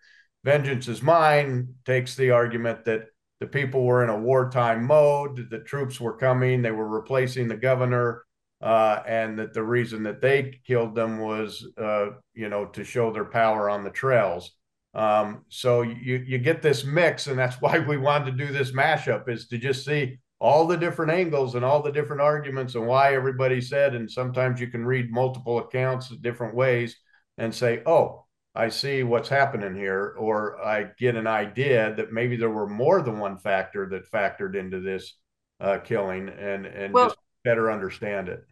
[0.43, 3.05] Vengeance is mine takes the argument that
[3.39, 7.57] the people were in a wartime mode, the troops were coming, they were replacing the
[7.57, 8.25] governor,
[8.61, 13.11] uh, and that the reason that they killed them was, uh, you know, to show
[13.11, 14.51] their power on the trails.
[14.93, 18.71] Um, so you you get this mix, and that's why we wanted to do this
[18.71, 22.85] mashup is to just see all the different angles and all the different arguments and
[22.85, 23.95] why everybody said.
[23.95, 26.95] And sometimes you can read multiple accounts different ways
[27.37, 28.25] and say, oh,
[28.57, 33.03] I see what's happening here, or I get an idea that maybe there were more
[33.03, 35.13] than one factor that factored into this
[35.59, 38.43] uh, killing, and and well, just better understand it.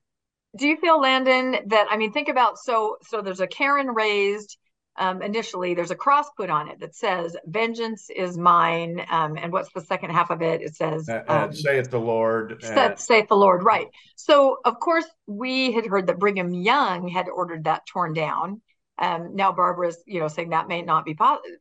[0.58, 4.58] Do you feel, Landon, that I mean, think about so so there's a cairn raised
[4.98, 5.74] um, initially.
[5.74, 9.82] There's a cross put on it that says "Vengeance is mine," um, and what's the
[9.82, 10.62] second half of it?
[10.62, 13.88] It says uh, um, "Saith the Lord." Saith, saith the Lord, right?
[14.16, 18.62] So of course we had heard that Brigham Young had ordered that torn down.
[18.98, 21.18] Um, now Barbara's, you know, saying that may not be,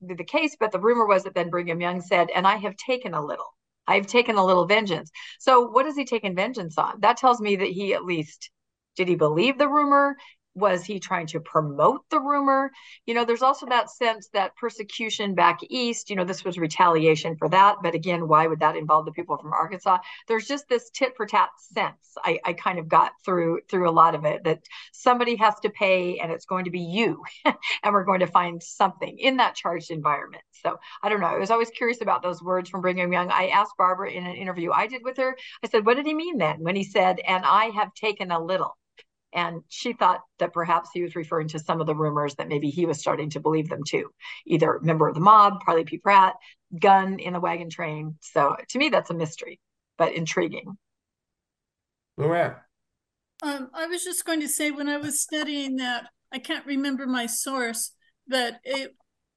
[0.07, 2.77] be the case, but the rumor was that then Brigham Young said, "And I have
[2.77, 3.53] taken a little."
[3.87, 5.11] I've taken a little vengeance.
[5.39, 7.01] So what has he taken vengeance on?
[7.01, 8.51] That tells me that he at least
[8.97, 10.17] did he believe the rumor?
[10.55, 12.71] Was he trying to promote the rumor?
[13.07, 17.37] You know there's also that sense that persecution back east you know this was retaliation
[17.37, 19.99] for that but again why would that involve the people from arkansas?
[20.29, 22.17] There's just this tit for tat sense.
[22.25, 24.61] I, I kind of got through through a lot of it that
[24.93, 28.63] somebody has to pay and it's going to be you and we're going to find
[28.63, 30.43] something in that charged environment.
[30.53, 31.27] So i don't know.
[31.27, 33.31] I was always curious about those words from brigham young.
[33.31, 36.15] I asked barbara in an interview i did with her i said what did he
[36.15, 38.77] mean then when he said and i have taken a little
[39.35, 42.71] and she thought that perhaps he was referring to some of the rumors that maybe
[42.71, 44.11] he was starting to believe them too.
[44.47, 45.99] Either member of the mob, Parley P.
[45.99, 46.35] Pratt,
[46.81, 48.17] gun in the wagon train.
[48.21, 49.61] So to me, that's a mystery,
[49.99, 50.79] but intriguing.
[52.19, 52.57] Luann.
[53.43, 57.07] Um, I was just going to say when I was studying that, I can't remember
[57.07, 57.93] my source,
[58.29, 58.95] but it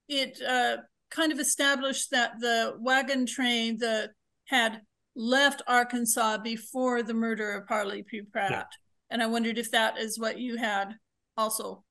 [0.07, 0.77] it uh,
[1.09, 4.11] kind of established that the wagon train that
[4.45, 4.81] had
[5.15, 8.21] left Arkansas before the murder of Parley P.
[8.21, 8.51] Pratt.
[8.51, 8.63] Yeah
[9.09, 10.95] and I wondered if that is what you had
[11.35, 11.83] also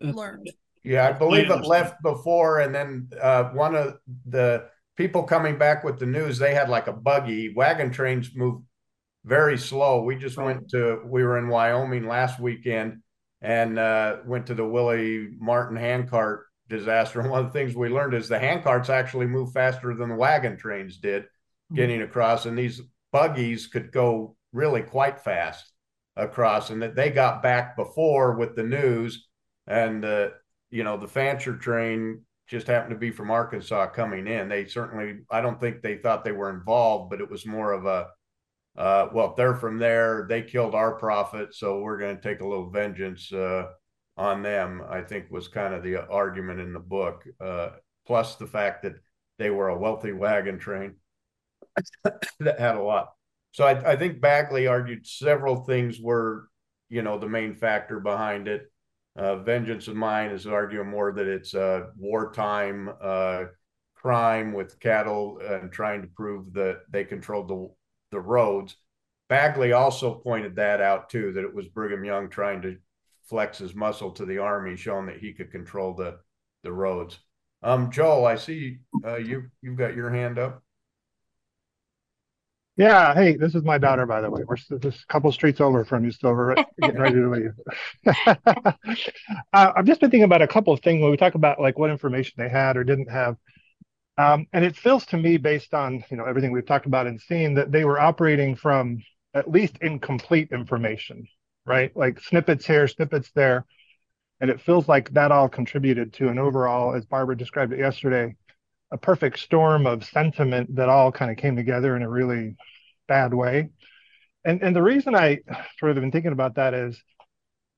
[0.00, 0.50] learned.
[0.82, 4.66] Yeah, I believe it left before, and then uh, one of the
[4.96, 7.52] people coming back with the news, they had like a buggy.
[7.54, 8.62] Wagon trains move
[9.24, 10.02] very slow.
[10.02, 13.02] We just went to, we were in Wyoming last weekend
[13.42, 17.20] and uh, went to the Willie Martin handcart disaster.
[17.20, 20.14] And one of the things we learned is the handcarts actually move faster than the
[20.14, 21.76] wagon trains did mm-hmm.
[21.76, 22.80] getting across, and these
[23.12, 25.69] buggies could go really quite fast
[26.20, 29.26] across, and that they got back before with the news,
[29.66, 30.28] and uh,
[30.70, 34.48] you know the Fancher train just happened to be from Arkansas coming in.
[34.48, 37.86] They certainly, I don't think they thought they were involved, but it was more of
[37.86, 38.08] a,
[38.76, 42.46] uh, well, they're from there, they killed our prophet, so we're going to take a
[42.46, 43.66] little vengeance uh,
[44.16, 44.82] on them.
[44.90, 47.22] I think was kind of the argument in the book.
[47.40, 47.70] Uh,
[48.04, 48.96] plus the fact that
[49.38, 50.96] they were a wealthy wagon train
[52.40, 53.12] that had a lot
[53.52, 56.48] so I, I think Bagley argued several things were,
[56.88, 58.70] you know, the main factor behind it.
[59.16, 63.44] Uh, Vengeance of Mine is arguing more that it's a wartime uh,
[63.94, 67.68] crime with cattle and trying to prove that they controlled the
[68.12, 68.76] the roads.
[69.28, 72.76] Bagley also pointed that out too, that it was Brigham Young trying to
[73.28, 76.18] flex his muscle to the army, showing that he could control the
[76.62, 77.18] the roads.
[77.62, 80.62] Um, Joel, I see uh, you you've got your hand up.
[82.80, 84.42] Yeah, hey, this is my daughter, by the way.
[84.46, 86.34] We're just a couple streets over from you, still
[86.80, 87.52] getting ready to leave.
[88.26, 88.72] uh,
[89.52, 91.90] I've just been thinking about a couple of things when we talk about like what
[91.90, 93.36] information they had or didn't have,
[94.16, 97.20] um, and it feels to me, based on you know everything we've talked about and
[97.20, 99.02] seen, that they were operating from
[99.34, 101.28] at least incomplete information,
[101.66, 101.94] right?
[101.94, 103.66] Like snippets here, snippets there,
[104.40, 108.34] and it feels like that all contributed to an overall, as Barbara described it yesterday,
[108.92, 112.56] a perfect storm of sentiment that all kind of came together in a really
[113.08, 113.70] bad way.
[114.44, 115.40] And and the reason I
[115.78, 117.02] sort of been thinking about that is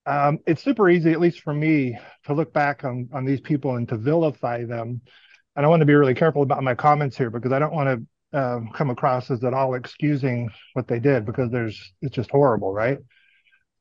[0.07, 3.77] um, it's super easy, at least for me, to look back on on these people
[3.77, 5.03] and to vilify them
[5.57, 8.07] and I want to be really careful about my comments here because I don't want
[8.33, 12.31] to uh, come across as at all excusing what they did because there's it's just
[12.31, 12.99] horrible, right?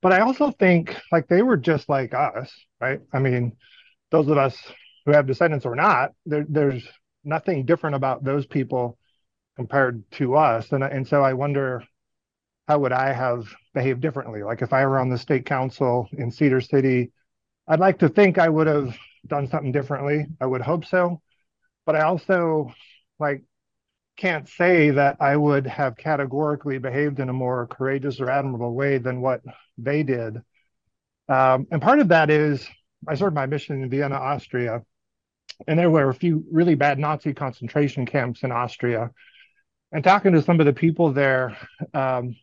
[0.01, 2.51] But I also think like they were just like us,
[2.81, 2.99] right?
[3.13, 3.53] I mean,
[4.09, 4.57] those of us
[5.05, 6.85] who have descendants or not, there, there's
[7.23, 8.97] nothing different about those people
[9.55, 11.83] compared to us, and and so I wonder
[12.67, 14.43] how would I have behaved differently?
[14.43, 17.11] Like if I were on the stake council in Cedar City,
[17.67, 18.95] I'd like to think I would have
[19.27, 20.27] done something differently.
[20.39, 21.21] I would hope so
[21.85, 22.73] but I also
[23.19, 23.43] like
[24.17, 28.97] can't say that I would have categorically behaved in a more courageous or admirable way
[28.97, 29.41] than what
[29.77, 30.37] they did.
[31.27, 32.67] Um, and part of that is
[33.07, 34.83] I served my mission in Vienna, Austria,
[35.67, 39.11] and there were a few really bad Nazi concentration camps in Austria.
[39.91, 41.57] And talking to some of the people there,
[41.93, 42.35] um,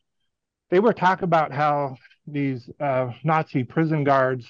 [0.71, 1.97] they were talking about how
[2.27, 4.47] these uh, Nazi prison guards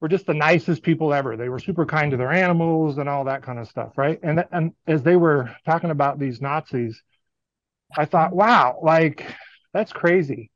[0.00, 1.36] were just the nicest people ever.
[1.36, 4.18] They were super kind to their animals and all that kind of stuff, right?
[4.22, 7.00] And and as they were talking about these Nazis,
[7.96, 9.24] I thought, wow, like
[9.72, 10.50] that's crazy,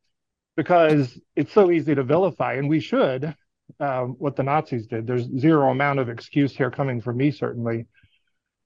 [0.56, 3.34] because it's so easy to vilify, and we should.
[3.80, 5.06] Um, what the Nazis did.
[5.06, 7.86] There's zero amount of excuse here coming from me, certainly.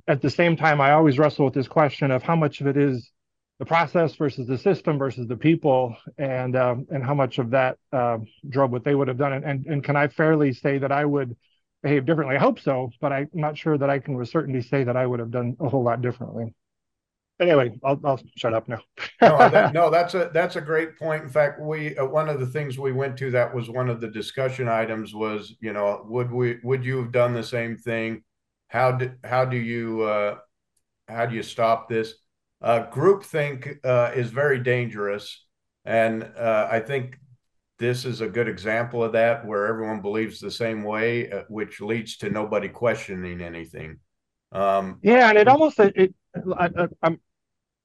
[0.07, 2.77] At the same time, I always wrestle with this question of how much of it
[2.77, 3.11] is
[3.59, 7.77] the process versus the system versus the people and um, and how much of that
[7.93, 8.19] uh,
[8.49, 11.05] drove what they would have done and, and and can I fairly say that I
[11.05, 11.37] would
[11.83, 12.37] behave differently?
[12.37, 15.07] I hope so, but I'm not sure that I can with certainty say that I
[15.07, 16.55] would have done a whole lot differently.
[17.41, 18.81] Anyway, I'll, I'll shut up now.
[19.23, 21.23] no, that, no, that's a that's a great point.
[21.23, 24.01] In fact, we uh, one of the things we went to that was one of
[24.01, 28.23] the discussion items was you know would we would you have done the same thing?
[28.69, 30.37] How did how do you uh,
[31.09, 32.15] how do you stop this?
[32.63, 35.47] Uh, groupthink uh, is very dangerous.
[35.85, 37.19] And uh, I think
[37.79, 41.81] this is a good example of that, where everyone believes the same way, uh, which
[41.81, 43.99] leads to nobody questioning anything.
[44.53, 46.15] Um, yeah, and it almost it, it
[46.59, 46.69] I,
[47.03, 47.19] I'm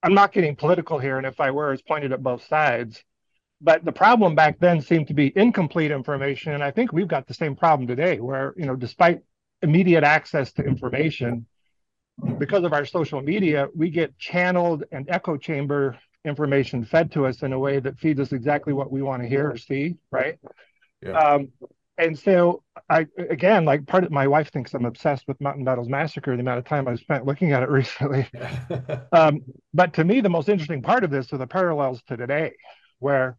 [0.03, 3.03] I'm not getting political here, and if I were, it's pointed at both sides.
[3.61, 7.27] But the problem back then seemed to be incomplete information, and I think we've got
[7.27, 9.21] the same problem today, where you know, despite
[9.61, 11.47] immediate access to information,
[12.37, 17.43] because of our social media, we get channeled and echo chamber information fed to us
[17.43, 20.39] in a way that feeds us exactly what we want to hear or see, right?
[21.01, 21.17] Yeah.
[21.17, 21.49] Um,
[21.97, 25.89] and so I again, like part of my wife thinks I'm obsessed with Mountain Battles
[25.89, 28.29] Massacre, the amount of time I've spent looking at it recently.
[29.11, 29.41] um,
[29.73, 32.53] but to me, the most interesting part of this are the parallels to today,
[32.99, 33.37] where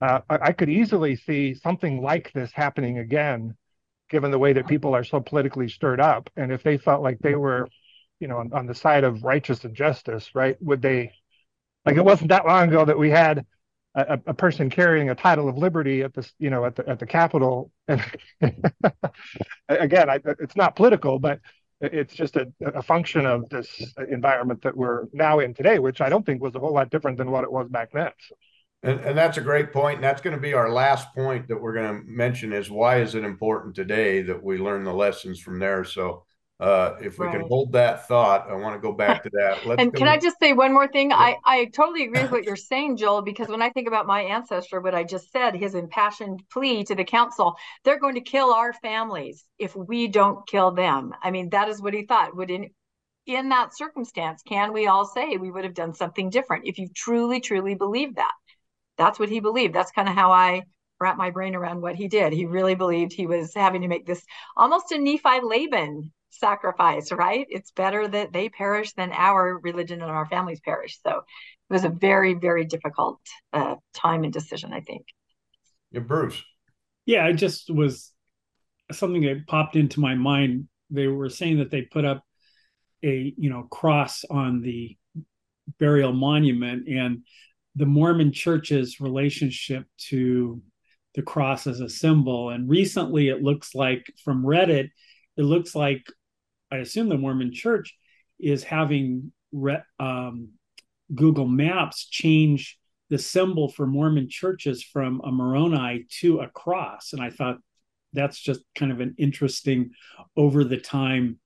[0.00, 3.56] uh, I, I could easily see something like this happening again,
[4.10, 6.30] given the way that people are so politically stirred up.
[6.36, 7.68] And if they felt like they were
[8.22, 10.56] you know, on, on the side of righteous and justice, right?
[10.60, 11.10] Would they,
[11.84, 13.44] like, it wasn't that long ago that we had
[13.94, 16.98] a, a person carrying a title of liberty at the, you know, at the at
[16.98, 17.70] the Capitol.
[17.88, 18.02] And
[19.68, 21.40] again, I, it's not political, but
[21.80, 26.08] it's just a, a function of this environment that we're now in today, which I
[26.08, 28.12] don't think was a whole lot different than what it was back then.
[28.84, 29.96] And, and, that's a great point.
[29.96, 33.00] And that's going to be our last point that we're going to mention is why
[33.00, 35.84] is it important today that we learn the lessons from there.
[35.84, 36.24] So
[36.62, 37.38] uh, if we right.
[37.38, 39.66] can hold that thought, I want to go back to that.
[39.66, 41.10] Let's and can I just say one more thing?
[41.10, 41.16] Yeah.
[41.16, 44.20] I, I totally agree with what you're saying, Joel, because when I think about my
[44.20, 48.52] ancestor, what I just said, his impassioned plea to the council, they're going to kill
[48.52, 51.12] our families if we don't kill them.
[51.20, 52.36] I mean, that is what he thought.
[52.36, 52.70] Would in
[53.26, 56.88] in that circumstance, can we all say we would have done something different if you
[56.94, 58.32] truly, truly believe that?
[58.98, 59.74] That's what he believed.
[59.74, 60.62] That's kind of how I
[61.00, 62.32] wrap my brain around what he did.
[62.32, 64.24] He really believed he was having to make this
[64.56, 67.46] almost a Nephi Laban sacrifice, right?
[67.48, 70.98] It's better that they perish than our religion and our families perish.
[71.06, 73.20] So it was a very, very difficult
[73.52, 75.06] uh, time and decision, I think.
[75.90, 76.42] Yeah, Bruce.
[77.06, 78.12] Yeah, it just was
[78.90, 80.68] something that popped into my mind.
[80.90, 82.24] They were saying that they put up
[83.04, 84.96] a you know cross on the
[85.78, 87.22] burial monument and
[87.74, 90.62] the Mormon church's relationship to
[91.14, 92.50] the cross as a symbol.
[92.50, 94.90] And recently it looks like from Reddit,
[95.36, 96.02] it looks like
[96.72, 97.96] I assume the Mormon Church
[98.40, 100.50] is having re, um,
[101.14, 102.78] Google Maps change
[103.10, 107.58] the symbol for Mormon churches from a Moroni to a cross, and I thought
[108.14, 109.90] that's just kind of an interesting
[110.34, 111.38] over the time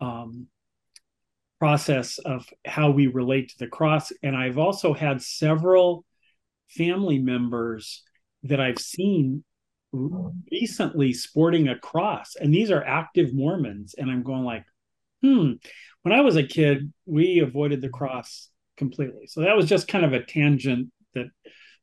[0.00, 0.48] um,
[1.58, 4.12] process of how we relate to the cross.
[4.22, 6.04] And I've also had several
[6.68, 8.02] family members
[8.44, 9.44] that I've seen
[9.92, 14.64] recently sporting a cross and these are active mormons and i'm going like
[15.22, 15.52] hmm
[16.02, 20.04] when i was a kid we avoided the cross completely so that was just kind
[20.04, 21.28] of a tangent that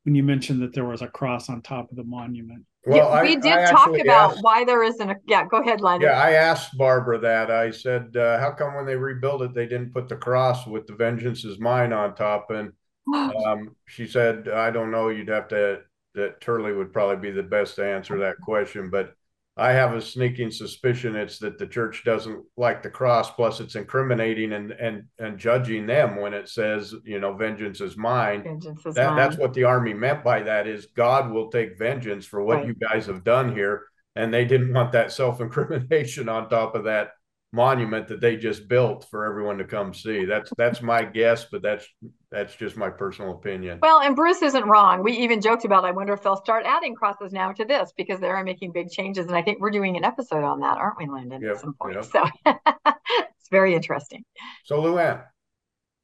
[0.05, 2.63] when you mentioned that there was a cross on top of the monument.
[2.85, 5.15] Well, yeah, we I, did I talk about asked, why there isn't a.
[5.27, 6.09] Yeah, go ahead, Landon.
[6.09, 7.49] Yeah, I asked Barbara that.
[7.49, 10.85] I said, uh, "How come when they rebuilt it, they didn't put the cross with
[10.85, 12.71] the vengeance is mine on top?" And
[13.15, 15.09] um, she said, "I don't know.
[15.09, 15.81] You'd have to."
[16.15, 19.13] That Turley would probably be the best to answer that question, but
[19.57, 23.31] I have a sneaking suspicion it's that the church doesn't like the cross.
[23.31, 27.95] Plus, it's incriminating and and and judging them when it says, you know, vengeance is
[27.95, 28.43] mine.
[28.43, 29.17] Vengeance is that, mine.
[29.17, 32.67] That's what the army meant by that is God will take vengeance for what right.
[32.67, 33.83] you guys have done here,
[34.17, 37.11] and they didn't want that self incrimination on top of that
[37.55, 40.25] monument that they just built for everyone to come see.
[40.25, 41.87] That's that's my guess, but that's
[42.29, 43.79] that's just my personal opinion.
[43.81, 45.03] Well, and Bruce isn't wrong.
[45.03, 48.19] We even joked about I wonder if they'll start adding crosses now to this because
[48.19, 49.27] they are making big changes.
[49.27, 51.41] And I think we're doing an episode on that, aren't we, Landon?
[51.41, 51.95] Yep, at some point.
[51.95, 52.05] Yep.
[52.05, 52.23] So
[52.85, 54.25] it's very interesting.
[54.65, 55.23] So Luann.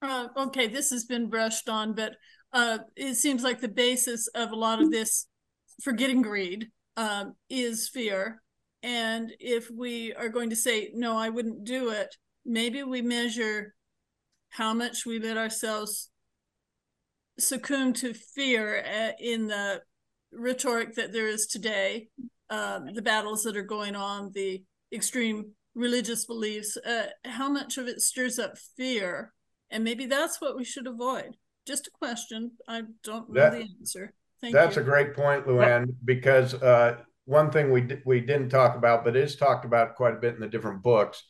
[0.02, 2.16] Uh, okay, this has been brushed on, but
[2.54, 5.28] uh, it seems like the basis of a lot of this
[5.84, 8.42] forgetting greed um, is fear
[8.84, 13.74] and if we are going to say, no, I wouldn't do it, maybe we measure
[14.50, 16.10] how much we let ourselves
[17.40, 19.82] succumb to fear uh, in the
[20.34, 22.08] rhetoric that there is today,
[22.50, 27.88] uh, the battles that are going on, the extreme religious beliefs, uh, how much of
[27.88, 29.34] it stirs up fear?
[29.70, 31.36] And maybe that's what we should avoid.
[31.66, 32.52] Just a question.
[32.68, 34.14] I don't know that, the answer.
[34.42, 34.82] Thank that's you.
[34.82, 39.36] a great point, Luann, because uh, one thing we we didn't talk about, but is
[39.36, 41.24] talked about quite a bit in the different books,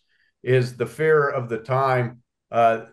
[0.43, 2.21] is the fear of the time.
[2.49, 2.85] Uh,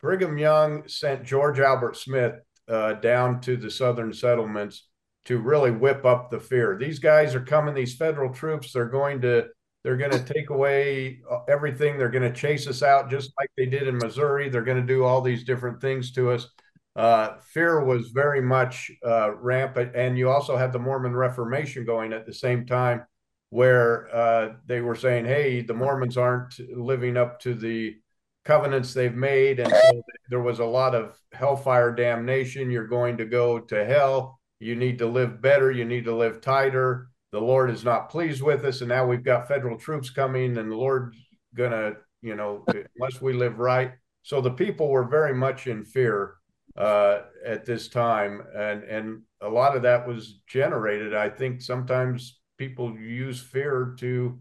[0.00, 2.34] Brigham Young sent George Albert Smith
[2.68, 4.88] uh, down to the southern settlements
[5.24, 6.76] to really whip up the fear.
[6.78, 8.72] These guys are coming; these federal troops.
[8.72, 9.46] They're going to
[9.82, 11.98] they're going to take away everything.
[11.98, 14.48] They're going to chase us out, just like they did in Missouri.
[14.48, 16.48] They're going to do all these different things to us
[16.96, 19.94] uh, fear was very much uh, rampant.
[19.94, 23.04] And you also had the Mormon Reformation going at the same time,
[23.50, 27.96] where uh, they were saying, hey, the Mormons aren't living up to the
[28.44, 29.60] covenants they've made.
[29.60, 32.70] And so there was a lot of hellfire damnation.
[32.70, 34.38] You're going to go to hell.
[34.60, 35.70] You need to live better.
[35.70, 37.08] You need to live tighter.
[37.32, 38.80] The Lord is not pleased with us.
[38.80, 41.16] And now we've got federal troops coming, and the Lord's
[41.54, 42.64] going to, you know,
[42.96, 43.92] unless we live right.
[44.22, 46.36] So the people were very much in fear
[46.76, 51.14] uh, at this time, and and a lot of that was generated.
[51.14, 54.38] I think sometimes people use fear to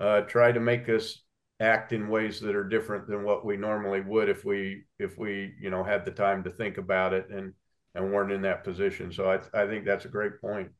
[0.00, 1.22] uh, try to make us
[1.60, 5.54] act in ways that are different than what we normally would if we if we
[5.60, 7.52] you know had the time to think about it and
[7.94, 9.12] and weren't in that position.
[9.12, 10.70] So I I think that's a great point,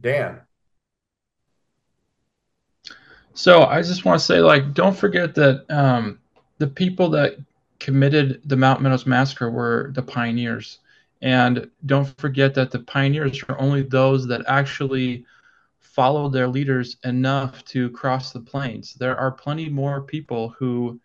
[0.00, 0.40] Dan.
[3.34, 6.18] So I just want to say, like, don't forget that um,
[6.58, 7.36] the people that
[7.82, 10.78] committed the Mount Meadows massacre were the pioneers.
[11.20, 15.24] And don't forget that the pioneers are only those that actually
[15.80, 18.94] followed their leaders enough to cross the plains.
[18.94, 21.00] There are plenty more people who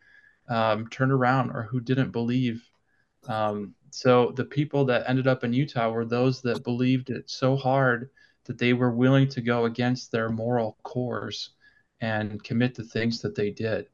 [0.50, 2.64] um, turned around or who didn't believe.
[3.28, 7.56] Um, so the people that ended up in Utah were those that believed it so
[7.56, 8.12] hard
[8.46, 11.50] that they were willing to go against their moral cores
[12.02, 13.88] and commit the things that they did.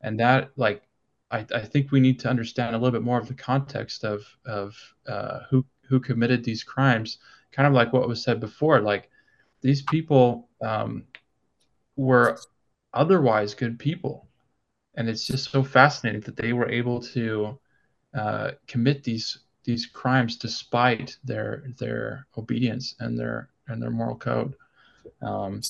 [0.00, 0.82] And that, like,
[1.30, 4.24] I, I, think we need to understand a little bit more of the context of
[4.44, 4.76] of
[5.06, 7.18] uh, who who committed these crimes.
[7.52, 9.10] Kind of like what was said before, like
[9.60, 11.04] these people um,
[11.96, 12.38] were
[12.92, 14.28] otherwise good people,
[14.94, 17.58] and it's just so fascinating that they were able to
[18.14, 24.54] uh, commit these these crimes despite their their obedience and their and their moral code.
[25.22, 25.62] Um,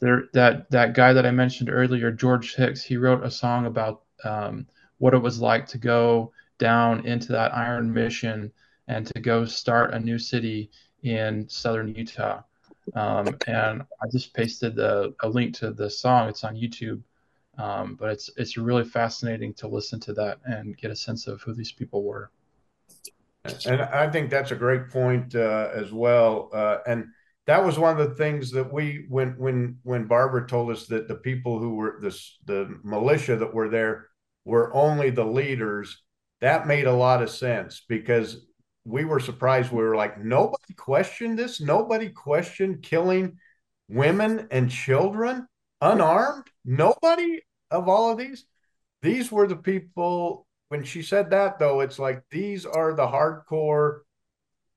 [0.00, 4.02] there, that that guy that I mentioned earlier, George Hicks, he wrote a song about
[4.24, 4.66] um,
[4.98, 8.52] what it was like to go down into that iron mission
[8.88, 10.70] and to go start a new city
[11.02, 12.42] in southern Utah.
[12.94, 16.28] Um, and I just pasted the, a link to the song.
[16.28, 17.02] It's on YouTube.
[17.58, 21.42] Um, but it's it's really fascinating to listen to that and get a sense of
[21.42, 22.30] who these people were.
[23.66, 26.50] And I think that's a great point uh, as well.
[26.52, 27.06] Uh, and
[27.46, 31.08] that was one of the things that we when when when Barbara told us that
[31.08, 34.06] the people who were this the militia that were there
[34.48, 36.02] were only the leaders,
[36.40, 38.46] that made a lot of sense because
[38.86, 39.70] we were surprised.
[39.70, 41.60] We were like, nobody questioned this.
[41.60, 43.36] Nobody questioned killing
[43.90, 45.46] women and children
[45.82, 46.46] unarmed.
[46.64, 48.46] Nobody of all of these.
[49.02, 50.46] These were the people.
[50.70, 53.98] When she said that, though, it's like these are the hardcore.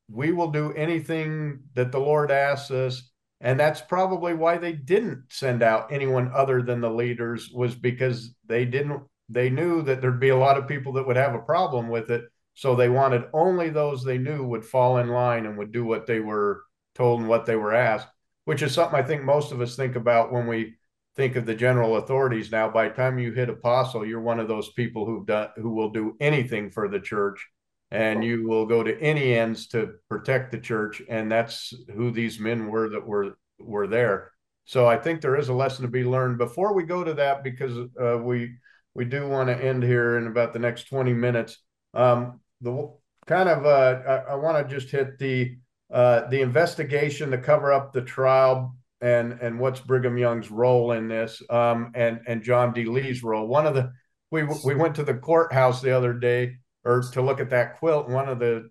[0.10, 3.10] We will do anything that the Lord asks us.
[3.39, 8.35] And that's probably why they didn't send out anyone other than the leaders, was because
[8.45, 9.02] they didn't
[9.33, 12.11] they knew that there'd be a lot of people that would have a problem with
[12.11, 12.23] it.
[12.53, 16.05] So they wanted only those they knew would fall in line and would do what
[16.05, 16.63] they were
[16.95, 18.07] told and what they were asked,
[18.45, 20.75] which is something I think most of us think about when we
[21.15, 22.69] think of the general authorities now.
[22.69, 25.89] By the time you hit apostle, you're one of those people who've done who will
[25.89, 27.47] do anything for the church
[27.91, 31.01] and you will go to any ends to protect the church.
[31.09, 34.31] And that's who these men were that were were there.
[34.65, 36.37] So I think there is a lesson to be learned.
[36.37, 38.53] Before we go to that, because uh, we
[38.93, 41.57] we do want to end here in about the next 20 minutes.
[41.93, 42.91] Um, the
[43.26, 45.57] kind of uh, I, I want to just hit the
[45.91, 51.07] uh, the investigation to cover up the trial and and what's Brigham Young's role in
[51.07, 52.85] this um, and and John D.
[52.85, 53.47] Lee's role.
[53.47, 53.91] One of the
[54.30, 58.09] we we went to the courthouse the other day or to look at that quilt.
[58.09, 58.69] One of the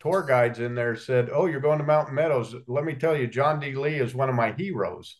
[0.00, 2.54] tour guides in there said, "Oh, you're going to Mountain Meadows.
[2.66, 3.74] Let me tell you, John D.
[3.74, 5.18] Lee is one of my heroes."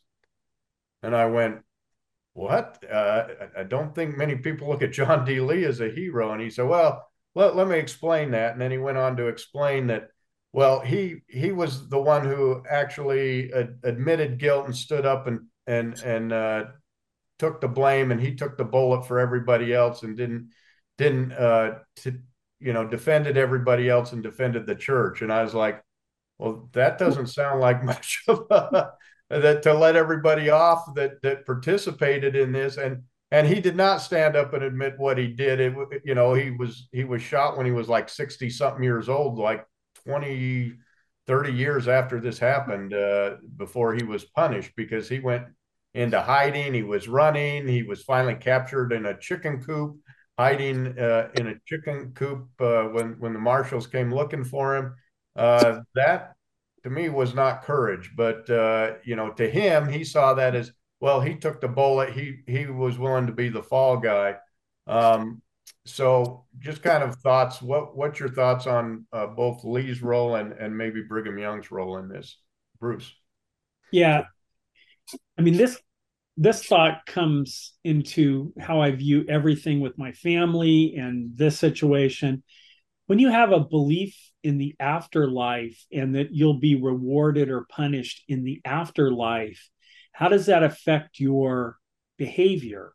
[1.03, 1.59] And I went,
[2.35, 2.85] "What?
[2.91, 5.41] Uh, I don't think many people look at John D.
[5.41, 8.71] Lee as a hero." And he said, "Well, let, let me explain that." And then
[8.71, 10.11] he went on to explain that
[10.55, 15.41] well, he he was the one who actually ad- admitted guilt and stood up and
[15.67, 16.65] and and uh,
[17.41, 20.51] took the blame, and he took the bullet for everybody else, and didn't
[20.97, 22.21] didn't uh, to,
[22.61, 25.23] you know defended everybody else and defended the church.
[25.23, 25.83] And I was like,
[26.39, 28.93] well, that doesn't sound like much of a,
[29.43, 34.01] that to let everybody off that that participated in this and and he did not
[34.01, 35.75] stand up and admit what he did it
[36.05, 39.39] you know he was he was shot when he was like 60 something years old
[39.39, 39.65] like
[40.07, 40.75] 20,
[41.27, 45.45] 30 years after this happened uh, before he was punished because he went
[45.95, 46.75] into hiding.
[46.75, 47.67] He was running.
[47.67, 49.97] He was finally captured in a chicken coop,
[50.39, 54.95] hiding uh, in a chicken coop uh, when when the marshals came looking for him.
[55.37, 56.34] Uh, that
[56.85, 60.73] to me was not courage, but uh, you know, to him, he saw that as
[61.01, 61.21] well.
[61.21, 62.13] He took the bullet.
[62.13, 64.37] He he was willing to be the fall guy.
[64.87, 65.43] Um,
[65.87, 70.53] so just kind of thoughts what what's your thoughts on uh, both lee's role and
[70.53, 72.39] and maybe brigham young's role in this
[72.81, 73.15] bruce
[73.93, 74.25] yeah
[75.39, 75.79] i mean this
[76.37, 82.43] this thought comes into how i view everything with my family and this situation
[83.07, 88.23] when you have a belief in the afterlife and that you'll be rewarded or punished
[88.29, 89.69] in the afterlife
[90.13, 91.79] how does that affect your
[92.19, 92.93] behavior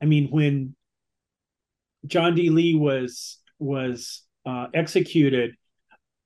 [0.00, 0.74] i mean when
[2.06, 2.50] John D.
[2.50, 5.54] Lee was was uh, executed,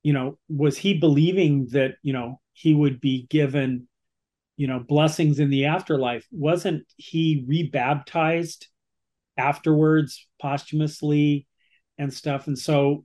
[0.02, 3.88] you know, was he believing that you know he would be given,
[4.56, 6.26] you know, blessings in the afterlife?
[6.30, 8.68] Wasn't he rebaptized
[9.36, 11.46] afterwards, posthumously,
[11.98, 12.46] and stuff?
[12.46, 13.04] And so,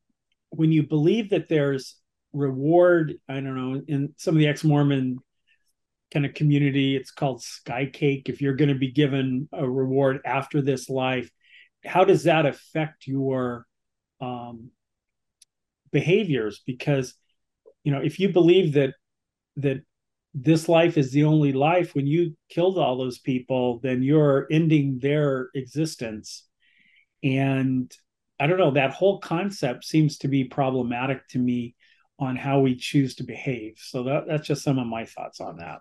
[0.51, 1.97] when you believe that there's
[2.33, 5.17] reward, I don't know, in some of the ex-Mormon
[6.13, 8.29] kind of community, it's called sky cake.
[8.29, 11.29] If you're going to be given a reward after this life
[11.85, 13.65] how does that affect your
[14.19, 14.71] um,
[15.91, 16.61] behaviors?
[16.65, 17.13] Because
[17.83, 18.93] you know, if you believe that
[19.57, 19.81] that
[20.33, 24.99] this life is the only life, when you killed all those people, then you're ending
[24.99, 26.47] their existence.
[27.23, 27.91] And
[28.41, 31.75] I don't know, that whole concept seems to be problematic to me
[32.19, 33.75] on how we choose to behave.
[33.77, 35.79] So that, that's just some of my thoughts on that.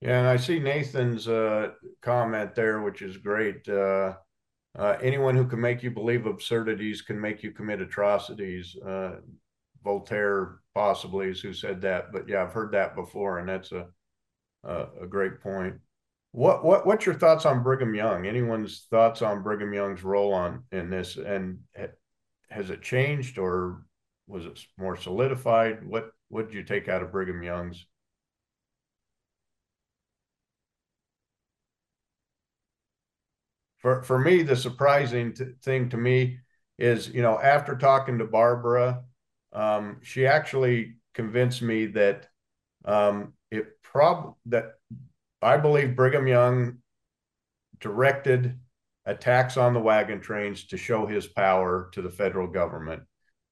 [0.00, 1.70] Yeah, and I see Nathan's uh,
[2.00, 3.68] comment there, which is great.
[3.68, 4.14] Uh,
[4.78, 8.76] uh, anyone who can make you believe absurdities can make you commit atrocities.
[8.76, 9.16] Uh,
[9.82, 13.86] Voltaire possibly is who said that, but yeah, I've heard that before, and that's a
[14.64, 15.74] a, a great point.
[16.34, 18.26] What what what's your thoughts on Brigham Young?
[18.26, 21.60] Anyone's thoughts on Brigham Young's role on in this, and
[22.50, 23.84] has it changed or
[24.26, 25.86] was it more solidified?
[25.86, 27.86] What what did you take out of Brigham Young's?
[33.78, 36.38] for for me, the surprising t- thing to me
[36.78, 39.04] is, you know, after talking to Barbara,
[39.52, 42.26] um, she actually convinced me that
[42.86, 44.72] um, it prob that
[45.44, 46.78] I believe Brigham Young
[47.80, 48.58] directed
[49.06, 53.02] attacks on the wagon trains to show his power to the federal government,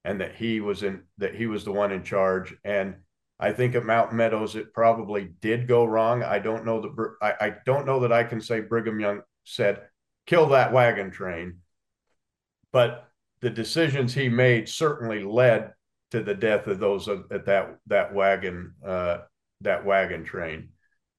[0.05, 2.55] and that he was in that he was the one in charge.
[2.65, 2.97] And
[3.39, 6.23] I think at Mountain Meadows it probably did go wrong.
[6.23, 9.83] I don't know that I, I don't know that I can say Brigham Young said
[10.27, 11.59] kill that wagon train.
[12.73, 13.09] But
[13.41, 15.73] the decisions he made certainly led
[16.13, 19.19] to the death of those at that that wagon uh,
[19.61, 20.71] that wagon train,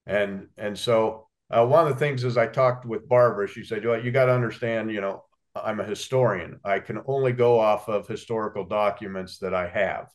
[0.06, 3.86] and and so uh, one of the things as I talked with Barbara, she said,
[3.86, 5.24] well, "You got to understand, you know,
[5.56, 6.60] I'm a historian.
[6.64, 10.10] I can only go off of historical documents that I have.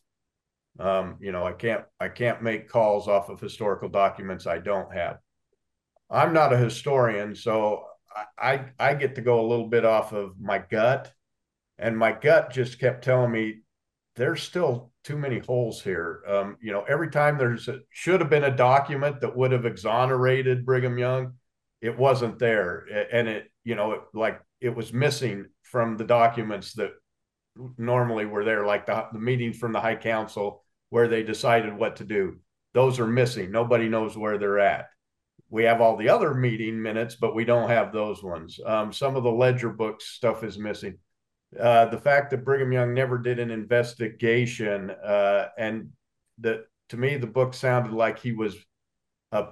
[0.79, 4.93] Um, you know, I can't I can't make calls off of historical documents I don't
[4.93, 5.17] have.
[6.09, 7.85] I'm not a historian, so
[8.37, 11.11] I I get to go a little bit off of my gut
[11.77, 13.61] and my gut just kept telling me
[14.15, 16.21] there's still too many holes here.
[16.27, 19.65] Um, you know, every time there's a, should have been a document that would have
[19.65, 21.33] exonerated Brigham Young,
[21.81, 26.73] it wasn't there, and it you know it, like it was missing from the documents
[26.73, 26.91] that
[27.75, 31.95] normally were there, like the, the meetings from the High Council where they decided what
[31.95, 32.37] to do.
[32.75, 33.51] Those are missing.
[33.51, 34.89] Nobody knows where they're at.
[35.49, 38.59] We have all the other meeting minutes, but we don't have those ones.
[38.63, 40.99] Um, some of the ledger books stuff is missing.
[41.57, 45.89] Uh, the fact that Brigham Young never did an investigation, uh, and
[46.39, 48.55] that to me the book sounded like he was
[49.31, 49.47] a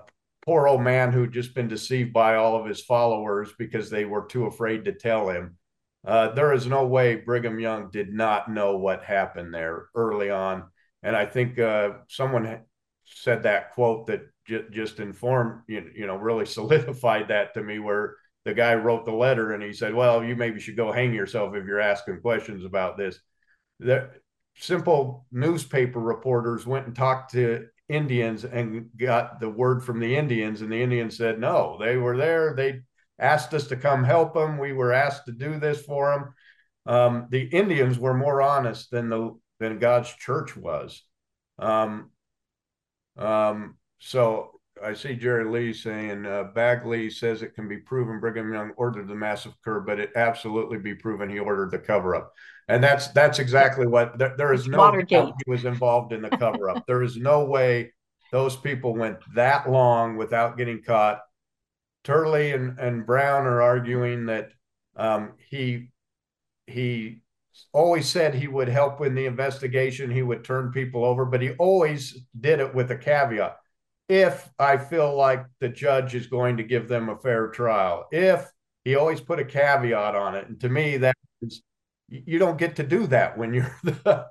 [0.46, 4.26] poor old man who'd just been deceived by all of his followers because they were
[4.26, 5.58] too afraid to tell him.
[6.06, 10.66] Uh, there is no way Brigham Young did not know what happened there early on,
[11.04, 12.62] and I think uh, someone
[13.06, 17.80] said that quote that j- just informed you, you know really solidified that to me
[17.80, 18.16] where
[18.48, 21.54] the guy wrote the letter and he said, "Well, you maybe should go hang yourself
[21.54, 23.20] if you're asking questions about this."
[23.80, 24.10] The
[24.56, 30.62] simple newspaper reporters went and talked to Indians and got the word from the Indians,
[30.62, 32.56] and the Indians said, "No, they were there.
[32.56, 32.84] They
[33.20, 34.58] asked us to come help them.
[34.58, 36.12] We were asked to do this for
[36.86, 41.04] them." Um, the Indians were more honest than the than God's church was.
[41.60, 42.12] Um,
[43.18, 48.54] um, so I see Jerry Lee saying uh, Bagley says it can be proven Brigham
[48.54, 52.34] Young ordered the massive massacre, but it absolutely be proven he ordered the cover up.
[52.68, 55.34] And that's that's exactly what there, there is no Watergate.
[55.46, 56.86] he was involved in the cover up.
[56.88, 57.94] there is no way
[58.32, 61.22] those people went that long without getting caught.
[62.04, 64.50] Turley and, and Brown are arguing that
[64.96, 65.90] um, he
[66.66, 67.22] he
[67.74, 71.52] always said he would help in the investigation, he would turn people over, but he
[71.52, 73.58] always did it with a caveat
[74.10, 78.08] if I feel like the judge is going to give them a fair trial.
[78.12, 78.50] If
[78.84, 81.62] he always put a caveat on it, and to me, that is
[82.08, 84.28] you don't get to do that when you're the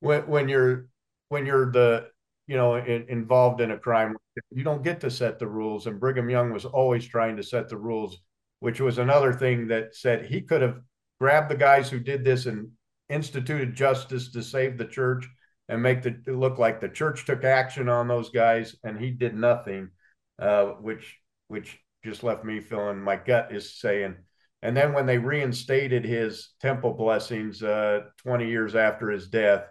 [0.00, 0.88] when when you're
[1.28, 2.08] when you're the
[2.46, 4.16] you know in, involved in a crime.
[4.50, 7.68] You don't get to set the rules, and Brigham Young was always trying to set
[7.68, 8.18] the rules,
[8.60, 10.80] which was another thing that said he could have
[11.20, 12.68] grabbed the guys who did this and
[13.08, 15.28] instituted justice to save the church
[15.68, 19.10] and make the, it look like the church took action on those guys and he
[19.10, 19.90] did nothing,
[20.38, 21.18] uh, which
[21.48, 24.16] which just left me feeling my gut is saying.
[24.62, 29.64] And then when they reinstated his temple blessings uh, 20 years after his death,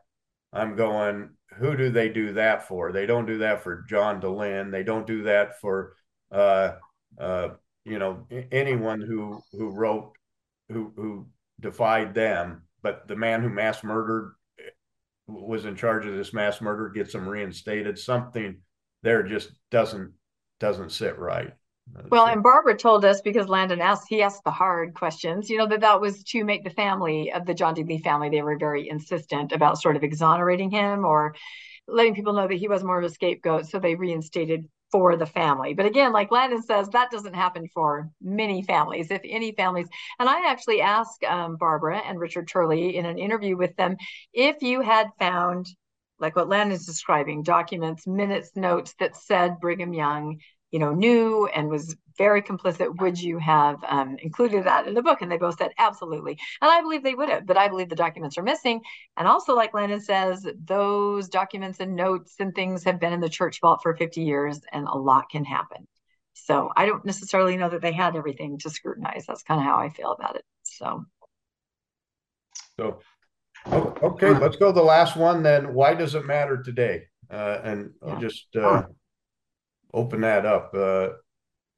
[0.52, 2.92] I'm going, who do they do that for?
[2.92, 4.72] They don't do that for John Dehlin.
[4.72, 5.96] They don't do that for,
[6.32, 6.74] uh,
[7.20, 7.50] uh,
[7.86, 10.14] you know, anyone who who wrote,
[10.70, 11.28] who who
[11.60, 12.64] defied them.
[12.82, 14.34] But the man who mass murdered
[15.28, 17.98] was in charge of this mass murder gets them reinstated.
[17.98, 18.58] Something
[19.02, 20.14] there just doesn't
[20.60, 21.54] doesn't sit right.
[22.10, 25.68] Well, and Barbara told us because Landon asked, he asked the hard questions, you know,
[25.68, 27.84] that that was to make the family of the John D.
[27.84, 31.36] Lee family, they were very insistent about sort of exonerating him or
[31.88, 33.68] letting people know that he was more of a scapegoat.
[33.68, 35.74] So they reinstated for the family.
[35.74, 39.88] But again, like Landon says, that doesn't happen for many families, if any families.
[40.20, 43.98] And I actually asked um, Barbara and Richard Turley in an interview with them
[44.34, 45.66] if you had found,
[46.20, 50.40] like what Landon's describing, documents, minutes, notes that said Brigham Young
[50.74, 55.04] you know, knew and was very complicit, would you have um, included that in the
[55.04, 55.22] book?
[55.22, 56.32] And they both said absolutely.
[56.62, 58.82] And I believe they would have, but I believe the documents are missing.
[59.16, 63.30] And also, like Landon says, those documents and notes and things have been in the
[63.30, 65.88] church vault for 50 years, and a lot can happen.
[66.34, 69.26] So I don't necessarily know that they had everything to scrutinize.
[69.28, 70.44] That's kind of how I feel about it.
[70.64, 71.06] So.
[72.80, 73.00] So,
[73.68, 75.76] okay, let's go to the last one then.
[75.76, 77.04] Why does it matter today?
[77.30, 78.10] Uh, and yeah.
[78.10, 78.84] I'll just uh,
[79.94, 80.74] open that up.
[80.74, 81.10] Uh,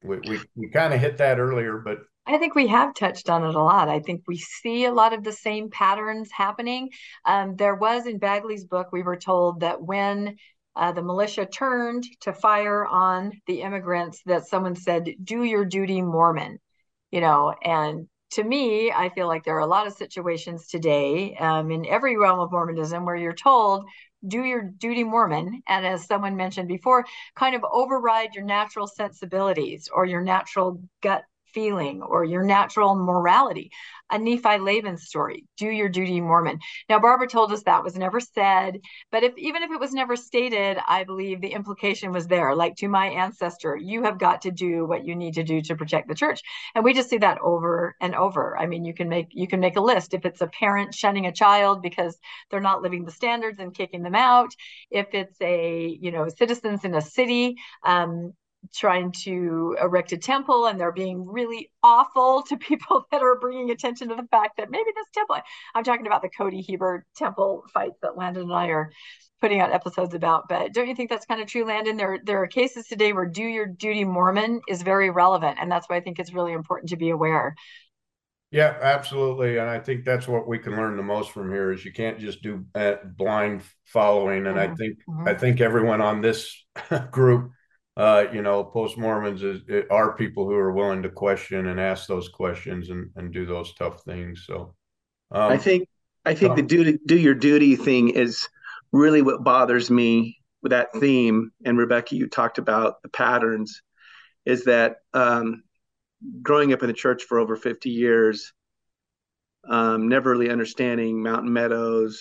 [0.02, 3.44] we we, we kind of hit that earlier, but I think we have touched on
[3.44, 3.88] it a lot.
[3.88, 6.90] I think we see a lot of the same patterns happening.
[7.24, 10.36] Um, there was in Bagley's book, we were told that when
[10.74, 16.02] uh, the militia turned to fire on the immigrants, that someone said, "Do your duty,
[16.02, 16.58] Mormon,"
[17.10, 21.36] you know, and to me, I feel like there are a lot of situations today
[21.36, 23.86] um, in every realm of Mormonism where you're told
[24.28, 27.04] do your duty Mormon, and as someone mentioned before,
[27.34, 31.24] kind of override your natural sensibilities or your natural gut
[31.56, 33.70] feeling or your natural morality.
[34.10, 36.60] A Nephi Laban story, do your duty, Mormon.
[36.88, 38.78] Now, Barbara told us that was never said,
[39.10, 42.54] but if even if it was never stated, I believe the implication was there.
[42.54, 45.74] Like to my ancestor, you have got to do what you need to do to
[45.74, 46.42] protect the church.
[46.74, 48.56] And we just see that over and over.
[48.56, 50.14] I mean, you can make you can make a list.
[50.14, 52.16] If it's a parent shunning a child because
[52.50, 54.50] they're not living the standards and kicking them out,
[54.90, 58.34] if it's a you know citizens in a city um,
[58.74, 63.70] trying to erect a temple and they're being really awful to people that are bringing
[63.70, 65.36] attention to the fact that maybe this temple
[65.74, 68.90] i'm talking about the cody heber temple fight that landon and i are
[69.40, 72.42] putting out episodes about but don't you think that's kind of true landon there there
[72.42, 76.00] are cases today where do your duty mormon is very relevant and that's why i
[76.00, 77.54] think it's really important to be aware
[78.52, 79.58] yeah, absolutely.
[79.58, 82.18] And I think that's what we can learn the most from here is you can't
[82.18, 84.46] just do uh, blind following.
[84.46, 84.72] And mm-hmm.
[84.72, 85.28] I think mm-hmm.
[85.28, 86.64] I think everyone on this
[87.10, 87.50] group,
[87.96, 92.06] uh, you know, post Mormons is, are people who are willing to question and ask
[92.06, 94.44] those questions and, and do those tough things.
[94.46, 94.74] So
[95.30, 95.88] um, I think
[96.24, 98.48] I think um, the do do your duty thing is
[98.92, 101.52] really what bothers me with that theme.
[101.64, 103.82] And Rebecca, you talked about the patterns,
[104.44, 105.62] is that um,
[106.42, 108.52] growing up in the church for over 50 years,
[109.68, 112.20] um, never really understanding Mountain Meadows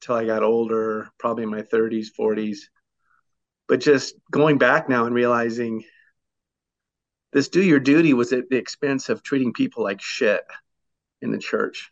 [0.00, 2.58] till I got older, probably in my 30s, 40s.
[3.68, 5.84] But just going back now and realizing
[7.32, 10.42] this do your duty was at the expense of treating people like shit
[11.22, 11.90] in the church,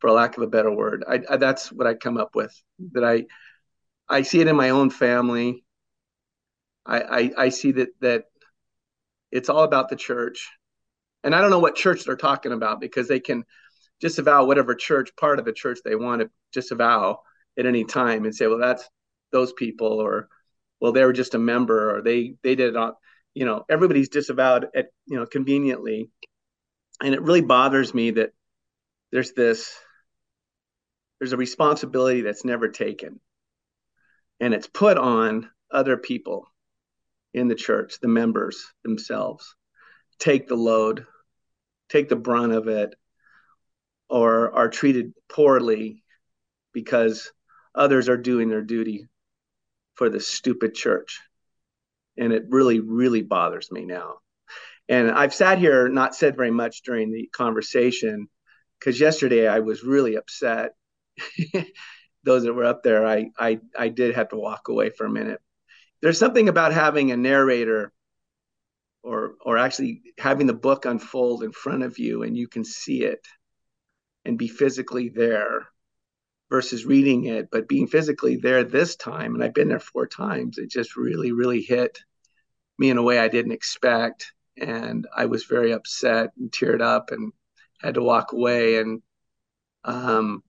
[0.00, 1.04] for lack of a better word.
[1.08, 2.54] I, I, that's what I come up with.
[2.92, 3.24] That I
[4.08, 5.64] I see it in my own family.
[6.84, 8.24] I, I, I see that that
[9.30, 10.50] it's all about the church.
[11.22, 13.44] And I don't know what church they're talking about because they can
[14.00, 17.20] disavow whatever church part of the church they want to disavow
[17.58, 18.86] at any time and say, well, that's
[19.32, 20.28] those people, or
[20.84, 22.96] well, they were just a member, or they they did not,
[23.32, 26.10] you know, everybody's disavowed at you know conveniently.
[27.02, 28.34] And it really bothers me that
[29.10, 29.74] there's this
[31.18, 33.18] there's a responsibility that's never taken
[34.40, 36.52] and it's put on other people
[37.32, 39.56] in the church, the members themselves,
[40.18, 41.06] take the load,
[41.88, 42.94] take the brunt of it,
[44.10, 46.04] or are treated poorly
[46.74, 47.32] because
[47.74, 49.08] others are doing their duty
[49.94, 51.20] for the stupid church.
[52.16, 54.16] And it really, really bothers me now.
[54.88, 58.28] And I've sat here, not said very much during the conversation,
[58.78, 60.72] because yesterday I was really upset.
[62.24, 65.10] Those that were up there, I, I I did have to walk away for a
[65.10, 65.40] minute
[66.04, 67.90] there's something about having a narrator
[69.02, 73.02] or or actually having the book unfold in front of you and you can see
[73.02, 73.26] it
[74.26, 75.66] and be physically there
[76.50, 80.58] versus reading it but being physically there this time and I've been there four times
[80.58, 81.98] it just really really hit
[82.78, 84.32] me in a way I didn't expect.
[84.56, 87.32] And I was very upset and teared up and
[87.80, 88.78] had to walk away.
[88.78, 89.02] And
[89.84, 90.42] um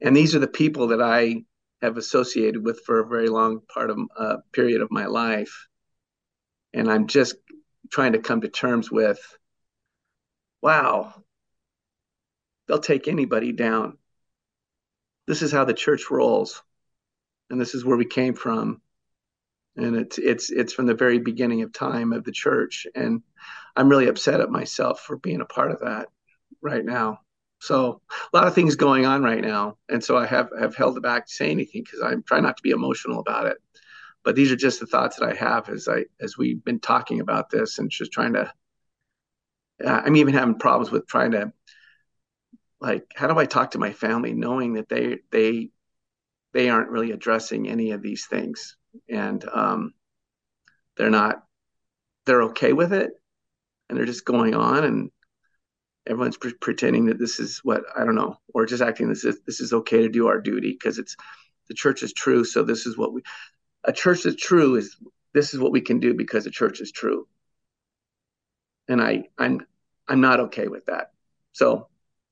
[0.00, 1.44] and these are the people that I
[1.82, 5.66] have associated with for a very long part of a uh, period of my life.
[6.74, 7.36] And i'm just
[7.90, 9.18] trying to come to terms with
[10.60, 11.14] wow
[12.66, 13.96] they'll take anybody down
[15.28, 16.62] this is how the church rolls
[17.50, 18.82] and this is where we came from
[19.76, 23.22] and it's it's it's from the very beginning of time of the church and
[23.76, 26.08] i'm really upset at myself for being a part of that
[26.60, 27.20] right now
[27.60, 28.00] so
[28.32, 31.26] a lot of things going on right now, and so I have have held back
[31.26, 33.58] to say anything because I'm trying not to be emotional about it.
[34.24, 37.20] But these are just the thoughts that I have as I as we've been talking
[37.20, 38.52] about this and just trying to.
[39.84, 41.52] I'm even having problems with trying to,
[42.80, 45.70] like, how do I talk to my family knowing that they they
[46.52, 48.76] they aren't really addressing any of these things
[49.08, 49.94] and um,
[50.96, 51.44] they're not
[52.26, 53.10] they're okay with it
[53.88, 55.10] and they're just going on and
[56.06, 59.40] everyone's pre- pretending that this is what I don't know, or just acting this is
[59.46, 61.16] this is okay to do our duty because it's
[61.68, 62.44] the church is true.
[62.44, 63.22] So this is what we
[63.84, 64.96] a church that's true is
[65.34, 67.26] this is what we can do because the church is true.
[68.88, 69.66] And I I'm
[70.08, 71.12] I'm not okay with that.
[71.52, 71.88] So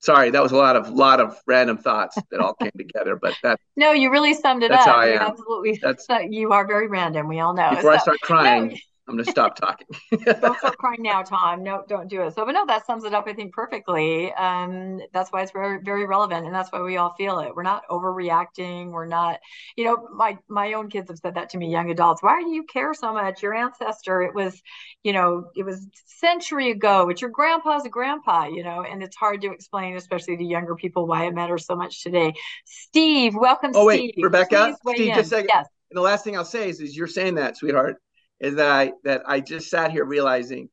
[0.07, 3.17] sorry, that was a lot of lot of random thoughts that all came together.
[3.17, 4.95] But that no, you really summed it that's up.
[4.95, 5.23] How I am.
[5.23, 7.29] Absolutely, that's you are very random.
[7.29, 7.71] We all know.
[7.71, 8.79] Before so, I start crying.
[9.09, 9.87] I'm going to stop talking.
[10.11, 11.63] don't start crying now, Tom.
[11.63, 12.35] No, don't do it.
[12.35, 14.33] So, but no, that sums it up, I think, perfectly.
[14.33, 17.55] Um, that's why it's very, very relevant, and that's why we all feel it.
[17.55, 18.91] We're not overreacting.
[18.91, 19.39] We're not,
[19.77, 22.23] you know, my my own kids have said that to me, young adults.
[22.23, 23.43] Why do you care so much?
[23.43, 24.61] Your ancestor, it was,
[25.05, 27.09] you know, it was century ago.
[27.09, 30.75] It's your grandpa's a grandpa, you know, and it's hard to explain, especially to younger
[30.75, 32.35] people, why it matters so much today.
[32.65, 33.71] Steve, welcome.
[33.75, 34.15] Oh Steve.
[34.17, 34.77] wait, Rebecca.
[34.89, 35.15] Steve, in.
[35.15, 35.51] just a second.
[35.53, 35.69] Yes.
[35.91, 37.99] And the last thing I'll say is, is you're saying that, sweetheart
[38.41, 40.69] is that I that I just sat here realizing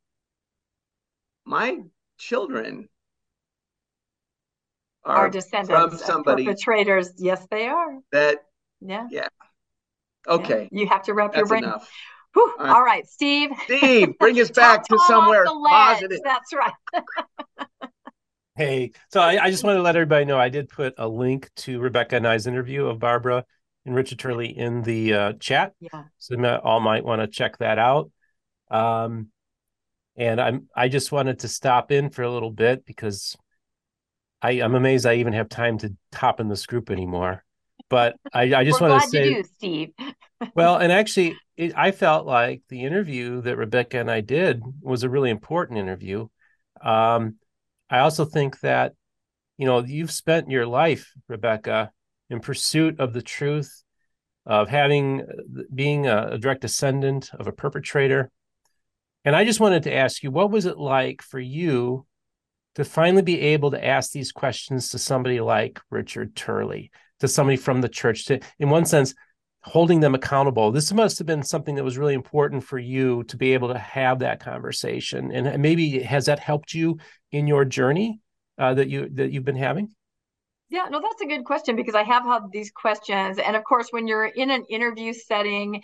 [1.45, 1.80] my
[2.18, 2.90] children
[5.06, 7.11] are Our descendants from somebody perpetrators.
[7.18, 7.98] Yes, they are.
[8.11, 8.40] That
[8.81, 9.27] yeah yeah.
[10.27, 10.69] Okay.
[10.72, 10.80] Yeah.
[10.81, 11.64] You have to wrap That's your brain.
[11.65, 11.90] Enough.
[12.34, 12.53] Whew.
[12.60, 13.52] Uh, All right, Steve.
[13.65, 16.19] Steve, bring us back to somewhere positive.
[16.23, 17.68] That's right.
[18.56, 21.52] hey, so I, I, just wanted to let everybody know I did put a link
[21.57, 23.45] to Rebecca and I's interview of Barbara
[23.85, 25.73] and Richard Turley in the uh, chat.
[25.80, 26.03] Yeah.
[26.18, 28.11] So all might want to check that out.
[28.72, 29.30] Um,
[30.15, 33.35] and I'm I just wanted to stop in for a little bit because
[34.41, 37.43] I, I'm amazed I even have time to top in this group anymore.
[37.89, 39.89] But I, I just want to say, do, Steve.
[40.55, 45.03] well, and actually, it, I felt like the interview that Rebecca and I did was
[45.03, 46.27] a really important interview.
[46.81, 47.35] Um,
[47.89, 48.93] I also think that,
[49.57, 51.91] you know, you've spent your life, Rebecca,
[52.30, 53.84] in pursuit of the truth,
[54.45, 55.26] of having
[55.74, 58.30] being a, a direct descendant of a perpetrator.
[59.26, 62.06] And I just wanted to ask you, what was it like for you
[62.76, 67.58] to finally be able to ask these questions to somebody like Richard Turley, to somebody
[67.58, 69.14] from the church, to, in one sense,
[69.62, 70.72] holding them accountable.
[70.72, 73.78] This must have been something that was really important for you to be able to
[73.78, 75.32] have that conversation.
[75.32, 76.98] And maybe has that helped you
[77.32, 78.20] in your journey
[78.58, 79.94] uh, that you that you've been having?
[80.74, 83.38] Yeah, no, that's a good question because I have had these questions.
[83.38, 85.84] And of course, when you're in an interview setting,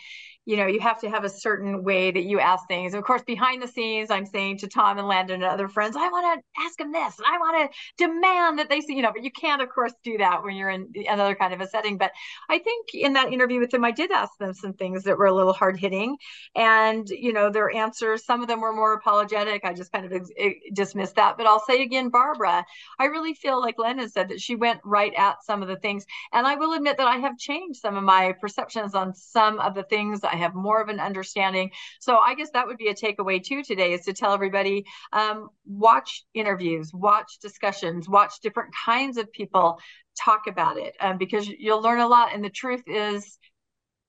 [0.49, 2.95] you know, you have to have a certain way that you ask things.
[2.95, 6.09] Of course, behind the scenes, I'm saying to Tom and Landon and other friends, I
[6.09, 9.11] want to ask them this, and I want to demand that they see, you know,
[9.13, 11.99] but you can't, of course, do that when you're in another kind of a setting.
[11.99, 12.13] But
[12.49, 15.27] I think in that interview with them, I did ask them some things that were
[15.27, 16.17] a little hard hitting,
[16.55, 19.63] and you know, their answers, some of them were more apologetic.
[19.63, 21.37] I just kind of ex- eh, dismissed that.
[21.37, 22.65] But I'll say again, Barbara,
[22.97, 26.07] I really feel like Landon said that she went right at some of the things,
[26.33, 29.75] and I will admit that I have changed some of my perceptions on some of
[29.75, 31.71] the things I have more of an understanding.
[31.99, 35.49] So I guess that would be a takeaway too today is to tell everybody um,
[35.65, 39.79] watch interviews, watch discussions, watch different kinds of people
[40.19, 42.33] talk about it um, because you'll learn a lot.
[42.33, 43.37] And the truth is,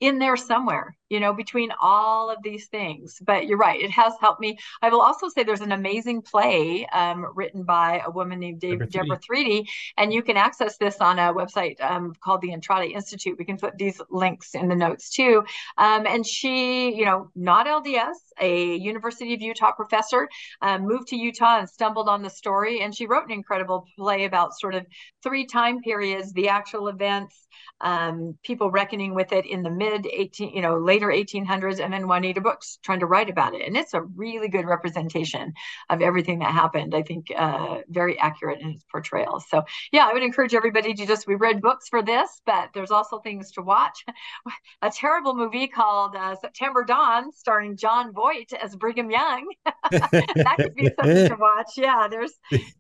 [0.01, 3.19] in there somewhere, you know, between all of these things.
[3.21, 4.57] But you're right, it has helped me.
[4.81, 8.79] I will also say there's an amazing play um, written by a woman named Dave,
[8.79, 9.69] Debora Threedy,
[9.99, 13.37] and you can access this on a website um, called the Entrada Institute.
[13.39, 15.45] We can put these links in the notes too.
[15.77, 20.29] Um, and she, you know, not LDS, a University of Utah professor,
[20.63, 22.83] um, moved to Utah and stumbled on the story.
[22.83, 24.87] And she wrote an incredible play about sort of
[25.23, 27.49] three time periods, the actual events,
[27.81, 32.07] um, people reckoning with it in the mid 18, you know, later 1800s, and then
[32.07, 33.67] Juanita Brooks trying to write about it.
[33.67, 35.53] And it's a really good representation
[35.89, 36.95] of everything that happened.
[36.95, 39.41] I think uh, very accurate in its portrayal.
[39.41, 39.63] So
[39.93, 43.19] yeah, I would encourage everybody to just we read books for this, but there's also
[43.19, 44.05] things to watch.
[44.83, 49.49] a terrible movie called uh, September Dawn, starring Jon Voight as Brigham Young.
[49.91, 51.73] that could be something to watch.
[51.77, 52.33] Yeah, there's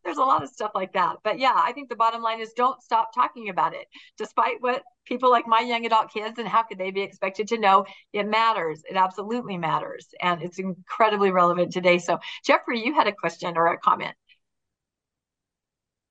[0.05, 1.17] there's a lot of stuff like that.
[1.25, 3.87] But yeah, I think the bottom line is don't stop talking about it,
[4.19, 7.59] despite what people like my young adult kids and how could they be expected to
[7.59, 7.85] know?
[8.13, 8.83] It matters.
[8.89, 11.99] It absolutely matters and it's incredibly relevant today.
[11.99, 14.15] So jeffrey you had a question or a comment.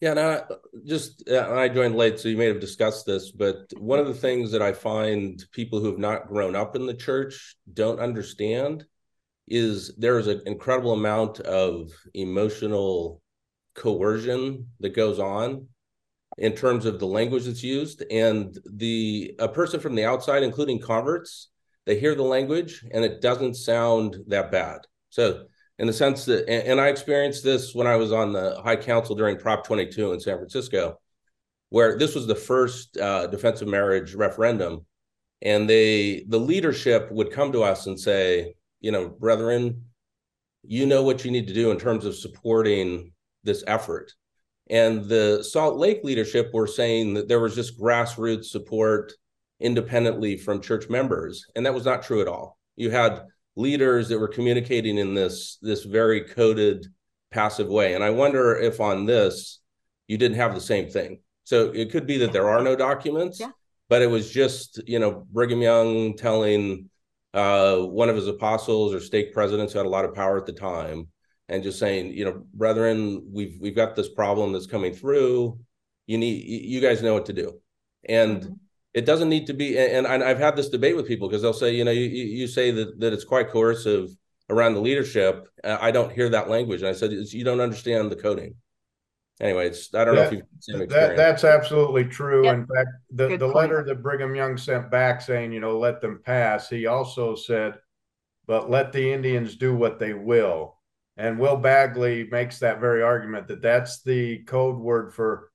[0.01, 0.45] Yeah, no,
[0.85, 4.13] just uh, I joined late, so you may have discussed this, but one of the
[4.13, 8.85] things that I find people who have not grown up in the church don't understand
[9.49, 13.21] is there is an incredible amount of emotional
[13.75, 15.67] coercion that goes on
[16.39, 20.79] in terms of the language that's used and the a person from the outside including
[20.79, 21.49] converts
[21.85, 24.81] they hear the language and it doesn't sound that bad.
[25.09, 25.45] So
[25.79, 28.75] in the sense that and, and i experienced this when i was on the high
[28.75, 30.99] council during prop 22 in san francisco
[31.69, 34.85] where this was the first uh, defense of marriage referendum.
[35.41, 39.85] And they the leadership would come to us and say you know brethren
[40.63, 43.13] you know what you need to do in terms of supporting
[43.43, 44.13] this effort
[44.69, 49.13] and the Salt Lake leadership were saying that there was just grassroots support
[49.59, 51.45] independently from church members.
[51.55, 52.57] And that was not true at all.
[52.75, 53.23] You had
[53.55, 56.85] leaders that were communicating in this, this very coded,
[57.31, 57.95] passive way.
[57.95, 59.59] And I wonder if on this,
[60.07, 61.21] you didn't have the same thing.
[61.43, 63.51] So it could be that there are no documents, yeah.
[63.89, 66.89] but it was just, you know, Brigham Young telling
[67.33, 70.45] uh, one of his apostles or stake presidents who had a lot of power at
[70.45, 71.07] the time
[71.49, 75.59] and just saying, you know, brethren, we've we've got this problem that's coming through.
[76.05, 77.59] You need you guys know what to do,
[78.07, 78.53] and mm-hmm.
[78.93, 79.77] it doesn't need to be.
[79.77, 82.47] And, and I've had this debate with people because they'll say, you know, you you
[82.47, 84.09] say that that it's quite coercive
[84.49, 85.47] around the leadership.
[85.63, 88.55] I don't hear that language, and I said you don't understand the coding.
[89.41, 90.43] Anyway, it's I don't that, know if
[90.77, 92.43] you've that, that's absolutely true.
[92.43, 92.53] Yep.
[92.55, 96.21] In fact, the, the letter that Brigham Young sent back saying, you know, let them
[96.25, 97.75] pass, he also said,
[98.47, 100.78] but let the Indians do what they will
[101.19, 105.51] and Will Bagley makes that very argument that that's the code word for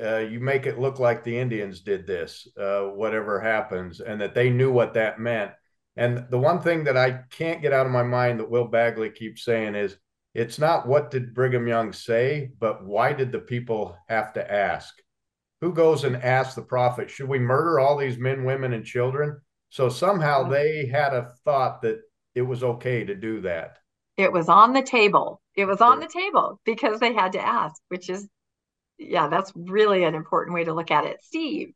[0.00, 4.34] uh, you make it look like the Indians did this, uh, whatever happens, and that
[4.34, 5.50] they knew what that meant.
[5.96, 9.10] And the one thing that I can't get out of my mind that Will Bagley
[9.10, 9.96] keeps saying is
[10.32, 14.94] it's not what did Brigham Young say, but why did the people have to ask?
[15.62, 19.40] who goes and asks the prophet, should we murder all these men, women, and children?
[19.70, 22.00] So somehow they had a thought that
[22.34, 23.78] it was okay to do that.
[24.16, 25.40] It was on the table.
[25.54, 28.28] It was on the table because they had to ask, which is,
[28.98, 31.22] yeah, that's really an important way to look at it.
[31.22, 31.72] Steve.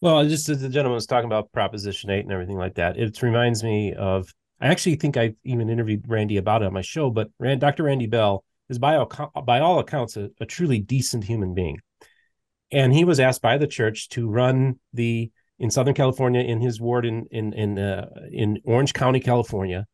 [0.00, 3.22] Well, just as the gentleman was talking about Proposition 8 and everything like that, it
[3.22, 7.10] reminds me of, I actually think I even interviewed Randy about it on my show,
[7.10, 7.84] but Rand, Dr.
[7.84, 9.10] Randy Bell is by all,
[9.44, 11.78] by all accounts a, a truly decent human being.
[12.72, 16.80] And he was asked by the church to run the in Southern California in his
[16.80, 19.86] ward in in in uh, in Orange County, California,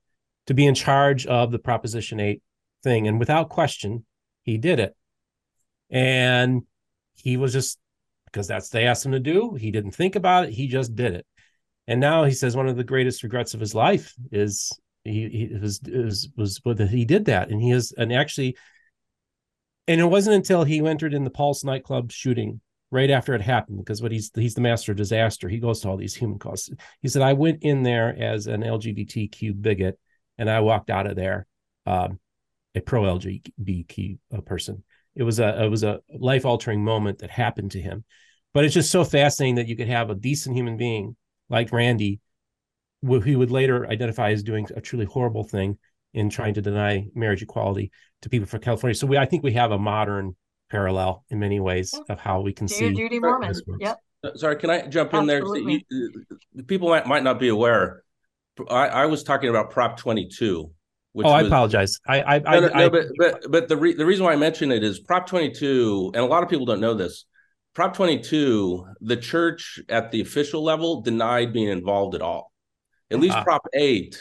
[0.46, 2.42] to be in charge of the Proposition 8
[2.82, 3.06] thing.
[3.06, 4.04] And without question,
[4.42, 4.96] he did it.
[5.90, 6.62] And
[7.14, 7.78] he was just
[8.26, 9.54] because that's they asked him to do.
[9.54, 10.52] He didn't think about it.
[10.52, 11.26] He just did it.
[11.86, 14.72] And now he says one of the greatest regrets of his life is
[15.04, 17.50] he, he was, was was that he did that.
[17.50, 18.56] And he is and actually
[19.88, 22.60] and it wasn't until he entered in the Pulse nightclub shooting
[22.90, 25.48] right after it happened because what he's he's the master of disaster.
[25.48, 26.74] He goes to all these human causes.
[27.00, 29.98] He said, I went in there as an LGBTQ bigot
[30.42, 31.46] and I walked out of there
[31.86, 32.18] um,
[32.74, 34.82] a pro LGBTQ uh, person.
[35.14, 38.02] It was a it was a life altering moment that happened to him,
[38.52, 41.14] but it's just so fascinating that you could have a decent human being
[41.48, 42.18] like Randy,
[43.02, 45.78] who he would later identify as doing a truly horrible thing
[46.12, 47.92] in trying to deny marriage equality
[48.22, 48.96] to people from California.
[48.96, 50.34] So we I think we have a modern
[50.72, 53.54] parallel in many ways of how we can see Judy Mormon.
[53.78, 54.00] Yep.
[54.34, 55.44] Sorry, can I jump in there?
[55.44, 55.80] You,
[56.66, 58.02] people might, might not be aware.
[58.68, 60.70] I, I was talking about Prop 22.
[61.12, 61.98] Which oh, I apologize.
[62.08, 64.72] I, I, no, no, I, but but but the re- the reason why I mention
[64.72, 67.26] it is Prop 22, and a lot of people don't know this.
[67.74, 72.50] Prop 22, the church at the official level denied being involved at all.
[73.10, 73.44] At least uh-huh.
[73.44, 74.18] Prop 8,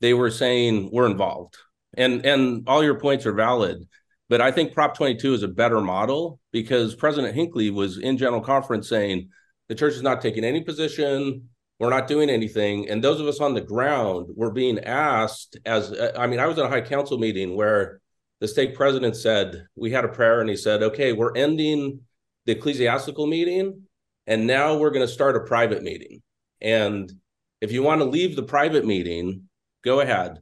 [0.00, 1.56] they were saying we're involved,
[1.96, 3.86] and and all your points are valid.
[4.28, 8.40] But I think Prop 22 is a better model because President Hinckley was in general
[8.40, 9.28] conference saying
[9.68, 11.48] the church is not taking any position.
[11.80, 12.88] We're not doing anything.
[12.88, 16.58] And those of us on the ground were being asked, as I mean, I was
[16.58, 18.00] in a high council meeting where
[18.40, 22.00] the stake president said, We had a prayer, and he said, Okay, we're ending
[22.46, 23.82] the ecclesiastical meeting,
[24.26, 26.22] and now we're going to start a private meeting.
[26.60, 27.12] And
[27.60, 29.48] if you want to leave the private meeting,
[29.82, 30.38] go ahead.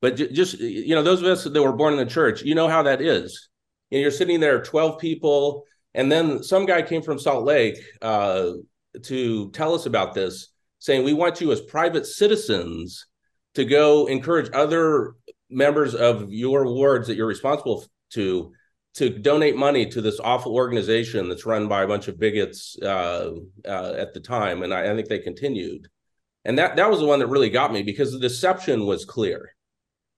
[0.00, 2.68] But just, you know, those of us that were born in the church, you know
[2.68, 3.48] how that is.
[3.90, 5.64] You know, you're sitting there, 12 people,
[5.94, 8.50] and then some guy came from Salt Lake uh,
[9.04, 10.48] to tell us about this,
[10.78, 13.06] saying, We want you as private citizens
[13.54, 15.14] to go encourage other
[15.50, 18.52] members of your wards that you're responsible to
[18.94, 23.30] to donate money to this awful organization that's run by a bunch of bigots uh,
[23.64, 25.88] uh, at the time, and I, I, think they continued.
[26.44, 29.54] And that that was the one that really got me because the deception was clear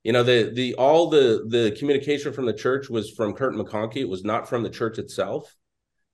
[0.03, 3.97] you know the the all the the communication from the church was from Kurt McConkie.
[3.97, 5.55] It was not from the church itself,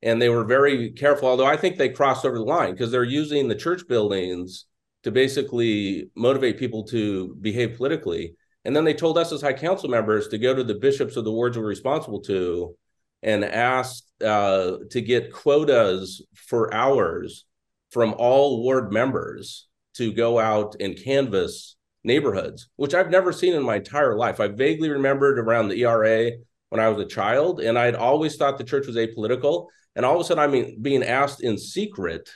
[0.02, 1.28] and they were very careful.
[1.28, 4.66] Although I think they crossed over the line because they're using the church buildings
[5.02, 8.34] to basically motivate people to behave politically.
[8.64, 11.24] And then they told us as high council members to go to the bishops of
[11.24, 12.74] the wards we're responsible to
[13.22, 17.44] and ask uh, to get quotas for hours
[17.90, 23.62] from all ward members to go out and canvass neighborhoods, which I've never seen in
[23.62, 24.40] my entire life.
[24.40, 26.32] I vaguely remembered around the ERA
[26.68, 29.66] when I was a child, and I'd always thought the church was apolitical.
[29.96, 32.28] And all of a sudden, i mean being asked in secret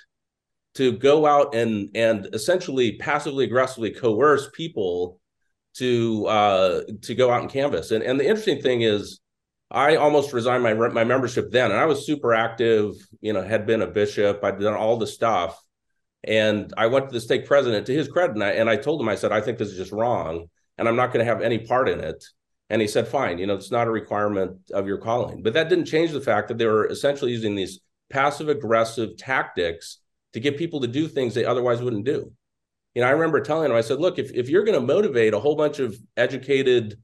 [0.74, 5.20] to go out and and essentially passively aggressively coerce people
[5.74, 7.92] to uh, to go out and canvass.
[7.92, 9.20] And and the interesting thing is,
[9.70, 12.94] I almost resigned my my membership then, and I was super active.
[13.20, 14.42] You know, had been a bishop.
[14.42, 15.60] I'd done all the stuff
[16.24, 19.00] and I went to the stake president to his credit, and I, and I told
[19.00, 21.42] him, I said, I think this is just wrong, and I'm not going to have
[21.42, 22.24] any part in it.
[22.70, 25.42] And he said, fine, you know, it's not a requirement of your calling.
[25.42, 27.80] But that didn't change the fact that they were essentially using these
[28.10, 29.98] passive aggressive tactics
[30.32, 32.32] to get people to do things they otherwise wouldn't do.
[32.94, 35.34] You know, I remember telling him, I said, look, if, if you're going to motivate
[35.34, 36.96] a whole bunch of educated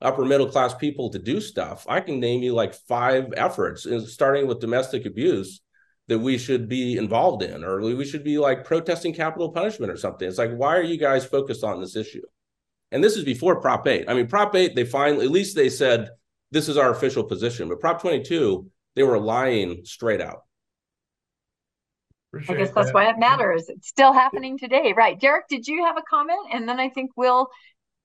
[0.00, 4.04] upper middle class people to do stuff, I can name you like five efforts, uh,
[4.04, 5.60] starting with domestic abuse
[6.08, 9.96] that we should be involved in, or we should be like protesting capital punishment or
[9.96, 10.28] something.
[10.28, 12.22] It's like, why are you guys focused on this issue?
[12.94, 14.04] And this is before Prop 8.
[14.08, 16.10] I mean, Prop 8, they finally, at least they said,
[16.52, 17.68] this is our official position.
[17.68, 20.44] But Prop 22, they were lying straight out.
[22.32, 22.94] Appreciate I guess that's that.
[22.94, 23.68] why it matters.
[23.68, 24.94] It's still happening today.
[24.96, 25.18] Right.
[25.18, 26.38] Derek, did you have a comment?
[26.52, 27.48] And then I think we'll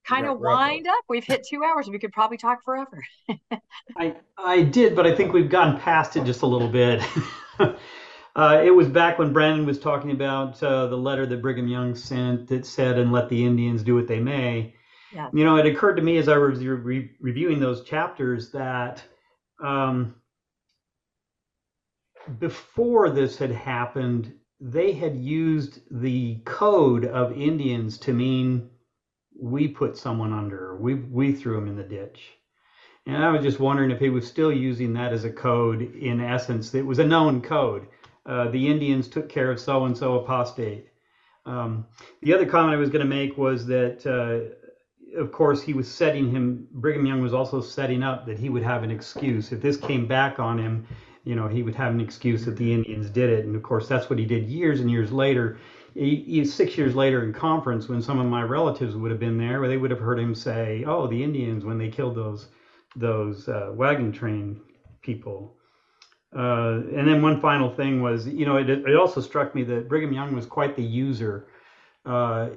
[0.07, 1.03] kind of wind up.
[1.07, 1.87] We've hit two hours.
[1.87, 3.03] We could probably talk forever.
[3.95, 7.03] I I did, but I think we've gone past it just a little bit.
[7.59, 11.93] uh, it was back when Brandon was talking about uh, the letter that Brigham Young
[11.93, 14.73] sent that said, "And let the Indians do what they may."
[15.13, 15.29] Yeah.
[15.33, 19.03] You know, it occurred to me as I was re- reviewing those chapters that
[19.61, 20.15] um,
[22.39, 28.69] before this had happened, they had used the code of Indians to mean
[29.41, 32.21] we put someone under, we we threw him in the ditch.
[33.05, 35.95] And I was just wondering if he was still using that as a code.
[35.95, 37.87] In essence, it was a known code.
[38.25, 40.87] Uh, the Indians took care of so and so apostate.
[41.45, 41.87] Um,
[42.21, 44.53] the other comment I was going to make was that, uh,
[45.15, 46.67] of course, he was setting him.
[46.71, 50.07] Brigham Young was also setting up that he would have an excuse if this came
[50.07, 50.85] back on him.
[51.23, 53.87] You know, he would have an excuse that the Indians did it, and of course,
[53.87, 55.57] that's what he did years and years later
[55.93, 59.59] he, six years later in conference when some of my relatives would have been there,
[59.59, 62.47] where they would have heard him say, "Oh, the Indians when they killed those
[62.95, 64.61] those uh, wagon train
[65.01, 65.55] people."
[66.35, 69.89] Uh, and then one final thing was, you know, it, it also struck me that
[69.89, 71.47] Brigham Young was quite the user.
[72.05, 72.49] Uh,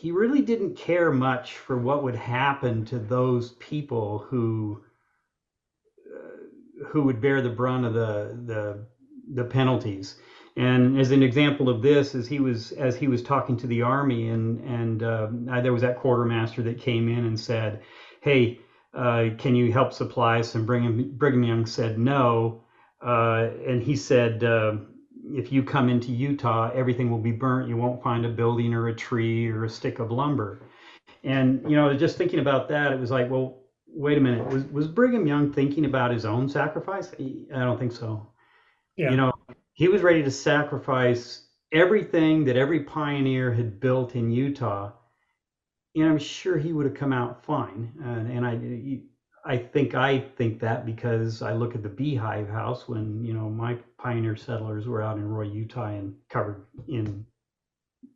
[0.00, 4.80] he really didn't care much for what would happen to those people who
[6.14, 8.86] uh, who would bear the brunt of the the
[9.34, 10.14] the penalties.
[10.56, 13.82] And as an example of this, as he was as he was talking to the
[13.82, 15.26] army, and and uh,
[15.62, 17.82] there was that quartermaster that came in and said,
[18.20, 18.60] "Hey,
[18.94, 22.62] uh, can you help supply some?" Brigham, Brigham Young said no,
[23.02, 24.76] uh, and he said, uh,
[25.34, 27.68] "If you come into Utah, everything will be burnt.
[27.68, 30.62] You won't find a building or a tree or a stick of lumber."
[31.24, 34.64] And you know, just thinking about that, it was like, well, wait a minute, was
[34.66, 37.12] was Brigham Young thinking about his own sacrifice?
[37.18, 38.32] I don't think so.
[38.96, 39.10] Yeah.
[39.10, 39.32] You know,
[39.72, 44.92] he was ready to sacrifice everything that every pioneer had built in Utah.
[45.94, 47.92] And I'm sure he would have come out fine.
[48.02, 49.00] And, and I,
[49.44, 53.48] I think I think that because I look at the Beehive House when you know
[53.48, 57.24] my pioneer settlers were out in Roy, Utah, and covered in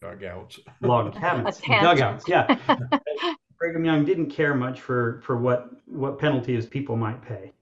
[0.01, 2.29] dugouts, log cabins, dugouts.
[2.29, 2.57] Yeah,
[3.59, 7.53] Brigham Young didn't care much for for what what penalties people might pay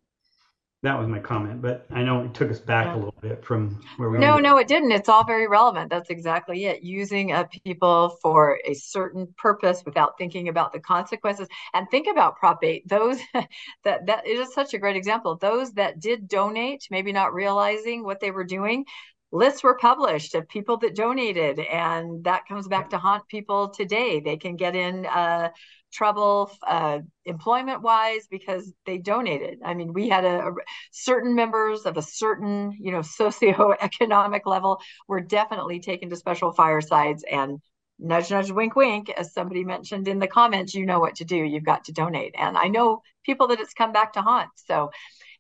[0.82, 2.94] that was my comment, but I know it took us back yeah.
[2.94, 4.24] a little bit from where we were.
[4.24, 4.92] No, no, it didn't.
[4.92, 5.90] It's all very relevant.
[5.90, 6.82] That's exactly it.
[6.82, 11.48] Using a people for a certain purpose without thinking about the consequences.
[11.74, 12.88] And think about Prop 8.
[12.88, 13.18] Those
[13.84, 15.36] that that is such a great example.
[15.36, 18.86] Those that did donate, maybe not realizing what they were doing,
[19.32, 24.18] lists were published of people that donated and that comes back to haunt people today
[24.18, 25.48] they can get in uh,
[25.92, 29.60] trouble uh, employment wise because they donated.
[29.64, 30.54] I mean, we had a, a,
[30.92, 37.24] certain members of a certain, you know, socioeconomic level were definitely taken to special firesides
[37.30, 37.60] and
[37.98, 41.36] nudge, nudge, wink, wink, as somebody mentioned in the comments, you know what to do.
[41.36, 42.34] You've got to donate.
[42.38, 44.50] And I know people that it's come back to haunt.
[44.56, 44.90] So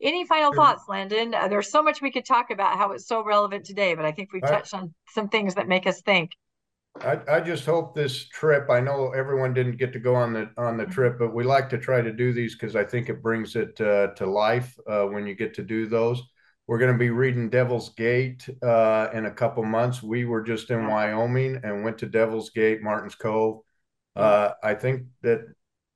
[0.02, 1.34] any final thoughts, Landon?
[1.34, 4.12] Uh, there's so much we could talk about how it's so relevant today, but I
[4.12, 6.32] think we've touched on some things that make us think.
[7.00, 8.68] I, I just hope this trip.
[8.68, 11.68] I know everyone didn't get to go on the on the trip, but we like
[11.70, 15.04] to try to do these because I think it brings it uh, to life uh,
[15.04, 16.22] when you get to do those.
[16.66, 20.02] We're going to be reading Devil's Gate uh, in a couple months.
[20.02, 23.60] We were just in Wyoming and went to Devil's Gate, Martin's Cove.
[24.14, 25.40] Uh, I think that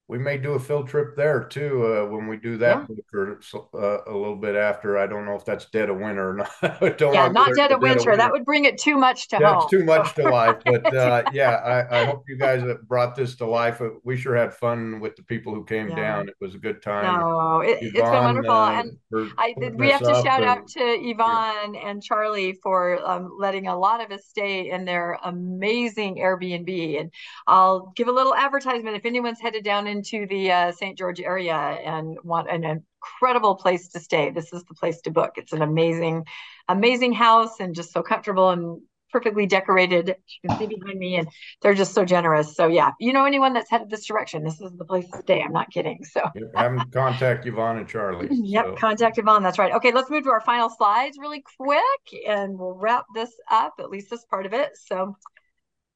[0.06, 2.97] we may do a field trip there too uh, when we do that yeah.
[3.14, 3.40] or
[3.74, 4.98] uh, a little bit after.
[4.98, 6.51] I don't know if that's dead of winter or not.
[7.01, 8.01] yeah, not dead of, winter.
[8.01, 8.16] dead winter.
[8.18, 9.70] That would bring it too much to that's home.
[9.70, 10.56] too much to life.
[10.62, 13.81] But uh, yeah, I, I, hope you guys brought this to life.
[13.81, 15.97] Uh, we sure had fun with the people who came yeah.
[15.97, 16.28] down.
[16.28, 17.20] It was a good time.
[17.20, 18.51] No, it, has been wonderful.
[18.51, 21.89] Uh, and I, we have to shout and, out to Yvonne yeah.
[21.89, 27.01] and Charlie for um, letting a lot of us stay in their amazing Airbnb.
[27.01, 27.10] And
[27.47, 30.98] I'll give a little advertisement if anyone's headed down into the uh, St.
[30.98, 35.32] George area and want an incredible place to stay, this is the place to book.
[35.36, 36.24] It's an amazing,
[36.68, 38.80] amazing house and just so comfortable and
[39.14, 40.16] perfectly decorated.
[40.42, 41.28] You can see behind me, and
[41.62, 42.56] they're just so generous.
[42.56, 45.40] So yeah, you know anyone that's headed this direction, this is the place to stay.
[45.40, 46.04] I'm not kidding.
[46.04, 48.28] So yep, have them contact Yvonne and Charlie.
[48.32, 48.74] yep, so.
[48.74, 49.42] contact Yvonne.
[49.44, 49.72] That's right.
[49.74, 53.74] Okay, let's move to our final slides really quick, and we'll wrap this up.
[53.78, 54.70] At least this part of it.
[54.74, 55.16] So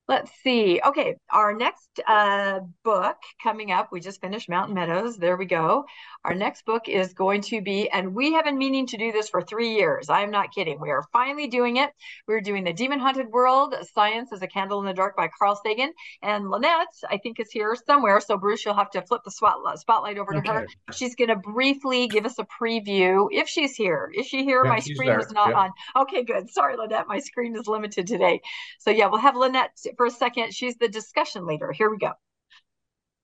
[0.09, 0.81] Let's see.
[0.83, 5.19] Okay, our next uh, book coming up, we just finished Mountain Meadows.
[5.19, 5.85] There we go.
[6.25, 9.29] Our next book is going to be, and we have been meaning to do this
[9.29, 10.09] for three years.
[10.09, 10.81] I'm not kidding.
[10.81, 11.91] We are finally doing it.
[12.27, 15.61] We're doing The Demon Haunted World Science as a Candle in the Dark by Carl
[15.63, 15.93] Sagan.
[16.23, 18.21] And Lynette, I think, is here somewhere.
[18.21, 20.53] So, Bruce, you'll have to flip the spotlight over to okay.
[20.53, 20.67] her.
[20.91, 24.11] She's going to briefly give us a preview if she's here.
[24.17, 24.63] Is she here?
[24.65, 25.21] Yeah, my screen there.
[25.21, 25.71] is not on.
[25.97, 26.49] Okay, good.
[26.51, 27.09] Sorry, Lynette.
[27.09, 28.41] My screen is limited today.
[28.79, 30.55] So, yeah, we'll have Lynette for a second.
[30.55, 31.71] She's the discussion leader.
[31.73, 32.13] Here we go.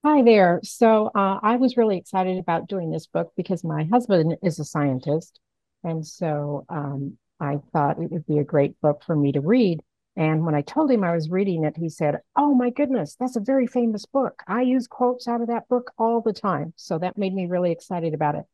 [0.04, 0.60] Hi there.
[0.62, 4.64] So uh, I was really excited about doing this book because my husband is a
[4.64, 5.40] scientist.
[5.82, 9.80] And so um, I thought it would be a great book for me to read.
[10.16, 13.36] And when I told him I was reading it, he said, Oh my goodness, that's
[13.36, 14.42] a very famous book.
[14.46, 16.74] I use quotes out of that book all the time.
[16.76, 18.44] So that made me really excited about it.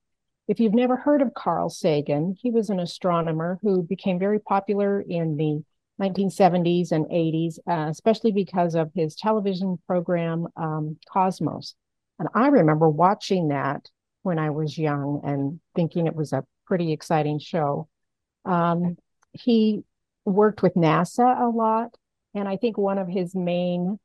[0.47, 5.01] if you've never heard of Carl Sagan, he was an astronomer who became very popular
[5.01, 5.63] in the
[6.01, 11.75] 1970s and 80s, uh, especially because of his television program um, Cosmos.
[12.19, 13.89] And I remember watching that
[14.23, 17.89] when I was young and thinking it was a pretty exciting show.
[18.45, 18.97] Um,
[19.33, 19.85] he
[20.25, 21.95] worked with NASA a lot.
[22.35, 23.99] And I think one of his main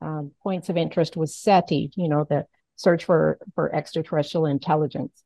[0.00, 2.46] um, points of interest was SETI, you know, the
[2.76, 5.22] search for, for extraterrestrial intelligence.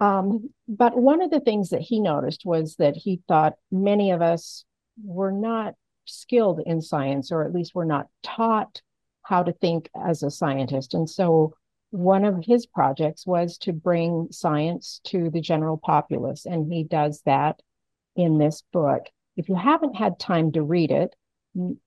[0.00, 4.20] Um, but one of the things that he noticed was that he thought many of
[4.20, 4.64] us
[5.02, 5.74] were not
[6.04, 8.82] skilled in science, or at least we're not taught
[9.22, 10.94] how to think as a scientist.
[10.94, 11.54] And so
[11.90, 17.22] one of his projects was to bring science to the general populace, and he does
[17.26, 17.60] that
[18.16, 19.06] in this book.
[19.36, 21.14] If you haven't had time to read it,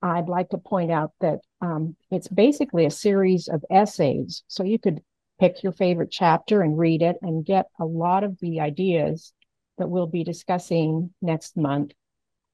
[0.02, 4.44] I'd like to point out that um, it's basically a series of essays.
[4.48, 5.02] So you could
[5.40, 9.34] pick your favorite chapter and read it and get a lot of the ideas
[9.78, 11.92] that we'll be discussing next month.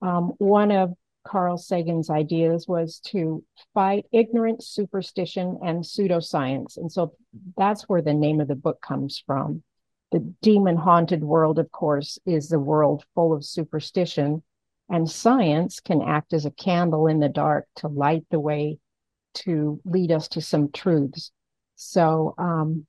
[0.01, 6.77] Um, one of Carl Sagan's ideas was to fight ignorance, superstition, and pseudoscience.
[6.77, 7.13] And so
[7.57, 9.63] that's where the name of the book comes from.
[10.11, 14.43] The demon haunted world, of course, is the world full of superstition,
[14.89, 18.79] and science can act as a candle in the dark to light the way
[19.33, 21.31] to lead us to some truths.
[21.75, 22.85] So um,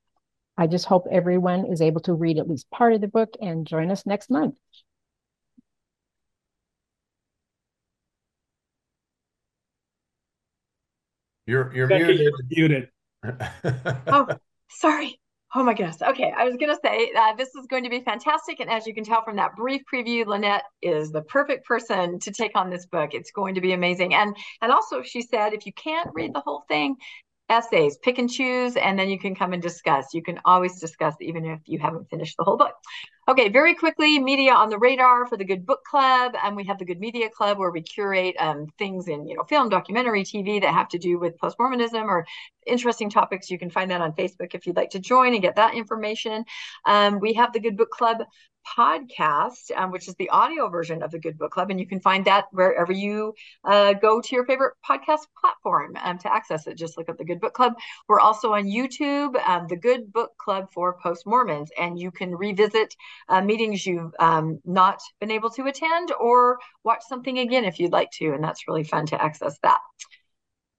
[0.57, 3.67] I just hope everyone is able to read at least part of the book and
[3.67, 4.57] join us next month.
[11.53, 12.33] You're you're muted.
[12.51, 12.89] muted.
[14.07, 14.27] oh,
[14.71, 15.21] sorry.
[15.55, 16.01] Oh my goodness.
[16.01, 18.87] Okay, I was going to say uh, this is going to be fantastic, and as
[18.87, 22.71] you can tell from that brief preview, Lynette is the perfect person to take on
[22.71, 23.11] this book.
[23.13, 26.41] It's going to be amazing, and and also she said if you can't read the
[26.41, 26.97] whole thing,
[27.53, 30.15] essays, pick and choose, and then you can come and discuss.
[30.15, 32.75] You can always discuss even if you haven't finished the whole book.
[33.29, 36.33] Okay, very quickly, media on the radar for the Good Book Club.
[36.43, 39.45] And we have the Good Media Club where we curate um, things in, you know,
[39.45, 42.27] film, documentary, TV that have to do with post-Mormonism or
[42.67, 43.49] interesting topics.
[43.49, 46.45] You can find that on Facebook if you'd like to join and get that information.
[46.85, 48.25] Um, we have the Good Book Club
[48.79, 51.71] podcast, um, which is the audio version of the Good Book Club.
[51.71, 53.35] And you can find that wherever you
[53.65, 56.77] uh, go to your favorite podcast platform um, to access it.
[56.77, 57.75] Just look up the Good Book Club.
[58.09, 62.35] We're also on YouTube, um, the Good Book Club for Post Mormons, and you can
[62.35, 62.95] revisit
[63.29, 67.93] uh, meetings you've um, not been able to attend or watch something again if you'd
[67.93, 68.33] like to.
[68.33, 69.81] And that's really fun to access that.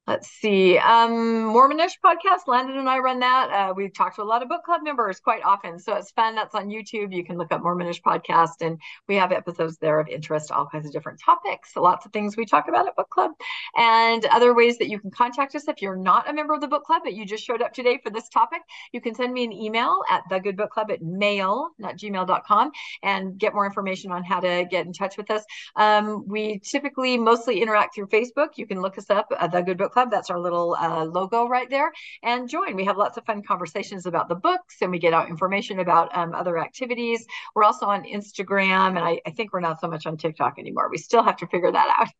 [0.06, 0.78] Let's see.
[0.78, 2.48] Um, Mormonish podcast.
[2.48, 3.50] Landon and I run that.
[3.50, 5.80] Uh, we've talked to a lot of book club members quite often.
[5.80, 6.36] So it's fun.
[6.36, 7.16] That's on YouTube.
[7.16, 10.86] You can look up Mormonish podcast and we have episodes there of interest, all kinds
[10.86, 13.32] of different topics, lots of things we talk about at book club
[13.78, 15.70] and other ways that you can contact us.
[15.70, 17.98] If you're not a member of the book club, but you just showed up today
[18.04, 18.62] for this topic,
[18.92, 22.72] you can send me an email at the good book club at mail, not gmail.com
[23.04, 25.46] and get more information on how to get in touch with us.
[25.78, 28.58] Um, we typically mostly interact through Facebook.
[28.58, 30.10] You can look us up at the good book Club.
[30.12, 31.92] That's our little uh, logo right there.
[32.24, 32.76] And join.
[32.76, 36.16] We have lots of fun conversations about the books and we get out information about
[36.18, 37.26] um, other activities.
[37.56, 40.90] We're also on Instagram and I, I, think we're not so much on TikTok anymore.
[40.90, 42.14] We still have to figure that out.